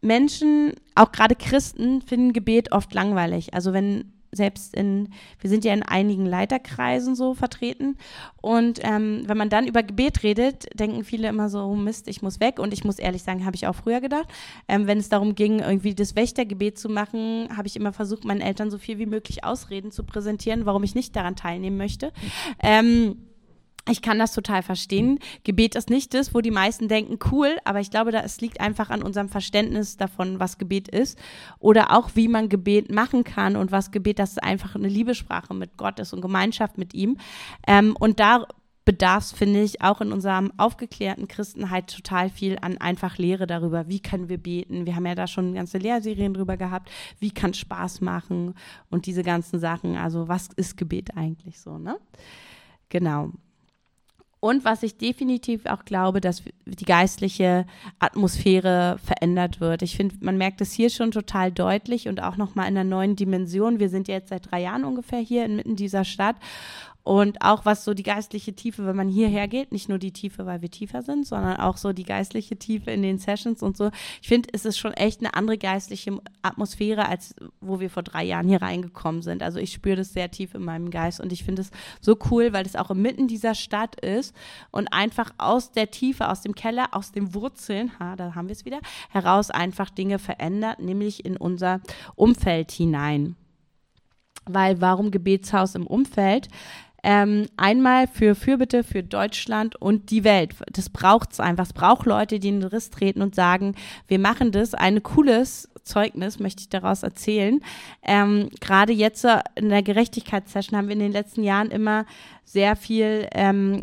Menschen, 0.03 0.73
auch 0.95 1.13
gerade 1.13 1.35
Christen, 1.35 2.03
finden 2.03 2.33
Gebet 2.33 2.73
oft 2.73 2.93
langweilig. 2.95 3.55
Also 3.55 3.73
wenn 3.73 4.13
selbst 4.33 4.75
in, 4.77 5.09
wir 5.41 5.51
sind 5.51 5.65
ja 5.65 5.75
in 5.75 5.83
einigen 5.83 6.25
Leiterkreisen 6.25 7.15
so 7.15 7.35
vertreten. 7.35 7.97
Und 8.41 8.79
ähm, 8.83 9.23
wenn 9.27 9.37
man 9.37 9.51
dann 9.51 9.67
über 9.67 9.83
Gebet 9.83 10.23
redet, 10.23 10.67
denken 10.79 11.05
viele 11.05 11.29
immer 11.29 11.49
so, 11.49 11.61
oh 11.65 11.75
Mist, 11.75 12.07
ich 12.09 12.23
muss 12.23 12.41
weg. 12.41 12.59
Und 12.59 12.73
ich 12.73 12.85
muss 12.85 12.99
ehrlich 12.99 13.23
sagen, 13.23 13.45
habe 13.45 13.57
ich 13.57 13.67
auch 13.67 13.75
früher 13.75 14.01
gedacht. 14.01 14.29
Ähm, 14.69 14.87
wenn 14.87 14.99
es 14.99 15.09
darum 15.09 15.35
ging, 15.35 15.59
irgendwie 15.59 15.95
das 15.95 16.15
Wächtergebet 16.15 16.79
zu 16.79 16.89
machen, 16.89 17.49
habe 17.57 17.67
ich 17.67 17.77
immer 17.77 17.93
versucht, 17.93 18.25
meinen 18.25 18.41
Eltern 18.41 18.71
so 18.71 18.79
viel 18.79 18.99
wie 18.99 19.07
möglich 19.07 19.45
Ausreden 19.45 19.91
zu 19.91 20.05
präsentieren, 20.05 20.65
warum 20.65 20.85
ich 20.85 20.95
nicht 20.95 21.17
daran 21.17 21.37
teilnehmen 21.37 21.77
möchte. 21.77 22.13
Ähm, 22.63 23.17
ich 23.89 24.03
kann 24.03 24.19
das 24.19 24.33
total 24.33 24.63
verstehen. 24.63 25.19
Gebet 25.45 25.75
ist 25.75 25.91
nicht 25.91 26.13
das, 26.15 26.35
wo 26.35 26.41
die 26.41 26.51
meisten 26.51 26.89
denken, 26.89 27.19
cool, 27.33 27.57
aber 27.65 27.81
ich 27.81 27.91
glaube, 27.91 28.13
es 28.13 28.41
liegt 28.41 28.61
einfach 28.61 28.91
an 28.91 29.03
unserem 29.03 29.29
Verständnis 29.29 29.97
davon, 29.97 30.39
was 30.39 30.59
Gebet 30.59 30.89
ist 30.89 31.19
oder 31.59 31.97
auch, 31.97 32.11
wie 32.15 32.29
man 32.29 32.49
Gebet 32.49 32.93
machen 32.93 33.25
kann 33.25 33.57
und 33.57 33.73
was 33.73 33.91
Gebet, 33.91 34.19
das 34.19 34.39
einfach 34.39 34.75
eine 34.75 34.89
Liebesprache 34.89 35.55
mit 35.55 35.77
Gott 35.77 35.99
ist 35.99 36.13
und 36.13 36.21
Gemeinschaft 36.21 36.79
mit 36.79 36.95
ihm. 36.95 37.17
Ähm, 37.67 37.97
und 37.99 38.21
da 38.21 38.47
bedarf 38.85 39.25
es, 39.25 39.33
finde 39.33 39.63
ich, 39.63 39.83
auch 39.83 40.01
in 40.01 40.13
unserem 40.13 40.53
aufgeklärten 40.57 41.29
Christenheit 41.29 41.95
total 41.95 42.29
viel 42.29 42.59
an 42.61 42.79
einfach 42.79 43.19
Lehre 43.19 43.47
darüber, 43.47 43.89
wie 43.89 44.01
können 44.01 44.29
wir 44.29 44.39
beten. 44.39 44.87
Wir 44.87 44.97
haben 44.97 45.07
ja 45.07 45.15
da 45.15 45.27
schon 45.27 45.55
ganze 45.55 45.79
Lehrserien 45.79 46.35
drüber 46.35 46.57
gehabt, 46.57 46.91
wie 47.19 47.31
kann 47.31 47.55
Spaß 47.55 48.01
machen 48.01 48.55
und 48.91 49.07
diese 49.07 49.23
ganzen 49.23 49.61
Sachen. 49.61 49.97
Also 49.97 50.29
was 50.29 50.49
ist 50.57 50.77
Gebet 50.77 51.17
eigentlich 51.17 51.61
so, 51.61 51.79
ne? 51.79 51.99
Genau. 52.89 53.31
Und 54.41 54.65
was 54.65 54.83
ich 54.83 54.97
definitiv 54.97 55.67
auch 55.67 55.85
glaube, 55.85 56.23
dass 56.23 56.43
die 56.65 56.87
geistliche 56.87 57.67
Atmosphäre 57.99 58.99
verändert 59.05 59.61
wird. 59.61 59.83
Ich 59.83 59.97
finde, 59.97 60.17
man 60.21 60.39
merkt 60.39 60.63
es 60.63 60.73
hier 60.73 60.89
schon 60.89 61.11
total 61.11 61.53
deutlich 61.53 62.09
und 62.09 62.23
auch 62.23 62.39
nochmal 62.39 62.69
in 62.69 62.79
einer 62.79 62.89
neuen 62.89 63.17
Dimension. 63.17 63.81
Wir 63.81 63.91
sind 63.91 64.09
jetzt 64.09 64.31
seit 64.31 64.51
drei 64.51 64.63
Jahren 64.63 64.85
ungefähr 64.85 65.19
hier 65.19 65.45
inmitten 65.45 65.77
dieser 65.77 66.05
Stadt. 66.05 66.37
Und 67.03 67.41
auch 67.43 67.65
was 67.65 67.85
so 67.85 67.95
die 67.95 68.03
geistliche 68.03 68.55
Tiefe, 68.55 68.85
wenn 68.87 68.97
man 68.97 69.09
hierher 69.09 69.49
geht, 69.49 69.73
nicht 69.73 69.89
nur 69.89 69.99
die 69.99 70.13
Tiefe, 70.13 70.45
weil 70.47 70.61
wir 70.61 70.71
tiefer 70.71 71.03
sind, 71.03 71.27
sondern 71.27 71.57
auch 71.57 71.77
so 71.77 71.93
die 71.93 72.05
geistliche 72.05 72.57
Tiefe 72.57 72.91
in 72.91 73.03
den 73.03 73.19
Sessions 73.19 73.63
und 73.63 73.77
so. 73.77 73.91
Ich 74.21 74.29
finde, 74.29 74.51
es 74.53 74.65
ist 74.65 74.79
schon 74.79 74.93
echt 74.93 75.21
eine 75.21 75.35
andere 75.35 75.57
geistliche 75.57 76.19
Atmosphäre, 76.43 77.09
als 77.09 77.35
wo 77.61 77.81
wir 77.81 77.91
vor 77.91 78.03
drei 78.03 78.25
Jahren 78.25 78.49
hier 78.49 78.61
reingekommen 78.61 79.23
sind. 79.23 79.43
Also 79.43 79.59
ich 79.59 79.73
spüre 79.73 79.97
das 79.97 80.13
sehr 80.13 80.31
tief 80.31 80.55
in 80.55 80.65
meinem 80.65 80.91
Geist 80.91 81.21
und 81.21 81.33
ich 81.33 81.43
finde 81.43 81.63
es 81.63 81.71
so 82.01 82.17
cool, 82.31 82.53
weil 82.53 82.67
es 82.67 82.77
auch 82.77 82.91
inmitten 82.91 83.29
dieser 83.29 83.55
Stadt 83.55 83.99
ist 84.01 84.35
und 84.71 84.93
einfach 84.93 85.33
aus 85.39 85.73
der 85.73 85.91
Tiefe, 85.91 86.29
aus 86.29 86.43
dem 86.43 86.55
Keller, 86.55 86.89
aus 86.93 87.13
den 87.13 87.35
Wurzeln, 87.35 87.99
ha, 87.99 88.17
da 88.17 88.35
haben 88.35 88.49
wir 88.49 88.53
es 88.53 88.65
wieder, 88.65 88.81
heraus 89.09 89.51
einfach 89.51 89.91
Dinge 89.91 90.19
verändert, 90.19 90.81
nämlich 90.81 91.25
in 91.25 91.37
unser 91.37 91.81
Umfeld 92.15 92.71
hinein. 92.71 93.37
Weil 94.47 94.81
warum 94.81 95.11
Gebetshaus 95.11 95.75
im 95.75 95.87
Umfeld? 95.87 96.49
Ähm, 97.03 97.47
einmal 97.57 98.07
für 98.07 98.35
Fürbitte 98.35 98.85
für 98.85 99.03
Deutschland 99.03 99.77
und 99.77 100.11
die 100.11 100.25
Welt. 100.25 100.55
Das 100.73 100.91
braucht 100.91 101.33
es 101.33 101.41
einfach. 101.41 101.65
Es 101.65 101.73
braucht 101.73 102.07
Leute, 102.07 102.39
die 102.39 102.49
in 102.49 102.61
den 102.61 102.69
Riss 102.69 102.91
treten 102.91 103.23
und 103.23 103.35
sagen, 103.35 103.75
wir 104.09 104.19
machen 104.19 104.53
das. 104.53 104.75
Ein 104.75 105.03
cooles 105.03 105.69
Zeugnis 105.83 106.39
möchte 106.39 106.63
ich 106.63 106.69
daraus 106.69 107.03
erzählen. 107.03 107.61
Ähm, 108.03 108.49
Gerade 108.61 108.93
jetzt 108.93 109.27
in 109.55 109.69
der 109.69 109.83
Gerechtigkeitssession 109.83 110.77
haben 110.77 110.89
wir 110.89 110.95
in 110.95 111.01
den 111.01 111.13
letzten 111.13 111.43
Jahren 111.43 111.71
immer 111.71 112.07
sehr 112.53 112.75
viel 112.75 113.29
ähm, 113.33 113.83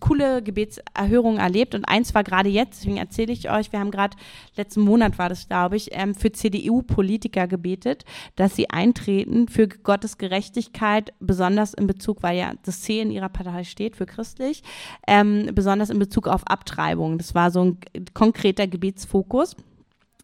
coole 0.00 0.42
Gebetserhörungen 0.42 1.38
erlebt 1.38 1.74
und 1.74 1.84
eins 1.84 2.14
war 2.14 2.24
gerade 2.24 2.48
jetzt, 2.48 2.80
deswegen 2.80 2.96
erzähle 2.96 3.34
ich 3.34 3.50
euch, 3.50 3.70
wir 3.70 3.80
haben 3.80 3.90
gerade 3.90 4.16
letzten 4.56 4.80
Monat 4.80 5.18
war 5.18 5.28
das, 5.28 5.46
glaube 5.46 5.76
ich, 5.76 5.90
ähm, 5.92 6.14
für 6.14 6.32
CDU-Politiker 6.32 7.46
gebetet, 7.46 8.06
dass 8.36 8.56
sie 8.56 8.70
eintreten 8.70 9.48
für 9.48 9.68
Gottes 9.68 10.16
Gerechtigkeit, 10.16 11.12
besonders 11.20 11.74
in 11.74 11.86
Bezug, 11.86 12.22
weil 12.22 12.38
ja 12.38 12.52
das 12.64 12.80
C 12.80 13.00
in 13.00 13.10
ihrer 13.10 13.28
Partei 13.28 13.64
steht 13.64 13.94
für 13.94 14.06
christlich, 14.06 14.62
ähm, 15.06 15.50
besonders 15.52 15.90
in 15.90 15.98
Bezug 15.98 16.28
auf 16.28 16.46
Abtreibung. 16.46 17.18
Das 17.18 17.34
war 17.34 17.50
so 17.50 17.62
ein 17.62 17.78
konkreter 18.14 18.66
Gebetsfokus 18.66 19.54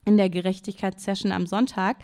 in 0.05 0.17
der 0.17 0.31
Gerechtigkeitssession 0.31 1.33
am 1.33 1.47
Sonntag. 1.47 1.97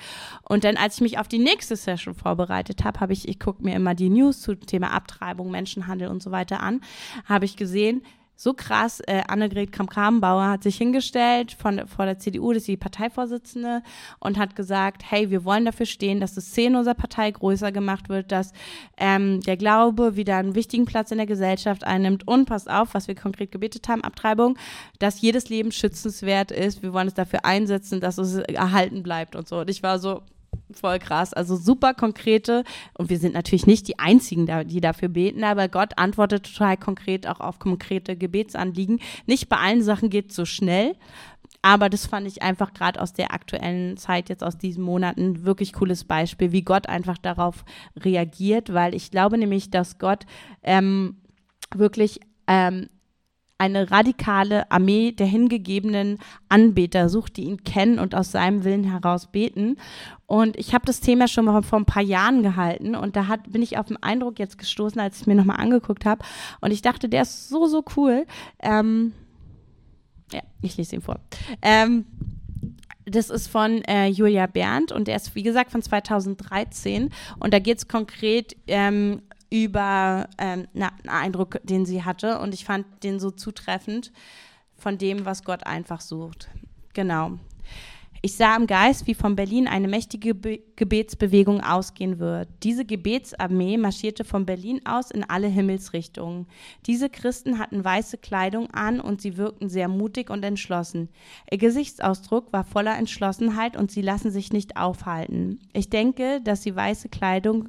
Und 0.49 0.65
dann, 0.65 0.77
als 0.77 0.97
ich 0.97 1.01
mich 1.01 1.19
auf 1.19 1.29
die 1.29 1.39
nächste 1.39 1.77
Session 1.77 2.15
vorbereitet 2.15 2.85
habe, 2.85 3.01
habe 3.01 3.13
ich, 3.13 3.29
ich 3.29 3.39
gucke 3.39 3.63
mir 3.63 3.75
immer 3.75 3.95
die 3.95 4.11
News 4.11 4.41
zu 4.41 4.55
Thema 4.55 4.91
Abtreibung, 4.93 5.51
Menschenhandel 5.51 6.09
und 6.09 6.23
so 6.23 6.31
weiter 6.31 6.61
an, 6.61 6.81
habe 7.25 7.45
ich 7.45 7.57
gesehen, 7.57 8.03
so 8.41 8.55
krass. 8.55 9.01
Äh, 9.01 9.21
Annegret 9.29 9.71
Kramp-Karrenbauer 9.71 10.49
hat 10.49 10.63
sich 10.63 10.79
hingestellt 10.79 11.53
von, 11.53 11.87
vor 11.87 12.07
der 12.07 12.19
CDU, 12.19 12.55
das 12.55 12.63
ist 12.63 12.69
die 12.69 12.77
Parteivorsitzende, 12.79 13.83
und 14.19 14.39
hat 14.39 14.57
gesagt, 14.57 15.03
hey, 15.11 15.31
wir 15.31 15.45
wollen 15.45 15.67
dafür 15.67 15.85
stehen, 15.85 16.21
dass 16.21 16.35
das 16.35 16.47
Szene 16.47 16.79
unserer 16.79 16.95
Partei 16.95 17.31
größer 17.31 17.71
gemacht 17.71 18.09
wird, 18.09 18.33
dass 18.33 18.53
ähm, 18.97 19.43
der 19.43 19.59
Glaube 19.59 20.17
wieder 20.17 20.39
einen 20.39 20.55
wichtigen 20.55 20.87
Platz 20.87 21.11
in 21.11 21.19
der 21.19 21.27
Gesellschaft 21.27 21.85
einnimmt 21.85 22.27
und 22.27 22.47
passt 22.47 22.71
auf, 22.71 22.95
was 22.95 23.09
wir 23.09 23.15
konkret 23.15 23.53
gebetet 23.53 23.89
haben, 23.89 24.03
Abtreibung, 24.03 24.57
dass 24.99 25.21
jedes 25.21 25.51
Leben 25.51 25.71
schützenswert 25.71 26.51
ist. 26.51 26.83
Wir 26.83 26.95
wollen 26.95 27.09
es 27.09 27.15
dafür 27.15 27.45
einsetzen, 27.45 28.01
dass 28.01 28.17
es 28.17 28.37
erhalten 28.37 29.03
bleibt 29.03 29.37
und 29.37 29.49
so. 29.49 29.59
Und 29.59 29.69
ich 29.69 29.83
war 29.83 29.99
so, 29.99 30.23
Voll 30.73 30.99
krass. 30.99 31.33
Also 31.33 31.57
super 31.57 31.95
konkrete. 31.95 32.65
Und 32.97 33.11
wir 33.11 33.19
sind 33.19 33.35
natürlich 33.35 33.67
nicht 33.67 33.89
die 33.89 33.99
Einzigen, 33.99 34.47
die 34.67 34.81
dafür 34.81 35.09
beten, 35.09 35.45
aber 35.45 35.69
Gott 35.69 35.99
antwortet 35.99 36.53
total 36.53 36.77
konkret 36.77 37.27
auch 37.27 37.41
auf 37.41 37.59
konkrete 37.59 38.17
Gebetsanliegen. 38.17 39.01
Nicht 39.27 39.49
bei 39.49 39.57
allen 39.57 39.83
Sachen 39.83 40.11
geht 40.11 40.31
es 40.31 40.37
so 40.37 40.45
schnell. 40.45 40.95
Aber 41.63 41.91
das 41.91 42.07
fand 42.07 42.27
ich 42.27 42.43
einfach 42.43 42.73
gerade 42.73 43.01
aus 43.01 43.13
der 43.13 43.35
aktuellen 43.35 43.99
Zeit, 43.99 44.31
jetzt 44.31 44.43
aus 44.43 44.57
diesen 44.57 44.83
Monaten, 44.83 45.45
wirklich 45.45 45.75
cooles 45.75 46.05
Beispiel, 46.05 46.53
wie 46.53 46.63
Gott 46.63 46.89
einfach 46.89 47.19
darauf 47.19 47.65
reagiert, 47.97 48.73
weil 48.73 48.95
ich 48.95 49.11
glaube 49.11 49.37
nämlich, 49.37 49.71
dass 49.71 49.99
Gott 49.99 50.25
ähm, 50.63 51.17
wirklich 51.75 52.21
ähm, 52.47 52.89
eine 53.61 53.91
radikale 53.91 54.71
Armee 54.71 55.13
der 55.13 55.27
hingegebenen 55.27 56.19
Anbeter 56.49 57.11
sucht, 57.11 57.37
die 57.37 57.45
ihn 57.45 57.63
kennen 57.63 57.99
und 57.99 58.15
aus 58.15 58.33
seinem 58.33 58.65
Willen 58.65 58.85
heraus 58.85 59.27
beten. 59.27 59.77
Und 60.27 60.57
ich 60.57 60.73
habe 60.73 60.87
das 60.87 61.01
Thema 61.01 61.29
schon 61.29 61.45
mal 61.45 61.63
vor 61.63 61.79
ein 61.79 61.85
paar 61.85 62.03
Jahren 62.03 62.43
gehalten 62.43 62.95
und 62.95 63.17
da 63.17 63.27
hat, 63.29 63.53
bin 63.53 63.61
ich 63.61 63.77
auf 63.77 63.87
den 63.87 64.03
Eindruck 64.03 64.39
jetzt 64.39 64.57
gestoßen, 64.57 64.99
als 64.99 65.21
ich 65.21 65.27
mir 65.27 65.35
nochmal 65.35 65.61
angeguckt 65.61 66.07
habe. 66.07 66.25
Und 66.63 66.71
ich 66.71 66.81
dachte, 66.81 67.11
der 67.11 67.23
ist 67.23 67.51
so, 67.51 67.67
so 67.67 67.85
cool. 67.97 68.27
Ähm, 68.61 69.13
ja, 70.33 70.41
ich 70.63 70.79
lese 70.79 70.97
ihn 70.97 71.03
vor. 71.03 71.21
Ähm, 71.61 72.07
das 73.05 73.29
ist 73.29 73.49
von 73.49 73.83
äh, 73.83 74.07
Julia 74.07 74.47
Berndt 74.47 74.91
und 74.91 75.07
der 75.07 75.17
ist, 75.17 75.35
wie 75.35 75.43
gesagt, 75.43 75.71
von 75.71 75.83
2013. 75.83 77.11
Und 77.39 77.53
da 77.53 77.59
geht 77.59 77.77
es 77.77 77.89
konkret 77.89 78.57
ähm, 78.67 79.21
über 79.51 80.29
ähm, 80.39 80.69
na, 80.73 80.93
einen 81.03 81.09
Eindruck, 81.09 81.61
den 81.65 81.85
sie 81.85 82.05
hatte. 82.05 82.39
Und 82.39 82.55
ich 82.55 82.65
fand 82.65 82.87
den 83.03 83.21
so 83.21 83.31
zutreffend 83.31 84.13
von 84.77 84.97
dem, 84.97 85.27
was 85.27 85.45
Gott 85.45 85.67
einfach 85.67 86.01
sucht. 86.01 86.49
Genau. 86.95 87.39
Ich 88.23 88.37
sah 88.37 88.55
im 88.55 88.67
Geist, 88.67 89.07
wie 89.07 89.15
von 89.15 89.35
Berlin 89.35 89.67
eine 89.67 89.89
mächtige 89.89 90.35
Be 90.35 90.61
Gebetsbewegung 90.77 91.63
ausgehen 91.63 92.19
wird. 92.19 92.49
Diese 92.63 92.85
Gebetsarmee 92.85 93.79
marschierte 93.79 94.25
von 94.25 94.45
Berlin 94.47 94.81
aus 94.85 95.11
in 95.11 95.25
alle 95.25 95.47
Himmelsrichtungen. 95.47 96.47
Diese 96.87 97.09
Christen 97.09 97.59
hatten 97.59 97.85
weiße 97.85 98.19
Kleidung 98.19 98.71
an 98.73 99.01
und 99.01 99.21
sie 99.21 99.37
wirkten 99.37 99.69
sehr 99.69 99.89
mutig 99.89 100.31
und 100.31 100.43
entschlossen. 100.43 101.09
Ihr 101.51 101.59
Gesichtsausdruck 101.59 102.53
war 102.53 102.65
voller 102.65 102.97
Entschlossenheit 102.97 103.77
und 103.77 103.91
sie 103.91 104.03
lassen 104.03 104.31
sich 104.31 104.53
nicht 104.53 104.77
aufhalten. 104.77 105.59
Ich 105.73 105.89
denke, 105.91 106.41
dass 106.43 106.63
die 106.63 106.77
weiße 106.77 107.09
Kleidung 107.11 107.69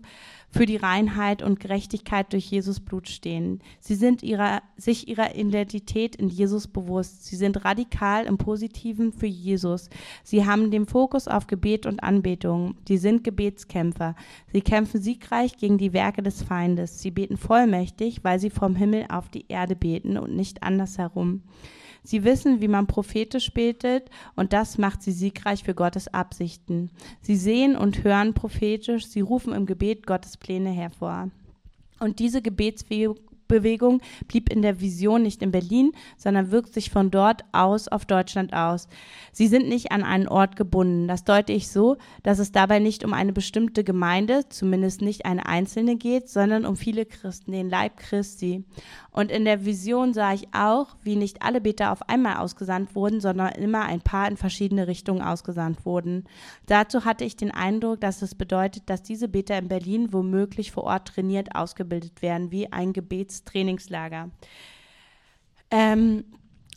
für 0.51 0.65
die 0.65 0.75
Reinheit 0.75 1.41
und 1.41 1.59
Gerechtigkeit 1.59 2.31
durch 2.33 2.51
Jesus 2.51 2.79
Blut 2.81 3.07
stehen. 3.07 3.61
Sie 3.79 3.95
sind 3.95 4.21
ihrer, 4.21 4.61
sich 4.75 5.07
ihrer 5.07 5.35
Identität 5.35 6.15
in 6.15 6.27
Jesus 6.27 6.67
bewusst. 6.67 7.25
Sie 7.25 7.37
sind 7.37 7.63
radikal 7.63 8.25
im 8.25 8.37
Positiven 8.37 9.13
für 9.13 9.27
Jesus. 9.27 9.89
Sie 10.23 10.45
haben 10.45 10.69
den 10.69 10.85
Fokus 10.85 11.27
auf 11.27 11.47
Gebet 11.47 11.85
und 11.85 12.03
Anbetung. 12.03 12.75
Sie 12.87 12.97
sind 12.97 13.23
Gebetskämpfer. 13.23 14.15
Sie 14.51 14.61
kämpfen 14.61 15.01
siegreich 15.01 15.57
gegen 15.57 15.77
die 15.77 15.93
Werke 15.93 16.21
des 16.21 16.43
Feindes. 16.43 17.01
Sie 17.01 17.11
beten 17.11 17.37
vollmächtig, 17.37 18.23
weil 18.23 18.39
sie 18.39 18.49
vom 18.49 18.75
Himmel 18.75 19.05
auf 19.09 19.29
die 19.29 19.45
Erde 19.47 19.75
beten 19.75 20.17
und 20.17 20.35
nicht 20.35 20.63
andersherum. 20.63 21.43
Sie 22.03 22.23
wissen, 22.23 22.61
wie 22.61 22.67
man 22.67 22.87
prophetisch 22.87 23.53
betet 23.53 24.09
und 24.35 24.53
das 24.53 24.77
macht 24.77 25.03
sie 25.03 25.11
siegreich 25.11 25.63
für 25.63 25.75
Gottes 25.75 26.07
Absichten. 26.13 26.89
Sie 27.21 27.35
sehen 27.35 27.75
und 27.75 28.03
hören 28.03 28.33
prophetisch, 28.33 29.07
sie 29.07 29.21
rufen 29.21 29.53
im 29.53 29.65
Gebet 29.65 30.07
Gottes 30.07 30.37
Pläne 30.37 30.71
hervor. 30.71 31.29
Und 31.99 32.19
diese 32.19 32.41
Gebetsbewegung 32.41 33.17
Bewegung 33.51 34.01
blieb 34.27 34.51
in 34.51 34.63
der 34.63 34.81
Vision 34.81 35.21
nicht 35.21 35.43
in 35.43 35.51
Berlin, 35.51 35.91
sondern 36.17 36.49
wirkt 36.49 36.73
sich 36.73 36.89
von 36.89 37.11
dort 37.11 37.43
aus 37.51 37.87
auf 37.87 38.05
Deutschland 38.05 38.53
aus. 38.53 38.87
Sie 39.31 39.47
sind 39.47 39.67
nicht 39.67 39.91
an 39.91 40.03
einen 40.03 40.27
Ort 40.27 40.55
gebunden. 40.55 41.07
Das 41.07 41.23
deute 41.23 41.53
ich 41.53 41.69
so, 41.69 41.97
dass 42.23 42.39
es 42.39 42.51
dabei 42.51 42.79
nicht 42.79 43.03
um 43.03 43.13
eine 43.13 43.33
bestimmte 43.33 43.83
Gemeinde, 43.83 44.47
zumindest 44.49 45.01
nicht 45.01 45.25
eine 45.25 45.45
einzelne 45.45 45.97
geht, 45.97 46.29
sondern 46.29 46.65
um 46.65 46.75
viele 46.75 47.05
Christen, 47.05 47.51
den 47.51 47.69
Leib 47.69 47.97
Christi. 47.97 48.63
Und 49.11 49.29
in 49.29 49.43
der 49.43 49.65
Vision 49.65 50.13
sah 50.13 50.33
ich 50.33 50.47
auch, 50.53 50.95
wie 51.03 51.17
nicht 51.17 51.41
alle 51.41 51.59
Beter 51.59 51.91
auf 51.91 52.07
einmal 52.09 52.37
ausgesandt 52.37 52.95
wurden, 52.95 53.19
sondern 53.19 53.51
immer 53.53 53.83
ein 53.83 53.99
paar 53.99 54.29
in 54.29 54.37
verschiedene 54.37 54.87
Richtungen 54.87 55.21
ausgesandt 55.21 55.85
wurden. 55.85 56.23
Dazu 56.65 57.03
hatte 57.03 57.25
ich 57.25 57.35
den 57.35 57.51
Eindruck, 57.51 57.99
dass 57.99 58.21
es 58.21 58.35
bedeutet, 58.35 58.83
dass 58.89 59.03
diese 59.03 59.27
Beter 59.27 59.57
in 59.57 59.67
Berlin 59.67 60.13
womöglich 60.13 60.71
vor 60.71 60.85
Ort 60.85 61.09
trainiert 61.09 61.55
ausgebildet 61.55 62.21
werden, 62.21 62.51
wie 62.51 62.71
ein 62.71 62.93
Gebetstrainingslager. 63.41 64.29
Ähm, 65.69 66.25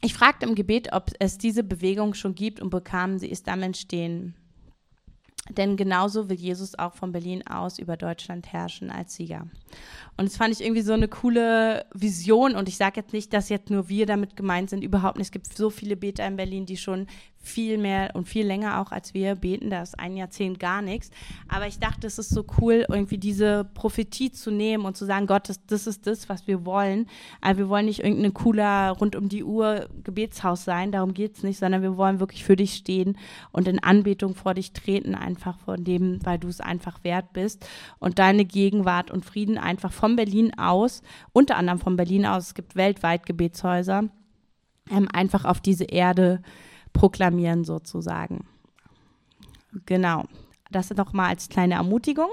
ich 0.01 0.15
fragte 0.15 0.47
im 0.47 0.55
Gebet, 0.55 0.93
ob 0.93 1.11
es 1.19 1.39
diese 1.39 1.65
Bewegung 1.65 2.15
schon 2.15 2.35
gibt 2.35 2.61
und 2.61 2.71
bekam 2.71 3.19
sie 3.19 3.29
ist 3.29 3.49
am 3.49 3.63
Entstehen. 3.63 4.35
Denn 5.51 5.77
genauso 5.77 6.31
will 6.31 6.39
Jesus 6.39 6.79
auch 6.79 6.95
von 6.95 7.13
Berlin 7.13 7.47
aus 7.47 7.79
über 7.79 7.99
Deutschland 7.99 8.51
herrschen 8.51 8.91
als 8.91 9.15
Sieger. 9.15 9.47
Und 10.17 10.27
das 10.27 10.39
fand 10.39 10.55
ich 10.55 10.63
irgendwie 10.63 10.81
so 10.81 10.95
eine 10.95 11.09
coole 11.09 11.85
Vision. 11.93 12.57
Und 12.57 12.67
ich 12.67 12.79
sage 12.79 13.01
jetzt 13.01 13.13
nicht, 13.13 13.33
dass 13.35 13.51
jetzt 13.51 13.69
nur 13.69 13.91
wir 13.91 14.07
damit 14.07 14.37
gemeint 14.37 14.71
sind, 14.71 14.83
überhaupt 14.83 15.19
nicht. 15.19 15.27
Es 15.27 15.33
gibt 15.33 15.55
so 15.55 15.69
viele 15.69 15.97
Beter 15.97 16.27
in 16.27 16.37
Berlin, 16.37 16.65
die 16.65 16.79
schon 16.79 17.09
viel 17.45 17.79
mehr 17.79 18.11
und 18.15 18.29
viel 18.29 18.47
länger 18.47 18.81
auch 18.81 18.91
als 18.91 19.15
wir 19.15 19.35
beten. 19.37 19.71
Da 19.71 19.83
ist 19.83 19.99
ein 19.99 20.17
Jahrzehnt 20.17 20.59
gar 20.59 20.83
nichts. 20.83 21.11
Aber 21.49 21.67
ich 21.67 21.79
dachte, 21.79 22.07
es 22.07 22.19
ist 22.19 22.31
so 22.31 22.45
cool, 22.61 22.85
irgendwie 22.89 23.19
diese 23.19 23.65
Prophetie 23.75 24.33
zu 24.33 24.51
nehmen 24.51 24.85
und 24.85 24.97
zu 24.97 25.05
sagen, 25.05 25.27
Gott, 25.27 25.49
das, 25.49 25.65
das 25.67 25.87
ist 25.87 26.07
das, 26.07 26.29
was 26.29 26.47
wir 26.47 26.65
wollen. 26.65 27.07
Aber 27.41 27.59
wir 27.59 27.69
wollen 27.69 27.87
nicht 27.87 28.03
irgendein 28.03 28.35
cooler 28.35 28.91
rund 28.91 29.17
um 29.17 29.29
die 29.29 29.45
Uhr 29.45 29.89
Gebetshaus 30.03 30.65
sein, 30.65 30.93
darum 30.93 31.15
geht 31.15 31.37
es 31.37 31.43
nicht, 31.43 31.59
sondern 31.59 31.83
wir 31.83 31.97
wollen 31.97 32.21
wirklich 32.21 32.45
für 32.45 32.57
dich 32.57 32.75
stehen 32.75 33.17
und 33.53 33.69
in 33.69 33.83
Anbetung 33.83 34.35
vor 34.35 34.55
dich 34.55 34.73
treten, 34.73 35.15
einfach 35.15 35.59
von 35.59 35.85
dem, 35.85 36.25
weil 36.25 36.39
du 36.39 36.49
es 36.49 36.61
einfach 36.61 37.05
wert 37.05 37.33
bist 37.33 37.67
und 37.99 38.19
deine 38.19 38.45
Gegenwart 38.45 39.11
und 39.11 39.25
Frieden 39.25 39.59
einfach 39.59 39.93
von 39.93 40.17
Berlin 40.17 40.57
aus, 40.59 41.03
unter 41.33 41.57
anderem 41.57 41.79
von 41.79 41.97
Berlin 41.97 42.27
aus, 42.27 42.49
es 42.49 42.55
gibt 42.55 42.77
weltweit 42.77 43.27
Gebetshäuser, 43.27 44.05
ähm, 44.91 45.09
einfach 45.13 45.45
auf 45.45 45.61
diese 45.61 45.85
Erde 45.85 46.43
proklamieren 46.95 47.65
sozusagen. 47.65 48.47
Genau. 49.85 50.25
Das 50.71 50.91
nochmal 50.91 51.29
als 51.29 51.51
kleine 51.51 51.75
Ermutigung. 51.75 52.31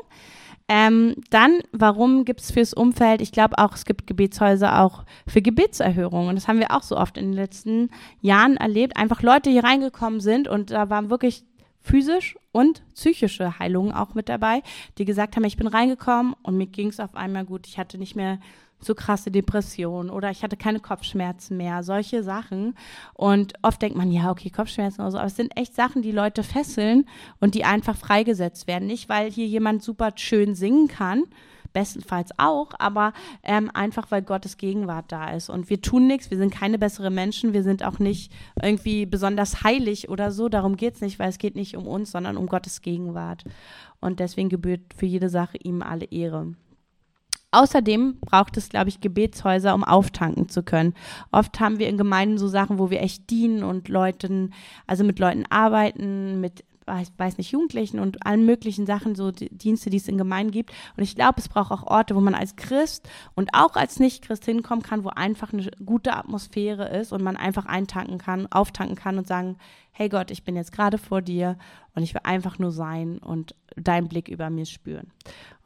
Ähm, 0.70 1.16
dann, 1.30 1.60
warum 1.74 2.24
gibt 2.24 2.40
es 2.40 2.52
fürs 2.52 2.74
Umfeld? 2.74 3.22
Ich 3.22 3.34
glaube 3.34 3.58
auch, 3.58 3.76
es 3.76 3.84
gibt 3.84 4.08
Gebetshäuser 4.08 4.80
auch 4.82 5.04
für 5.28 5.42
Gebetserhörungen. 5.42 6.30
Und 6.30 6.36
das 6.36 6.48
haben 6.48 6.60
wir 6.60 6.72
auch 6.72 6.84
so 6.84 6.96
oft 6.96 7.18
in 7.18 7.26
den 7.26 7.34
letzten 7.34 7.90
Jahren 8.22 8.56
erlebt. 8.56 8.96
Einfach 8.96 9.22
Leute 9.22 9.50
hier 9.50 9.66
reingekommen 9.66 10.22
sind 10.22 10.48
und 10.48 10.72
da 10.72 10.90
waren 10.90 11.10
wirklich 11.10 11.44
physisch 11.82 12.38
und 12.54 12.84
psychische 12.94 13.60
Heilungen 13.60 13.92
auch 13.92 14.14
mit 14.14 14.30
dabei, 14.30 14.62
die 14.98 15.06
gesagt 15.06 15.36
haben, 15.36 15.44
ich 15.44 15.58
bin 15.58 15.68
reingekommen 15.68 16.36
und 16.44 16.56
mir 16.56 16.68
ging 16.68 16.88
es 16.88 17.00
auf 17.00 17.16
einmal 17.16 17.44
gut. 17.44 17.68
Ich 17.68 17.78
hatte 17.78 17.98
nicht 17.98 18.16
mehr 18.16 18.40
so 18.82 18.96
krasse 18.96 19.32
Depressionen 19.32 20.10
oder 20.10 20.32
ich 20.32 20.44
hatte 20.44 20.58
keine 20.58 20.80
Kopfschmerzen 20.80 21.58
mehr, 21.58 21.84
solche 21.84 22.24
Sachen. 22.24 22.76
Und 23.14 23.54
oft 23.62 23.82
denkt 23.82 23.98
man, 23.98 24.12
ja, 24.12 24.32
okay, 24.32 24.50
Kopfschmerzen 24.50 25.02
oder 25.02 25.12
so, 25.12 25.18
aber 25.18 25.28
es 25.28 25.36
sind 25.36 25.56
echt 25.58 25.76
Sachen, 25.76 26.02
die 26.02 26.12
Leute 26.12 26.44
fesseln 26.44 27.06
und 27.40 27.56
die 27.56 27.64
einfach 27.64 27.96
freigesetzt 27.96 28.68
werden. 28.68 28.88
Nicht, 28.88 29.10
weil 29.10 29.32
hier 29.32 29.48
jemand 29.48 29.84
super 29.84 30.12
schön 30.16 30.56
singen 30.56 30.88
kann, 30.88 31.24
bestenfalls 31.74 32.32
auch, 32.38 32.72
aber 32.80 33.14
ähm, 33.44 33.72
einfach, 33.74 34.12
weil 34.12 34.22
Gottes 34.22 34.58
Gegenwart 34.58 35.12
da 35.12 35.32
ist. 35.32 35.50
Und 35.50 35.70
wir 35.70 35.82
tun 35.82 36.08
nichts, 36.08 36.32
wir 36.32 36.38
sind 36.38 36.54
keine 36.54 36.78
besseren 36.78 37.14
Menschen, 37.14 37.54
wir 37.54 37.64
sind 37.64 37.84
auch 37.84 38.00
nicht 38.00 38.32
irgendwie 38.62 39.06
besonders 39.06 39.64
heilig 39.64 40.10
oder 40.10 40.32
so, 40.32 40.50
darum 40.50 40.76
geht 40.76 40.96
es 40.96 41.02
nicht, 41.02 41.20
weil 41.20 41.30
es 41.30 41.38
geht 41.38 41.56
nicht 41.56 41.78
um 41.78 41.88
uns, 41.88 42.12
sondern 42.12 42.38
um 42.38 42.48
Gottes 42.48 42.82
Gegenwart. 42.82 43.44
Und 44.00 44.20
deswegen 44.20 44.50
gebührt 44.50 44.94
für 44.96 45.06
jede 45.06 45.30
Sache 45.30 45.58
ihm 45.58 45.82
alle 45.82 46.06
Ehre. 46.06 46.56
Außerdem 47.52 48.20
braucht 48.22 48.56
es, 48.58 48.70
glaube 48.70 48.90
ich, 48.90 49.02
Gebetshäuser, 49.02 49.76
um 49.76 49.84
auftanken 49.84 50.48
zu 50.48 50.64
können. 50.64 50.94
Oft 51.32 51.60
haben 51.60 51.80
wir 51.80 51.90
in 51.90 51.98
Gemeinden 51.98 52.38
so 52.38 52.48
Sachen, 52.48 52.80
wo 52.80 52.90
wir 52.90 53.02
echt 53.02 53.30
dienen 53.30 53.64
und 53.64 53.90
Leuten, 53.90 54.54
also 54.88 55.04
mit 55.04 55.20
Leuten 55.20 55.46
arbeiten, 55.50 56.40
mit 56.40 56.64
weiß, 56.86 57.38
nicht, 57.38 57.52
Jugendlichen 57.52 58.00
und 58.00 58.26
allen 58.26 58.46
möglichen 58.46 58.86
Sachen, 58.86 59.16
so 59.16 59.32
Dienste, 59.32 59.90
die 59.90 59.98
es 59.98 60.08
in 60.08 60.18
Gemeinden 60.18 60.52
gibt. 60.52 60.72
Und 60.98 61.04
ich 61.04 61.16
glaube, 61.16 61.36
es 61.38 61.48
braucht 61.48 61.72
auch 61.72 61.84
Orte, 61.84 62.16
wo 62.16 62.22
man 62.22 62.36
als 62.36 62.56
Christ 62.56 63.08
und 63.36 63.50
auch 63.54 63.76
als 63.76 64.00
Nicht-Christ 64.00 64.46
hinkommen 64.46 64.84
kann, 64.84 65.04
wo 65.04 65.10
einfach 65.10 65.54
eine 65.54 65.70
gute 65.86 66.14
Atmosphäre 66.14 66.90
ist 66.90 67.14
und 67.14 67.24
man 67.24 67.38
einfach 67.38 67.66
eintanken 67.66 68.18
kann, 68.18 68.48
auftanken 68.52 68.96
kann 68.96 69.18
und 69.18 69.28
sagen, 69.28 69.58
hey 69.92 70.10
Gott, 70.10 70.32
ich 70.32 70.44
bin 70.44 70.56
jetzt 70.56 70.72
gerade 70.72 70.98
vor 70.98 71.22
dir 71.22 71.58
und 71.94 72.04
ich 72.04 72.14
will 72.14 72.22
einfach 72.24 72.58
nur 72.60 72.72
sein 72.72 73.18
und 73.18 73.56
deinen 73.76 74.08
Blick 74.08 74.30
über 74.30 74.50
mir 74.50 74.66
spüren. 74.66 75.12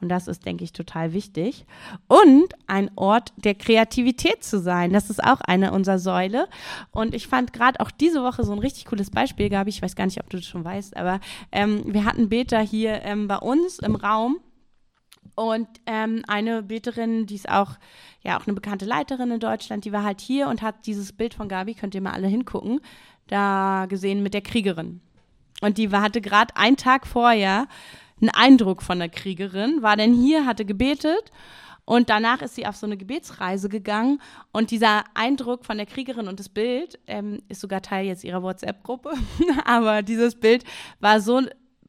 Und 0.01 0.09
das 0.09 0.27
ist, 0.27 0.45
denke 0.45 0.63
ich, 0.63 0.73
total 0.73 1.13
wichtig. 1.13 1.65
Und 2.07 2.53
ein 2.67 2.91
Ort 2.95 3.33
der 3.37 3.55
Kreativität 3.55 4.43
zu 4.43 4.59
sein, 4.59 4.91
das 4.91 5.09
ist 5.09 5.23
auch 5.23 5.41
eine 5.41 5.71
unserer 5.71 5.99
Säule. 5.99 6.47
Und 6.91 7.13
ich 7.13 7.27
fand 7.27 7.53
gerade 7.53 7.79
auch 7.79 7.91
diese 7.91 8.23
Woche 8.23 8.43
so 8.43 8.51
ein 8.51 8.59
richtig 8.59 8.85
cooles 8.85 9.11
Beispiel, 9.11 9.49
Gabi, 9.49 9.69
ich 9.69 9.81
weiß 9.81 9.95
gar 9.95 10.05
nicht, 10.05 10.19
ob 10.19 10.29
du 10.29 10.37
das 10.37 10.45
schon 10.45 10.65
weißt, 10.65 10.97
aber 10.97 11.19
ähm, 11.51 11.83
wir 11.85 12.05
hatten 12.05 12.29
Beta 12.29 12.59
hier 12.59 13.03
ähm, 13.03 13.27
bei 13.27 13.37
uns 13.37 13.79
im 13.79 13.95
Raum. 13.95 14.37
Und 15.35 15.67
ähm, 15.85 16.23
eine 16.27 16.63
Beterin, 16.63 17.25
die 17.25 17.35
ist 17.35 17.49
auch, 17.49 17.71
ja, 18.21 18.39
auch 18.39 18.47
eine 18.47 18.53
bekannte 18.53 18.85
Leiterin 18.85 19.31
in 19.31 19.39
Deutschland, 19.41 19.83
die 19.83 19.91
war 19.91 20.03
halt 20.03 20.21
hier 20.21 20.47
und 20.47 20.61
hat 20.61 20.85
dieses 20.85 21.11
Bild 21.11 21.33
von 21.33 21.49
Gabi, 21.49 21.73
könnt 21.73 21.93
ihr 21.93 21.99
mal 21.99 22.13
alle 22.13 22.27
hingucken, 22.27 22.79
da 23.27 23.85
gesehen 23.89 24.23
mit 24.23 24.33
der 24.33 24.41
Kriegerin. 24.41 25.01
Und 25.61 25.77
die 25.77 25.89
hatte 25.89 26.21
gerade 26.21 26.55
einen 26.55 26.77
Tag 26.77 27.07
vorher 27.07 27.67
einen 28.21 28.29
Eindruck 28.29 28.81
von 28.81 28.99
der 28.99 29.09
Kriegerin, 29.09 29.81
war 29.81 29.97
denn 29.97 30.13
hier, 30.13 30.45
hatte 30.45 30.65
gebetet 30.65 31.31
und 31.85 32.09
danach 32.09 32.41
ist 32.41 32.55
sie 32.55 32.65
auf 32.65 32.75
so 32.75 32.85
eine 32.85 32.97
Gebetsreise 32.97 33.69
gegangen 33.69 34.21
und 34.51 34.71
dieser 34.71 35.03
Eindruck 35.13 35.65
von 35.65 35.77
der 35.77 35.85
Kriegerin 35.85 36.27
und 36.27 36.39
das 36.39 36.49
Bild 36.49 36.99
ähm, 37.07 37.41
ist 37.47 37.61
sogar 37.61 37.81
Teil 37.81 38.05
jetzt 38.05 38.23
ihrer 38.23 38.41
WhatsApp-Gruppe, 38.41 39.13
aber 39.65 40.01
dieses 40.01 40.35
Bild 40.35 40.63
war 40.99 41.19
so 41.19 41.41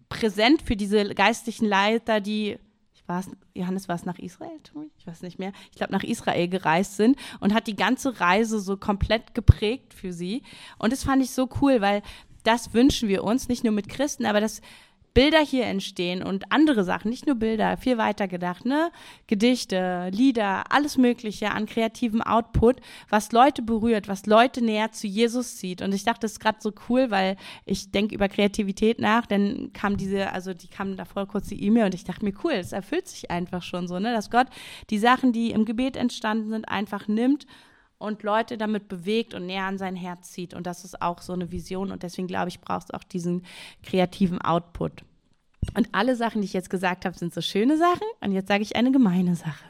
präsent 0.09 0.63
für 0.63 0.77
diese 0.77 1.15
geistlichen 1.15 1.67
Leiter, 1.67 2.21
die 2.21 2.59
war's, 3.09 3.29
Johannes 3.55 3.89
war 3.89 3.97
es 3.97 4.05
nach 4.05 4.19
Israel, 4.19 4.59
ich 4.99 5.07
weiß 5.07 5.23
nicht 5.23 5.39
mehr, 5.39 5.53
ich 5.71 5.77
glaube 5.77 5.93
nach 5.93 6.03
Israel 6.03 6.49
gereist 6.49 6.97
sind 6.97 7.17
und 7.41 7.55
hat 7.55 7.67
die 7.67 7.77
ganze 7.77 8.21
Reise 8.21 8.61
so 8.61 8.77
komplett 8.77 9.35
geprägt 9.35 9.95
für 9.95 10.13
sie. 10.13 10.43
Und 10.79 10.93
das 10.93 11.05
fand 11.05 11.23
ich 11.23 11.31
so 11.31 11.49
cool, 11.61 11.81
weil 11.81 12.03
das 12.43 12.75
wünschen 12.75 13.09
wir 13.09 13.25
uns, 13.25 13.49
nicht 13.49 13.65
nur 13.65 13.73
mit 13.73 13.89
Christen, 13.89 14.25
aber 14.25 14.41
das 14.41 14.61
Bilder 15.17 15.41
hier 15.41 15.65
entstehen 15.65 16.23
und 16.23 16.53
andere 16.53 16.85
Sachen, 16.85 17.09
nicht 17.09 17.27
nur 17.27 17.37
Bilder, 17.37 17.79
viel 17.79 17.97
weiter 17.97 18.29
gedacht, 18.29 18.67
ne? 18.67 18.91
Gedichte, 19.27 20.11
Lieder, 20.13 20.71
alles 20.71 20.99
Mögliche 20.99 21.53
an 21.53 21.65
kreativem 21.65 22.21
Output, 22.21 22.83
was 23.09 23.33
Leute 23.33 23.63
berührt, 23.63 24.09
was 24.09 24.27
Leute 24.27 24.63
näher 24.63 24.93
zu 24.93 25.07
Jesus 25.07 25.57
zieht. 25.57 25.81
Und 25.81 25.95
ich 25.95 26.05
dachte, 26.05 26.21
das 26.21 26.33
ist 26.33 26.41
gerade 26.41 26.59
so 26.61 26.71
cool, 26.91 27.11
weil 27.11 27.39
ich 27.65 27.91
denke 27.91 28.15
über 28.15 28.29
Kreativität 28.29 29.01
nach. 29.01 29.25
Dann 29.25 29.73
kam 29.73 29.97
diese, 29.97 30.33
also 30.33 30.53
die 30.53 30.69
kam 30.69 30.99
davor 30.99 31.27
kurz 31.27 31.49
die 31.49 31.65
E-Mail 31.65 31.87
und 31.87 31.95
ich 31.95 32.05
dachte 32.05 32.23
mir, 32.23 32.35
cool, 32.45 32.53
es 32.53 32.73
erfüllt 32.73 33.09
sich 33.09 33.31
einfach 33.31 33.63
schon 33.63 33.89
so, 33.89 33.99
ne? 33.99 34.13
Dass 34.13 34.31
Gott 34.31 34.49
die 34.91 34.99
Sachen, 34.99 35.33
die 35.33 35.51
im 35.51 35.65
Gebet 35.65 35.97
entstanden 35.97 36.51
sind, 36.51 36.69
einfach 36.69 37.09
nimmt 37.09 37.47
und 37.99 38.23
Leute 38.23 38.59
damit 38.59 38.89
bewegt 38.89 39.35
und 39.35 39.47
näher 39.47 39.65
an 39.65 39.79
sein 39.79 39.97
Herz 39.97 40.33
zieht. 40.33 40.55
Und 40.55 40.67
das 40.67 40.85
ist 40.85 41.01
auch 41.01 41.23
so 41.23 41.33
eine 41.33 41.51
Vision. 41.51 41.91
Und 41.91 42.03
deswegen 42.03 42.29
glaube 42.29 42.49
ich, 42.49 42.61
brauchst 42.61 42.91
du 42.91 42.97
auch 42.97 43.05
diesen 43.05 43.45
kreativen 43.83 44.41
Output. 44.41 45.05
Und 45.75 45.89
alle 45.93 46.17
Sachen, 46.17 46.41
die 46.41 46.47
ich 46.47 46.53
jetzt 46.53 46.71
gesagt 46.71 47.05
habe, 47.05 47.17
sind 47.17 47.35
so 47.35 47.41
schöne 47.41 47.77
Sachen. 47.77 48.07
Und 48.21 48.33
jetzt 48.33 48.49
sage 48.49 48.63
ich 48.63 48.77
eine 48.77 48.93
gemeine 48.93 49.35
Sache. 49.35 49.65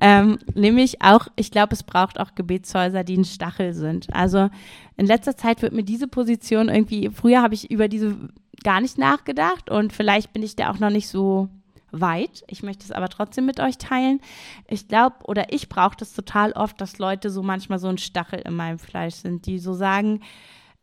Ähm, 0.00 0.38
nämlich 0.54 1.02
auch, 1.02 1.28
ich 1.36 1.50
glaube, 1.50 1.72
es 1.72 1.82
braucht 1.82 2.20
auch 2.20 2.34
Gebetshäuser, 2.34 3.04
die 3.04 3.16
ein 3.16 3.24
Stachel 3.24 3.72
sind. 3.72 4.12
Also 4.14 4.50
in 4.96 5.06
letzter 5.06 5.36
Zeit 5.36 5.62
wird 5.62 5.72
mir 5.72 5.82
diese 5.82 6.08
Position 6.08 6.68
irgendwie, 6.68 7.10
früher 7.10 7.42
habe 7.42 7.54
ich 7.54 7.70
über 7.70 7.88
diese 7.88 8.16
gar 8.62 8.80
nicht 8.80 8.98
nachgedacht 8.98 9.70
und 9.70 9.92
vielleicht 9.92 10.32
bin 10.32 10.42
ich 10.42 10.56
da 10.56 10.70
auch 10.70 10.78
noch 10.78 10.90
nicht 10.90 11.08
so 11.08 11.48
weit. 11.92 12.44
Ich 12.48 12.62
möchte 12.62 12.84
es 12.84 12.92
aber 12.92 13.08
trotzdem 13.08 13.46
mit 13.46 13.60
euch 13.60 13.78
teilen. 13.78 14.20
Ich 14.68 14.88
glaube, 14.88 15.16
oder 15.24 15.52
ich 15.52 15.68
brauche 15.68 15.96
das 15.96 16.12
total 16.12 16.52
oft, 16.52 16.80
dass 16.80 16.98
Leute 16.98 17.30
so 17.30 17.42
manchmal 17.42 17.78
so 17.78 17.88
ein 17.88 17.98
Stachel 17.98 18.40
in 18.40 18.54
meinem 18.54 18.78
Fleisch 18.78 19.16
sind, 19.16 19.46
die 19.46 19.58
so 19.58 19.74
sagen, 19.74 20.20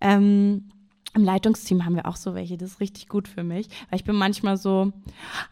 ähm, 0.01 0.69
im 1.17 1.23
Leitungsteam 1.23 1.83
haben 1.83 1.95
wir 1.95 2.05
auch 2.05 2.15
so 2.15 2.35
welche, 2.35 2.57
das 2.57 2.73
ist 2.73 2.79
richtig 2.79 3.07
gut 3.07 3.27
für 3.27 3.43
mich, 3.43 3.67
weil 3.89 3.99
ich 3.99 4.05
bin 4.05 4.15
manchmal 4.15 4.55
so, 4.55 4.91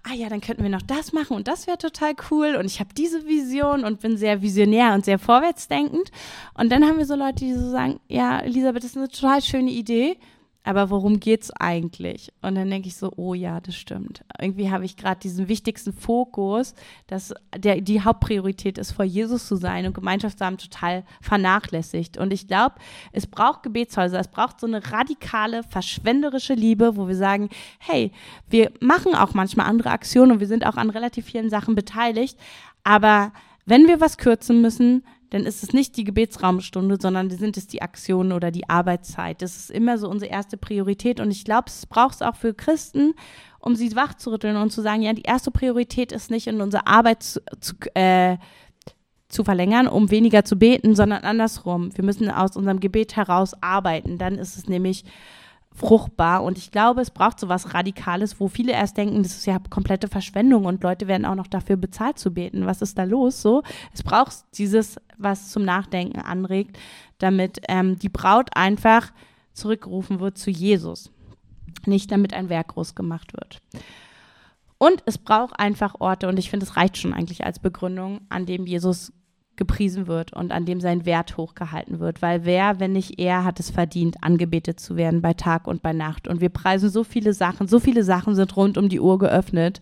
ah 0.03 0.13
ja, 0.13 0.29
dann 0.29 0.41
könnten 0.41 0.63
wir 0.63 0.69
noch 0.69 0.81
das 0.81 1.11
machen 1.11 1.35
und 1.35 1.47
das 1.47 1.65
wäre 1.65 1.77
total 1.77 2.13
cool 2.29 2.55
und 2.55 2.65
ich 2.65 2.79
habe 2.79 2.93
diese 2.95 3.25
Vision 3.25 3.83
und 3.83 3.99
bin 3.99 4.15
sehr 4.15 4.41
visionär 4.41 4.93
und 4.93 5.05
sehr 5.05 5.17
vorwärtsdenkend 5.17 6.11
und 6.53 6.71
dann 6.71 6.83
haben 6.83 6.97
wir 6.97 7.05
so 7.05 7.15
Leute, 7.15 7.45
die 7.45 7.53
so 7.53 7.69
sagen, 7.69 7.99
ja, 8.07 8.39
Elisabeth, 8.39 8.83
das 8.83 8.91
ist 8.91 8.97
eine 8.97 9.09
total 9.09 9.41
schöne 9.41 9.71
Idee, 9.71 10.17
aber 10.65 10.89
worum 10.89 11.19
geht's 11.19 11.51
eigentlich? 11.51 12.33
Und 12.41 12.55
dann 12.55 12.69
denke 12.69 12.87
ich 12.87 12.95
so, 12.95 13.11
oh 13.15 13.35
ja, 13.35 13.61
das 13.61 13.75
stimmt. 13.75 14.25
Irgendwie 14.41 14.71
habe 14.71 14.83
ich 14.83 14.97
gerade 14.97 15.19
diesen 15.19 15.47
wichtigsten 15.47 15.93
Fokus, 15.93 16.73
dass 17.05 17.35
der, 17.55 17.81
die 17.81 18.01
Hauptpriorität 18.01 18.79
ist, 18.79 18.91
vor 18.91 19.05
Jesus 19.05 19.47
zu 19.47 19.57
sein 19.57 19.85
und 19.85 19.93
Gemeinschaft 19.93 20.39
zu 20.39 20.45
haben, 20.45 20.57
total 20.57 21.03
vernachlässigt. 21.21 22.17
Und 22.17 22.33
ich 22.33 22.47
glaube, 22.47 22.75
es 23.11 23.27
braucht 23.27 23.61
Gebetshäuser, 23.61 24.19
es 24.19 24.27
braucht 24.27 24.59
so 24.59 24.65
eine 24.65 24.91
radikale, 24.91 25.61
verschwenderische 25.61 26.55
Liebe, 26.55 26.97
wo 26.97 27.07
wir 27.07 27.15
sagen, 27.15 27.49
hey, 27.77 28.11
wir 28.49 28.71
machen 28.79 29.13
auch 29.13 29.35
manchmal 29.35 29.67
andere 29.67 29.91
Aktionen 29.91 30.31
und 30.31 30.39
wir 30.39 30.47
sind 30.47 30.65
auch 30.65 30.77
an 30.77 30.89
relativ 30.89 31.25
vielen 31.25 31.51
Sachen 31.51 31.75
beteiligt, 31.75 32.39
aber 32.83 33.31
wenn 33.67 33.87
wir 33.87 33.99
was 34.01 34.17
kürzen 34.17 34.61
müssen, 34.61 35.03
dann 35.35 35.45
ist 35.45 35.63
es 35.63 35.73
nicht 35.73 35.97
die 35.97 36.05
Gebetsraumstunde, 36.05 36.97
sondern 36.97 37.29
sind 37.29 37.57
es 37.57 37.67
die 37.67 37.81
Aktionen 37.81 38.31
oder 38.31 38.51
die 38.51 38.69
Arbeitszeit. 38.69 39.41
Das 39.41 39.57
ist 39.57 39.69
immer 39.69 39.97
so 39.97 40.09
unsere 40.09 40.31
erste 40.31 40.55
Priorität. 40.55 41.19
Und 41.19 41.29
ich 41.29 41.43
glaube, 41.43 41.65
es 41.67 41.85
braucht 41.85 42.15
es 42.15 42.21
auch 42.21 42.37
für 42.37 42.53
Christen, 42.53 43.13
um 43.59 43.75
sie 43.75 43.93
wach 43.97 44.13
zu 44.13 44.31
rütteln 44.31 44.55
und 44.55 44.71
zu 44.71 44.81
sagen, 44.81 45.01
ja, 45.01 45.11
die 45.11 45.23
erste 45.23 45.51
Priorität 45.51 46.13
ist 46.13 46.31
nicht 46.31 46.47
in 46.47 46.61
unsere 46.61 46.87
Arbeit 46.87 47.21
zu, 47.21 47.41
zu, 47.59 47.75
äh, 47.95 48.37
zu 49.27 49.43
verlängern, 49.43 49.89
um 49.89 50.09
weniger 50.09 50.45
zu 50.45 50.55
beten, 50.55 50.95
sondern 50.95 51.25
andersrum. 51.25 51.89
Wir 51.97 52.05
müssen 52.05 52.31
aus 52.31 52.55
unserem 52.55 52.79
Gebet 52.79 53.17
heraus 53.17 53.61
arbeiten. 53.61 54.17
Dann 54.17 54.35
ist 54.35 54.55
es 54.55 54.69
nämlich 54.69 55.03
fruchtbar. 55.75 56.43
Und 56.43 56.57
ich 56.57 56.71
glaube, 56.71 57.01
es 57.01 57.11
braucht 57.11 57.39
so 57.39 57.49
was 57.49 57.73
Radikales, 57.73 58.39
wo 58.39 58.47
viele 58.47 58.71
erst 58.71 58.97
denken, 58.97 59.21
das 59.21 59.35
ist 59.35 59.45
ja 59.45 59.59
komplette 59.69 60.07
Verschwendung 60.07 60.65
und 60.65 60.81
Leute 60.81 61.07
werden 61.07 61.25
auch 61.25 61.35
noch 61.35 61.47
dafür 61.47 61.75
bezahlt 61.75 62.17
zu 62.17 62.33
beten. 62.33 62.65
Was 62.65 62.81
ist 62.81 62.97
da 62.97 63.03
los? 63.03 63.41
So, 63.41 63.61
es 63.93 64.01
braucht 64.01 64.45
dieses, 64.57 64.95
was 65.17 65.49
zum 65.51 65.65
Nachdenken 65.65 66.19
anregt, 66.19 66.79
damit 67.17 67.59
ähm, 67.67 67.99
die 67.99 68.09
Braut 68.09 68.55
einfach 68.55 69.11
zurückgerufen 69.53 70.19
wird 70.19 70.37
zu 70.37 70.49
Jesus. 70.49 71.11
Nicht 71.85 72.09
damit 72.11 72.33
ein 72.33 72.49
Werk 72.49 72.69
groß 72.69 72.95
gemacht 72.95 73.33
wird. 73.33 73.61
Und 74.77 75.03
es 75.05 75.17
braucht 75.17 75.59
einfach 75.59 75.95
Orte, 75.99 76.27
und 76.27 76.37
ich 76.37 76.49
finde, 76.49 76.65
es 76.65 76.75
reicht 76.75 76.97
schon 76.97 77.13
eigentlich 77.13 77.45
als 77.45 77.59
Begründung, 77.59 78.21
an 78.29 78.45
dem 78.45 78.65
Jesus 78.65 79.13
gepriesen 79.57 80.07
wird 80.07 80.33
und 80.33 80.51
an 80.51 80.65
dem 80.65 80.81
sein 80.81 81.05
Wert 81.05 81.37
hochgehalten 81.37 81.99
wird. 81.99 82.21
Weil 82.21 82.45
wer, 82.45 82.79
wenn 82.79 82.93
nicht 82.93 83.19
er, 83.19 83.43
hat 83.43 83.59
es 83.59 83.69
verdient, 83.69 84.17
angebetet 84.21 84.79
zu 84.79 84.95
werden 84.95 85.21
bei 85.21 85.33
Tag 85.33 85.67
und 85.67 85.81
bei 85.81 85.93
Nacht. 85.93 86.27
Und 86.27 86.41
wir 86.41 86.49
preisen 86.49 86.89
so 86.89 87.03
viele 87.03 87.33
Sachen, 87.33 87.67
so 87.67 87.79
viele 87.79 88.03
Sachen 88.03 88.35
sind 88.35 88.55
rund 88.55 88.77
um 88.77 88.89
die 88.89 88.99
Uhr 88.99 89.17
geöffnet. 89.17 89.81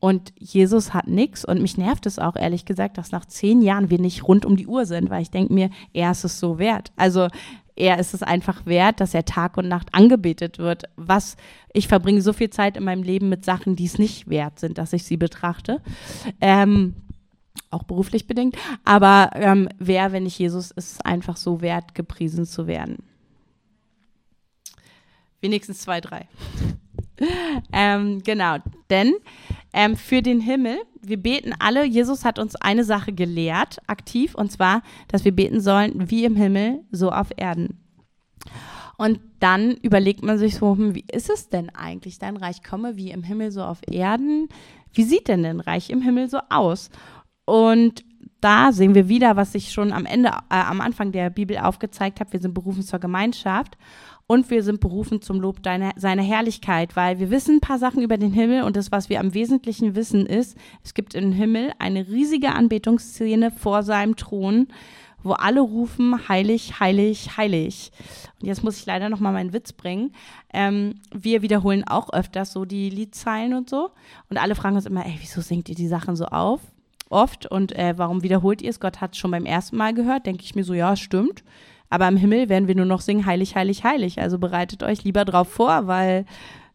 Und 0.00 0.32
Jesus 0.38 0.94
hat 0.94 1.08
nichts. 1.08 1.44
Und 1.44 1.60
mich 1.60 1.76
nervt 1.76 2.06
es 2.06 2.18
auch, 2.18 2.36
ehrlich 2.36 2.64
gesagt, 2.64 2.96
dass 2.96 3.12
nach 3.12 3.26
zehn 3.26 3.60
Jahren 3.60 3.90
wir 3.90 3.98
nicht 3.98 4.26
rund 4.26 4.46
um 4.46 4.56
die 4.56 4.66
Uhr 4.66 4.86
sind, 4.86 5.10
weil 5.10 5.22
ich 5.22 5.30
denke 5.30 5.52
mir, 5.52 5.70
er 5.92 6.10
ist 6.10 6.24
es 6.24 6.40
so 6.40 6.58
wert. 6.58 6.90
Also 6.96 7.28
er 7.76 7.98
ist 7.98 8.14
es 8.14 8.22
einfach 8.22 8.66
wert, 8.66 9.00
dass 9.00 9.14
er 9.14 9.24
Tag 9.24 9.56
und 9.56 9.68
Nacht 9.68 9.94
angebetet 9.94 10.58
wird. 10.58 10.84
Was 10.96 11.36
ich 11.72 11.88
verbringe 11.88 12.22
so 12.22 12.32
viel 12.32 12.50
Zeit 12.50 12.76
in 12.76 12.84
meinem 12.84 13.02
Leben 13.02 13.28
mit 13.28 13.44
Sachen, 13.44 13.76
die 13.76 13.86
es 13.86 13.98
nicht 13.98 14.28
wert 14.28 14.58
sind, 14.58 14.78
dass 14.78 14.92
ich 14.92 15.04
sie 15.04 15.16
betrachte. 15.16 15.80
Ähm, 16.40 16.94
auch 17.70 17.82
beruflich 17.84 18.26
bedingt. 18.26 18.56
Aber 18.84 19.30
ähm, 19.34 19.68
wer, 19.78 20.12
wenn 20.12 20.24
nicht 20.24 20.38
Jesus, 20.38 20.70
ist 20.70 21.04
einfach 21.04 21.36
so 21.36 21.60
wert, 21.60 21.94
gepriesen 21.94 22.46
zu 22.46 22.66
werden. 22.66 22.98
Wenigstens 25.40 25.80
zwei, 25.80 26.00
drei. 26.00 26.28
ähm, 27.72 28.22
genau, 28.22 28.58
denn 28.90 29.14
ähm, 29.72 29.96
für 29.96 30.22
den 30.22 30.40
Himmel, 30.40 30.78
wir 31.02 31.16
beten 31.16 31.54
alle, 31.58 31.84
Jesus 31.84 32.24
hat 32.24 32.38
uns 32.38 32.56
eine 32.56 32.84
Sache 32.84 33.12
gelehrt, 33.12 33.78
aktiv, 33.86 34.34
und 34.34 34.50
zwar, 34.50 34.82
dass 35.08 35.24
wir 35.24 35.34
beten 35.34 35.60
sollen, 35.60 36.10
wie 36.10 36.24
im 36.24 36.36
Himmel, 36.36 36.80
so 36.90 37.10
auf 37.10 37.28
Erden. 37.36 37.78
Und 38.98 39.20
dann 39.38 39.76
überlegt 39.76 40.22
man 40.22 40.36
sich 40.36 40.56
so, 40.56 40.76
hm, 40.76 40.94
wie 40.94 41.06
ist 41.10 41.30
es 41.30 41.48
denn 41.48 41.70
eigentlich, 41.70 42.18
dein 42.18 42.36
Reich 42.36 42.62
komme 42.62 42.96
wie 42.96 43.10
im 43.10 43.22
Himmel, 43.22 43.50
so 43.50 43.62
auf 43.62 43.78
Erden? 43.90 44.48
Wie 44.92 45.04
sieht 45.04 45.28
denn 45.28 45.42
dein 45.42 45.60
Reich 45.60 45.88
im 45.88 46.02
Himmel 46.02 46.28
so 46.28 46.38
aus? 46.50 46.90
Und 47.44 48.04
da 48.40 48.72
sehen 48.72 48.94
wir 48.94 49.08
wieder, 49.08 49.36
was 49.36 49.54
ich 49.54 49.72
schon 49.72 49.92
am 49.92 50.06
Ende, 50.06 50.30
äh, 50.50 50.54
am 50.54 50.80
Anfang 50.80 51.12
der 51.12 51.30
Bibel 51.30 51.58
aufgezeigt 51.58 52.20
habe. 52.20 52.32
Wir 52.32 52.40
sind 52.40 52.54
berufen 52.54 52.82
zur 52.82 52.98
Gemeinschaft 52.98 53.76
und 54.26 54.48
wir 54.50 54.62
sind 54.62 54.80
berufen 54.80 55.20
zum 55.20 55.40
Lob 55.40 55.62
deiner, 55.62 55.92
seiner 55.96 56.22
Herrlichkeit, 56.22 56.96
weil 56.96 57.18
wir 57.18 57.30
wissen 57.30 57.56
ein 57.56 57.60
paar 57.60 57.78
Sachen 57.78 58.02
über 58.02 58.16
den 58.16 58.32
Himmel 58.32 58.62
und 58.62 58.76
das, 58.76 58.92
was 58.92 59.08
wir 59.08 59.20
am 59.20 59.34
Wesentlichen 59.34 59.94
wissen, 59.94 60.24
ist, 60.24 60.56
es 60.84 60.94
gibt 60.94 61.14
im 61.14 61.32
Himmel 61.32 61.72
eine 61.78 62.08
riesige 62.08 62.52
Anbetungsszene 62.52 63.50
vor 63.50 63.82
seinem 63.82 64.16
Thron, 64.16 64.68
wo 65.22 65.32
alle 65.32 65.60
rufen, 65.60 66.28
heilig, 66.28 66.80
heilig, 66.80 67.36
heilig. 67.36 67.92
Und 68.40 68.46
jetzt 68.46 68.64
muss 68.64 68.78
ich 68.78 68.86
leider 68.86 69.10
noch 69.10 69.20
mal 69.20 69.32
meinen 69.32 69.52
Witz 69.52 69.72
bringen. 69.72 70.12
Ähm, 70.52 70.94
wir 71.12 71.42
wiederholen 71.42 71.84
auch 71.86 72.10
öfters 72.12 72.52
so 72.52 72.64
die 72.64 72.88
Liedzeilen 72.88 73.52
und 73.52 73.68
so. 73.68 73.90
Und 74.30 74.38
alle 74.38 74.54
fragen 74.54 74.76
uns 74.76 74.86
immer, 74.86 75.04
ey, 75.04 75.16
wieso 75.20 75.42
singt 75.42 75.68
ihr 75.68 75.74
die 75.74 75.88
Sachen 75.88 76.16
so 76.16 76.24
auf? 76.26 76.60
Oft. 77.10 77.46
Und 77.46 77.76
äh, 77.76 77.94
warum 77.96 78.22
wiederholt 78.22 78.62
ihr 78.62 78.70
es? 78.70 78.80
Gott 78.80 79.00
hat 79.00 79.12
es 79.12 79.18
schon 79.18 79.30
beim 79.30 79.44
ersten 79.44 79.76
Mal 79.76 79.92
gehört. 79.92 80.26
Denke 80.26 80.44
ich 80.44 80.54
mir 80.54 80.64
so, 80.64 80.72
ja, 80.72 80.96
stimmt. 80.96 81.44
Aber 81.90 82.08
im 82.08 82.16
Himmel 82.16 82.48
werden 82.48 82.68
wir 82.68 82.76
nur 82.76 82.86
noch 82.86 83.00
singen, 83.00 83.26
heilig, 83.26 83.56
heilig, 83.56 83.84
heilig. 83.84 84.20
Also 84.20 84.38
bereitet 84.38 84.82
euch 84.82 85.04
lieber 85.04 85.24
drauf 85.24 85.48
vor, 85.48 85.86
weil 85.86 86.24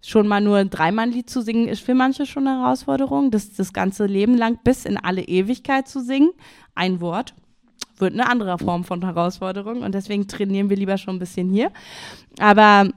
schon 0.01 0.27
mal 0.27 0.41
nur 0.41 0.57
ein 0.57 0.69
Dreimann-Lied 0.69 1.29
zu 1.29 1.41
singen 1.41 1.67
ist 1.67 1.81
für 1.81 1.95
manche 1.95 2.25
schon 2.25 2.47
eine 2.47 2.61
Herausforderung. 2.61 3.31
Das 3.31 3.53
das 3.53 3.73
ganze 3.73 4.05
Leben 4.05 4.37
lang 4.37 4.59
bis 4.63 4.85
in 4.85 4.97
alle 4.97 5.23
Ewigkeit 5.23 5.87
zu 5.87 6.01
singen, 6.01 6.31
ein 6.75 7.01
Wort, 7.01 7.33
wird 7.97 8.13
eine 8.13 8.29
andere 8.29 8.57
Form 8.59 8.83
von 8.83 9.03
Herausforderung. 9.03 9.81
Und 9.81 9.95
deswegen 9.95 10.27
trainieren 10.27 10.69
wir 10.69 10.77
lieber 10.77 10.97
schon 10.97 11.15
ein 11.15 11.19
bisschen 11.19 11.49
hier. 11.49 11.71
Aber 12.39 12.89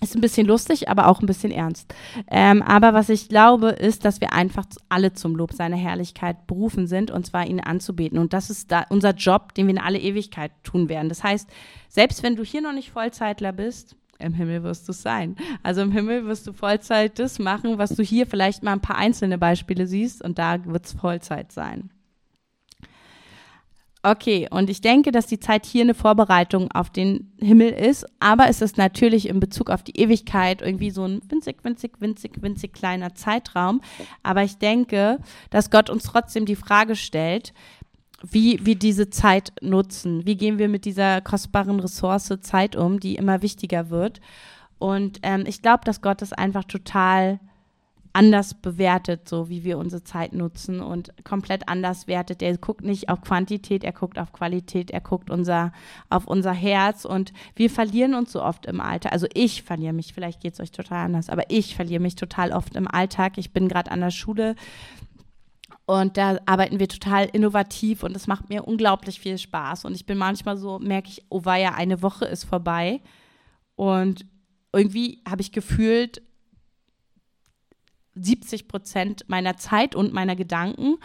ist 0.00 0.14
ein 0.14 0.20
bisschen 0.20 0.46
lustig, 0.46 0.88
aber 0.88 1.08
auch 1.08 1.20
ein 1.20 1.26
bisschen 1.26 1.50
ernst. 1.50 1.94
Ähm, 2.30 2.62
aber 2.62 2.94
was 2.94 3.08
ich 3.08 3.28
glaube, 3.28 3.70
ist, 3.70 4.04
dass 4.04 4.20
wir 4.20 4.32
einfach 4.32 4.64
alle 4.88 5.12
zum 5.12 5.34
Lob 5.34 5.52
seiner 5.52 5.76
Herrlichkeit 5.76 6.46
berufen 6.46 6.86
sind, 6.86 7.10
und 7.10 7.26
zwar 7.26 7.46
ihn 7.46 7.60
anzubeten. 7.60 8.18
Und 8.18 8.32
das 8.32 8.50
ist 8.50 8.70
da 8.70 8.84
unser 8.88 9.12
Job, 9.14 9.54
den 9.54 9.66
wir 9.66 9.74
in 9.74 9.80
alle 9.80 9.98
Ewigkeit 9.98 10.52
tun 10.62 10.88
werden. 10.88 11.08
Das 11.08 11.24
heißt, 11.24 11.48
selbst 11.88 12.22
wenn 12.22 12.36
du 12.36 12.44
hier 12.44 12.60
noch 12.60 12.72
nicht 12.72 12.90
Vollzeitler 12.90 13.52
bist, 13.52 13.96
im 14.18 14.34
Himmel 14.34 14.62
wirst 14.64 14.88
du 14.88 14.92
es 14.92 15.02
sein. 15.02 15.36
Also 15.62 15.80
im 15.80 15.92
Himmel 15.92 16.26
wirst 16.26 16.46
du 16.46 16.52
Vollzeit 16.52 17.18
das 17.18 17.38
machen, 17.38 17.78
was 17.78 17.90
du 17.90 18.02
hier 18.02 18.26
vielleicht 18.26 18.62
mal 18.62 18.72
ein 18.72 18.80
paar 18.80 18.96
einzelne 18.96 19.38
Beispiele 19.38 19.86
siehst, 19.86 20.22
und 20.22 20.38
da 20.38 20.64
wird 20.64 20.86
es 20.86 20.92
Vollzeit 20.92 21.52
sein. 21.52 21.90
Okay, 24.10 24.48
und 24.50 24.70
ich 24.70 24.80
denke, 24.80 25.12
dass 25.12 25.26
die 25.26 25.38
Zeit 25.38 25.66
hier 25.66 25.82
eine 25.82 25.92
Vorbereitung 25.92 26.70
auf 26.72 26.88
den 26.88 27.30
Himmel 27.38 27.68
ist, 27.68 28.06
aber 28.20 28.48
es 28.48 28.62
ist 28.62 28.78
natürlich 28.78 29.28
in 29.28 29.38
Bezug 29.38 29.68
auf 29.68 29.82
die 29.82 30.00
Ewigkeit 30.00 30.62
irgendwie 30.62 30.90
so 30.90 31.04
ein 31.04 31.20
winzig, 31.28 31.62
winzig, 31.62 32.00
winzig, 32.00 32.40
winzig 32.40 32.72
kleiner 32.72 33.14
Zeitraum. 33.14 33.82
Aber 34.22 34.44
ich 34.44 34.56
denke, 34.56 35.18
dass 35.50 35.70
Gott 35.70 35.90
uns 35.90 36.04
trotzdem 36.04 36.46
die 36.46 36.56
Frage 36.56 36.96
stellt, 36.96 37.52
wie 38.22 38.64
wir 38.64 38.76
diese 38.76 39.10
Zeit 39.10 39.52
nutzen. 39.60 40.24
Wie 40.24 40.36
gehen 40.36 40.56
wir 40.56 40.70
mit 40.70 40.86
dieser 40.86 41.20
kostbaren 41.20 41.78
Ressource 41.78 42.32
Zeit 42.40 42.76
um, 42.76 43.00
die 43.00 43.16
immer 43.16 43.42
wichtiger 43.42 43.90
wird? 43.90 44.22
Und 44.78 45.18
ähm, 45.22 45.44
ich 45.46 45.60
glaube, 45.60 45.84
dass 45.84 46.00
Gott 46.00 46.22
das 46.22 46.32
einfach 46.32 46.64
total 46.64 47.40
anders 48.12 48.54
bewertet, 48.54 49.28
so 49.28 49.48
wie 49.48 49.64
wir 49.64 49.78
unsere 49.78 50.02
Zeit 50.02 50.32
nutzen 50.32 50.80
und 50.80 51.12
komplett 51.24 51.68
anders 51.68 52.06
wertet. 52.06 52.42
Er 52.42 52.56
guckt 52.56 52.82
nicht 52.84 53.08
auf 53.08 53.20
Quantität, 53.20 53.84
er 53.84 53.92
guckt 53.92 54.18
auf 54.18 54.32
Qualität, 54.32 54.90
er 54.90 55.00
guckt 55.00 55.30
unser, 55.30 55.72
auf 56.10 56.26
unser 56.26 56.52
Herz 56.52 57.04
und 57.04 57.32
wir 57.54 57.70
verlieren 57.70 58.14
uns 58.14 58.32
so 58.32 58.42
oft 58.42 58.66
im 58.66 58.80
Alter. 58.80 59.12
Also 59.12 59.26
ich 59.34 59.62
verliere 59.62 59.92
mich, 59.92 60.14
vielleicht 60.14 60.40
geht 60.40 60.54
es 60.54 60.60
euch 60.60 60.72
total 60.72 61.06
anders, 61.06 61.28
aber 61.28 61.50
ich 61.50 61.76
verliere 61.76 62.00
mich 62.00 62.16
total 62.16 62.52
oft 62.52 62.76
im 62.76 62.88
Alltag. 62.88 63.38
Ich 63.38 63.52
bin 63.52 63.68
gerade 63.68 63.90
an 63.90 64.00
der 64.00 64.10
Schule 64.10 64.54
und 65.86 66.16
da 66.16 66.38
arbeiten 66.44 66.80
wir 66.80 66.88
total 66.88 67.30
innovativ 67.32 68.02
und 68.02 68.14
es 68.14 68.26
macht 68.26 68.50
mir 68.50 68.68
unglaublich 68.68 69.20
viel 69.20 69.38
Spaß. 69.38 69.84
Und 69.86 69.94
ich 69.94 70.04
bin 70.04 70.18
manchmal 70.18 70.56
so, 70.56 70.78
merke 70.78 71.08
ich, 71.08 71.24
oh 71.30 71.42
ja, 71.46 71.74
eine 71.74 72.02
Woche 72.02 72.26
ist 72.26 72.44
vorbei 72.44 73.00
und 73.74 74.26
irgendwie 74.72 75.22
habe 75.26 75.40
ich 75.40 75.52
gefühlt, 75.52 76.20
70 78.24 78.68
Prozent 78.68 79.24
meiner 79.28 79.56
Zeit 79.56 79.94
und 79.94 80.12
meiner 80.12 80.36
Gedanken 80.36 80.96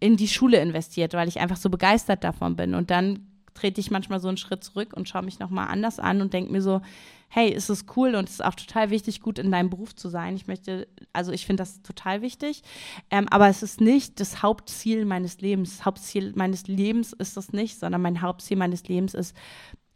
in 0.00 0.16
die 0.16 0.28
Schule 0.28 0.60
investiert, 0.60 1.14
weil 1.14 1.28
ich 1.28 1.40
einfach 1.40 1.56
so 1.56 1.70
begeistert 1.70 2.24
davon 2.24 2.56
bin. 2.56 2.74
Und 2.74 2.90
dann 2.90 3.26
trete 3.54 3.80
ich 3.80 3.90
manchmal 3.90 4.20
so 4.20 4.28
einen 4.28 4.38
Schritt 4.38 4.64
zurück 4.64 4.94
und 4.94 5.08
schaue 5.08 5.22
mich 5.22 5.38
nochmal 5.38 5.68
anders 5.68 5.98
an 5.98 6.22
und 6.22 6.32
denke 6.32 6.52
mir 6.52 6.62
so, 6.62 6.80
hey, 7.28 7.48
ist 7.48 7.70
es 7.70 7.86
cool 7.96 8.16
und 8.16 8.24
es 8.28 8.34
ist 8.34 8.44
auch 8.44 8.56
total 8.56 8.90
wichtig, 8.90 9.20
gut 9.20 9.38
in 9.38 9.52
deinem 9.52 9.70
Beruf 9.70 9.94
zu 9.94 10.08
sein. 10.08 10.34
Ich 10.34 10.48
möchte, 10.48 10.88
also 11.12 11.30
ich 11.30 11.46
finde 11.46 11.62
das 11.62 11.80
total 11.82 12.22
wichtig, 12.22 12.62
ähm, 13.10 13.28
aber 13.30 13.48
es 13.48 13.62
ist 13.62 13.80
nicht 13.80 14.18
das 14.18 14.42
Hauptziel 14.42 15.04
meines 15.04 15.40
Lebens. 15.40 15.76
Das 15.76 15.86
Hauptziel 15.86 16.32
meines 16.34 16.66
Lebens 16.66 17.12
ist 17.12 17.36
das 17.36 17.52
nicht, 17.52 17.78
sondern 17.78 18.02
mein 18.02 18.20
Hauptziel 18.20 18.56
meines 18.56 18.88
Lebens 18.88 19.14
ist, 19.14 19.36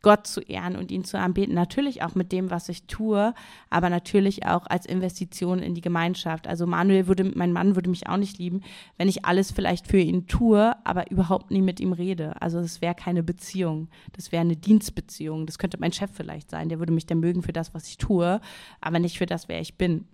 Gott 0.04 0.26
zu 0.26 0.42
ehren 0.42 0.76
und 0.76 0.92
ihn 0.92 1.02
zu 1.02 1.18
anbeten. 1.18 1.54
Natürlich 1.54 2.02
auch 2.02 2.14
mit 2.14 2.30
dem, 2.30 2.50
was 2.50 2.68
ich 2.68 2.86
tue, 2.86 3.32
aber 3.70 3.88
natürlich 3.88 4.44
auch 4.44 4.66
als 4.66 4.84
Investition 4.84 5.60
in 5.60 5.74
die 5.74 5.80
Gemeinschaft. 5.80 6.46
Also 6.46 6.66
Manuel 6.66 7.06
würde, 7.06 7.32
mein 7.34 7.54
Mann 7.54 7.74
würde 7.74 7.88
mich 7.88 8.06
auch 8.06 8.18
nicht 8.18 8.36
lieben, 8.36 8.60
wenn 8.98 9.08
ich 9.08 9.24
alles 9.24 9.50
vielleicht 9.50 9.86
für 9.86 9.98
ihn 9.98 10.26
tue, 10.26 10.76
aber 10.84 11.10
überhaupt 11.10 11.50
nie 11.50 11.62
mit 11.62 11.80
ihm 11.80 11.94
rede. 11.94 12.40
Also 12.42 12.58
es 12.58 12.82
wäre 12.82 12.94
keine 12.94 13.22
Beziehung. 13.22 13.88
Das 14.12 14.30
wäre 14.30 14.42
eine 14.42 14.56
Dienstbeziehung. 14.56 15.46
Das 15.46 15.56
könnte 15.56 15.78
mein 15.80 15.92
Chef 15.92 16.10
vielleicht 16.12 16.50
sein. 16.50 16.68
Der 16.68 16.80
würde 16.80 16.92
mich 16.92 17.06
dann 17.06 17.20
mögen 17.20 17.42
für 17.42 17.54
das, 17.54 17.72
was 17.72 17.88
ich 17.88 17.96
tue, 17.96 18.42
aber 18.82 18.98
nicht 18.98 19.16
für 19.16 19.26
das, 19.26 19.48
wer 19.48 19.62
ich 19.62 19.78
bin. 19.78 20.04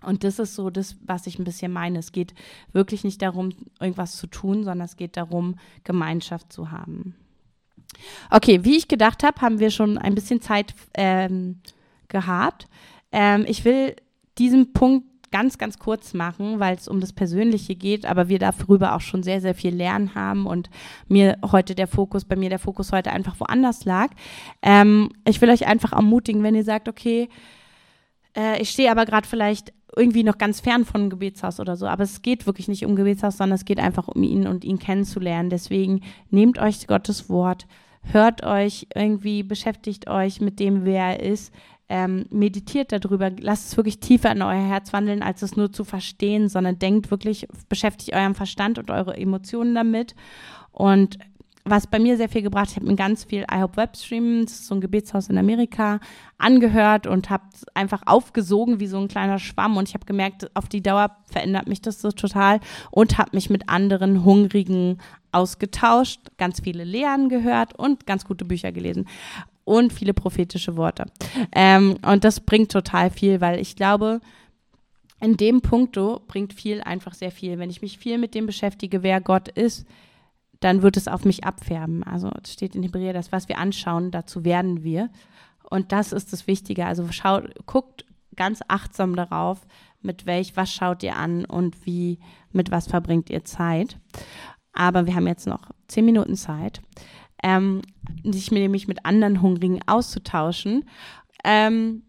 Und 0.00 0.22
das 0.22 0.38
ist 0.38 0.54
so 0.54 0.70
das, 0.70 0.96
was 1.04 1.26
ich 1.26 1.40
ein 1.40 1.44
bisschen 1.44 1.72
meine. 1.72 1.98
Es 1.98 2.12
geht 2.12 2.34
wirklich 2.70 3.02
nicht 3.02 3.20
darum, 3.20 3.50
irgendwas 3.80 4.16
zu 4.16 4.28
tun, 4.28 4.62
sondern 4.62 4.84
es 4.84 4.96
geht 4.96 5.16
darum, 5.16 5.56
Gemeinschaft 5.82 6.52
zu 6.52 6.70
haben. 6.70 7.16
Okay, 8.30 8.64
wie 8.64 8.76
ich 8.76 8.88
gedacht 8.88 9.22
habe, 9.22 9.40
haben 9.40 9.58
wir 9.58 9.70
schon 9.70 9.98
ein 9.98 10.14
bisschen 10.14 10.40
Zeit 10.40 10.74
ähm, 10.94 11.60
gehabt. 12.08 12.66
Ähm, 13.12 13.44
ich 13.46 13.64
will 13.64 13.96
diesen 14.38 14.72
Punkt 14.72 15.06
ganz, 15.30 15.58
ganz 15.58 15.80
kurz 15.80 16.14
machen, 16.14 16.60
weil 16.60 16.76
es 16.76 16.86
um 16.86 17.00
das 17.00 17.12
Persönliche 17.12 17.74
geht, 17.74 18.06
aber 18.06 18.28
wir 18.28 18.38
darüber 18.38 18.94
auch 18.94 19.00
schon 19.00 19.24
sehr, 19.24 19.40
sehr 19.40 19.56
viel 19.56 19.74
lernen 19.74 20.14
haben 20.14 20.46
und 20.46 20.70
mir 21.08 21.38
heute 21.50 21.74
der 21.74 21.88
Fokus, 21.88 22.24
bei 22.24 22.36
mir 22.36 22.50
der 22.50 22.60
Fokus 22.60 22.92
heute 22.92 23.10
einfach 23.10 23.40
woanders 23.40 23.84
lag. 23.84 24.10
Ähm, 24.62 25.10
ich 25.26 25.40
will 25.40 25.50
euch 25.50 25.66
einfach 25.66 25.92
ermutigen, 25.92 26.44
wenn 26.44 26.54
ihr 26.54 26.62
sagt, 26.62 26.88
okay, 26.88 27.28
äh, 28.36 28.62
ich 28.62 28.70
stehe 28.70 28.92
aber 28.92 29.06
gerade 29.06 29.26
vielleicht 29.26 29.72
irgendwie 29.96 30.22
noch 30.22 30.38
ganz 30.38 30.60
fern 30.60 30.84
von 30.84 31.10
Gebetshaus 31.10 31.58
oder 31.58 31.76
so. 31.76 31.86
Aber 31.86 32.04
es 32.04 32.22
geht 32.22 32.46
wirklich 32.46 32.68
nicht 32.68 32.84
um 32.84 32.94
Gebetshaus, 32.94 33.36
sondern 33.36 33.56
es 33.56 33.64
geht 33.64 33.80
einfach 33.80 34.06
um 34.06 34.22
ihn 34.22 34.46
und 34.46 34.64
ihn 34.64 34.78
kennenzulernen. 34.78 35.50
Deswegen 35.50 36.02
nehmt 36.30 36.58
euch 36.58 36.86
Gottes 36.86 37.28
Wort, 37.28 37.66
hört 38.12 38.44
euch 38.44 38.86
irgendwie, 38.94 39.42
beschäftigt 39.42 40.08
euch 40.08 40.40
mit 40.40 40.60
dem, 40.60 40.84
wer 40.84 41.18
er 41.18 41.20
ist. 41.20 41.52
Ähm, 41.86 42.24
meditiert 42.30 42.92
darüber, 42.92 43.30
lasst 43.30 43.68
es 43.68 43.76
wirklich 43.76 44.00
tiefer 44.00 44.32
in 44.32 44.40
euer 44.40 44.66
Herz 44.66 44.94
wandeln, 44.94 45.22
als 45.22 45.42
es 45.42 45.54
nur 45.54 45.70
zu 45.70 45.84
verstehen, 45.84 46.48
sondern 46.48 46.78
denkt 46.78 47.10
wirklich, 47.10 47.46
beschäftigt 47.68 48.16
euren 48.16 48.34
Verstand 48.34 48.78
und 48.78 48.90
eure 48.90 49.16
Emotionen 49.16 49.74
damit 49.74 50.14
und 50.72 51.18
was 51.64 51.86
bei 51.86 51.98
mir 51.98 52.16
sehr 52.16 52.28
viel 52.28 52.42
gebracht, 52.42 52.68
ich 52.70 52.76
habe 52.76 52.86
mir 52.86 52.94
ganz 52.94 53.24
viel 53.24 53.46
iHope 53.50 53.78
Webstream, 53.78 54.42
das 54.44 54.52
ist 54.52 54.66
so 54.66 54.74
ein 54.74 54.82
Gebetshaus 54.82 55.28
in 55.28 55.38
Amerika, 55.38 55.98
angehört 56.36 57.06
und 57.06 57.30
habe 57.30 57.44
einfach 57.72 58.02
aufgesogen 58.04 58.80
wie 58.80 58.86
so 58.86 58.98
ein 58.98 59.08
kleiner 59.08 59.38
Schwamm 59.38 59.76
und 59.78 59.88
ich 59.88 59.94
habe 59.94 60.04
gemerkt, 60.04 60.54
auf 60.54 60.68
die 60.68 60.82
Dauer 60.82 61.16
verändert 61.24 61.66
mich 61.66 61.80
das 61.80 62.02
so 62.02 62.10
total 62.10 62.60
und 62.90 63.16
habe 63.16 63.30
mich 63.32 63.48
mit 63.48 63.70
anderen 63.70 64.24
Hungrigen 64.24 64.98
ausgetauscht, 65.34 66.20
ganz 66.38 66.60
viele 66.60 66.84
Lehren 66.84 67.28
gehört 67.28 67.78
und 67.78 68.06
ganz 68.06 68.24
gute 68.24 68.44
Bücher 68.44 68.72
gelesen 68.72 69.06
und 69.64 69.92
viele 69.92 70.14
prophetische 70.14 70.76
Worte. 70.76 71.06
Ähm, 71.52 71.96
und 72.06 72.24
das 72.24 72.40
bringt 72.40 72.70
total 72.70 73.10
viel, 73.10 73.40
weil 73.40 73.58
ich 73.60 73.76
glaube, 73.76 74.20
in 75.20 75.36
dem 75.36 75.62
Punkto 75.62 76.20
bringt 76.26 76.52
viel 76.52 76.82
einfach 76.82 77.14
sehr 77.14 77.30
viel. 77.30 77.58
Wenn 77.58 77.70
ich 77.70 77.82
mich 77.82 77.98
viel 77.98 78.18
mit 78.18 78.34
dem 78.34 78.46
beschäftige, 78.46 79.02
wer 79.02 79.20
Gott 79.20 79.48
ist, 79.48 79.86
dann 80.60 80.82
wird 80.82 80.96
es 80.96 81.08
auf 81.08 81.24
mich 81.24 81.44
abfärben. 81.44 82.02
Also 82.04 82.30
es 82.42 82.52
steht 82.52 82.74
in 82.74 82.82
Hebräer, 82.82 83.12
das, 83.12 83.32
was 83.32 83.48
wir 83.48 83.58
anschauen, 83.58 84.10
dazu 84.10 84.44
werden 84.44 84.82
wir. 84.82 85.10
Und 85.70 85.92
das 85.92 86.12
ist 86.12 86.32
das 86.32 86.46
Wichtige. 86.46 86.86
Also 86.86 87.10
schaut, 87.10 87.54
guckt 87.66 88.04
ganz 88.36 88.60
achtsam 88.68 89.16
darauf, 89.16 89.66
mit 90.02 90.26
welch, 90.26 90.56
was 90.56 90.72
schaut 90.72 91.02
ihr 91.02 91.16
an 91.16 91.44
und 91.44 91.86
wie, 91.86 92.18
mit 92.52 92.70
was 92.70 92.86
verbringt 92.86 93.30
ihr 93.30 93.44
Zeit. 93.44 93.98
Aber 94.74 95.06
wir 95.06 95.14
haben 95.14 95.26
jetzt 95.26 95.46
noch 95.46 95.70
zehn 95.88 96.04
Minuten 96.04 96.36
Zeit, 96.36 96.82
ähm, 97.42 97.82
sich 98.24 98.50
nämlich 98.50 98.88
mit 98.88 99.06
anderen 99.06 99.40
Hungrigen 99.40 99.80
auszutauschen. 99.86 100.84
Ähm, 101.44 102.02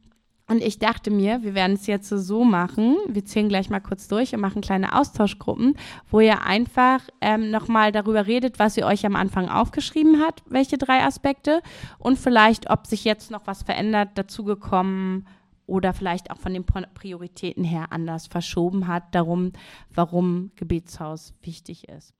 und 0.47 0.61
ich 0.61 0.77
dachte 0.77 1.09
mir, 1.09 1.41
wir 1.41 1.55
werden 1.55 1.73
es 1.73 1.87
jetzt 1.87 2.09
so 2.09 2.43
machen. 2.43 2.97
Wir 3.07 3.25
zählen 3.25 3.49
gleich 3.49 3.71
mal 3.71 3.79
kurz 3.79 4.07
durch 4.07 4.33
und 4.35 4.41
machen 4.41 4.61
kleine 4.61 4.93
Austauschgruppen, 4.93 5.75
wo 6.11 6.19
ihr 6.19 6.43
einfach 6.43 7.01
ähm, 7.19 7.49
nochmal 7.49 7.91
darüber 7.91 8.27
redet, 8.27 8.59
was 8.59 8.77
ihr 8.77 8.85
euch 8.85 9.05
am 9.07 9.15
Anfang 9.15 9.49
aufgeschrieben 9.49 10.21
habt, 10.21 10.43
welche 10.47 10.77
drei 10.77 11.03
Aspekte 11.03 11.61
und 11.97 12.19
vielleicht, 12.19 12.69
ob 12.69 12.85
sich 12.85 13.05
jetzt 13.05 13.31
noch 13.31 13.47
was 13.47 13.63
verändert, 13.63 14.09
dazugekommen 14.15 15.27
oder 15.65 15.93
vielleicht 15.93 16.29
auch 16.29 16.37
von 16.37 16.53
den 16.53 16.63
Prioritäten 16.63 17.63
her 17.63 17.87
anders 17.89 18.27
verschoben 18.27 18.87
hat, 18.87 19.15
darum, 19.15 19.51
warum 19.95 20.51
Gebetshaus 20.55 21.33
wichtig 21.41 21.89
ist. 21.89 22.13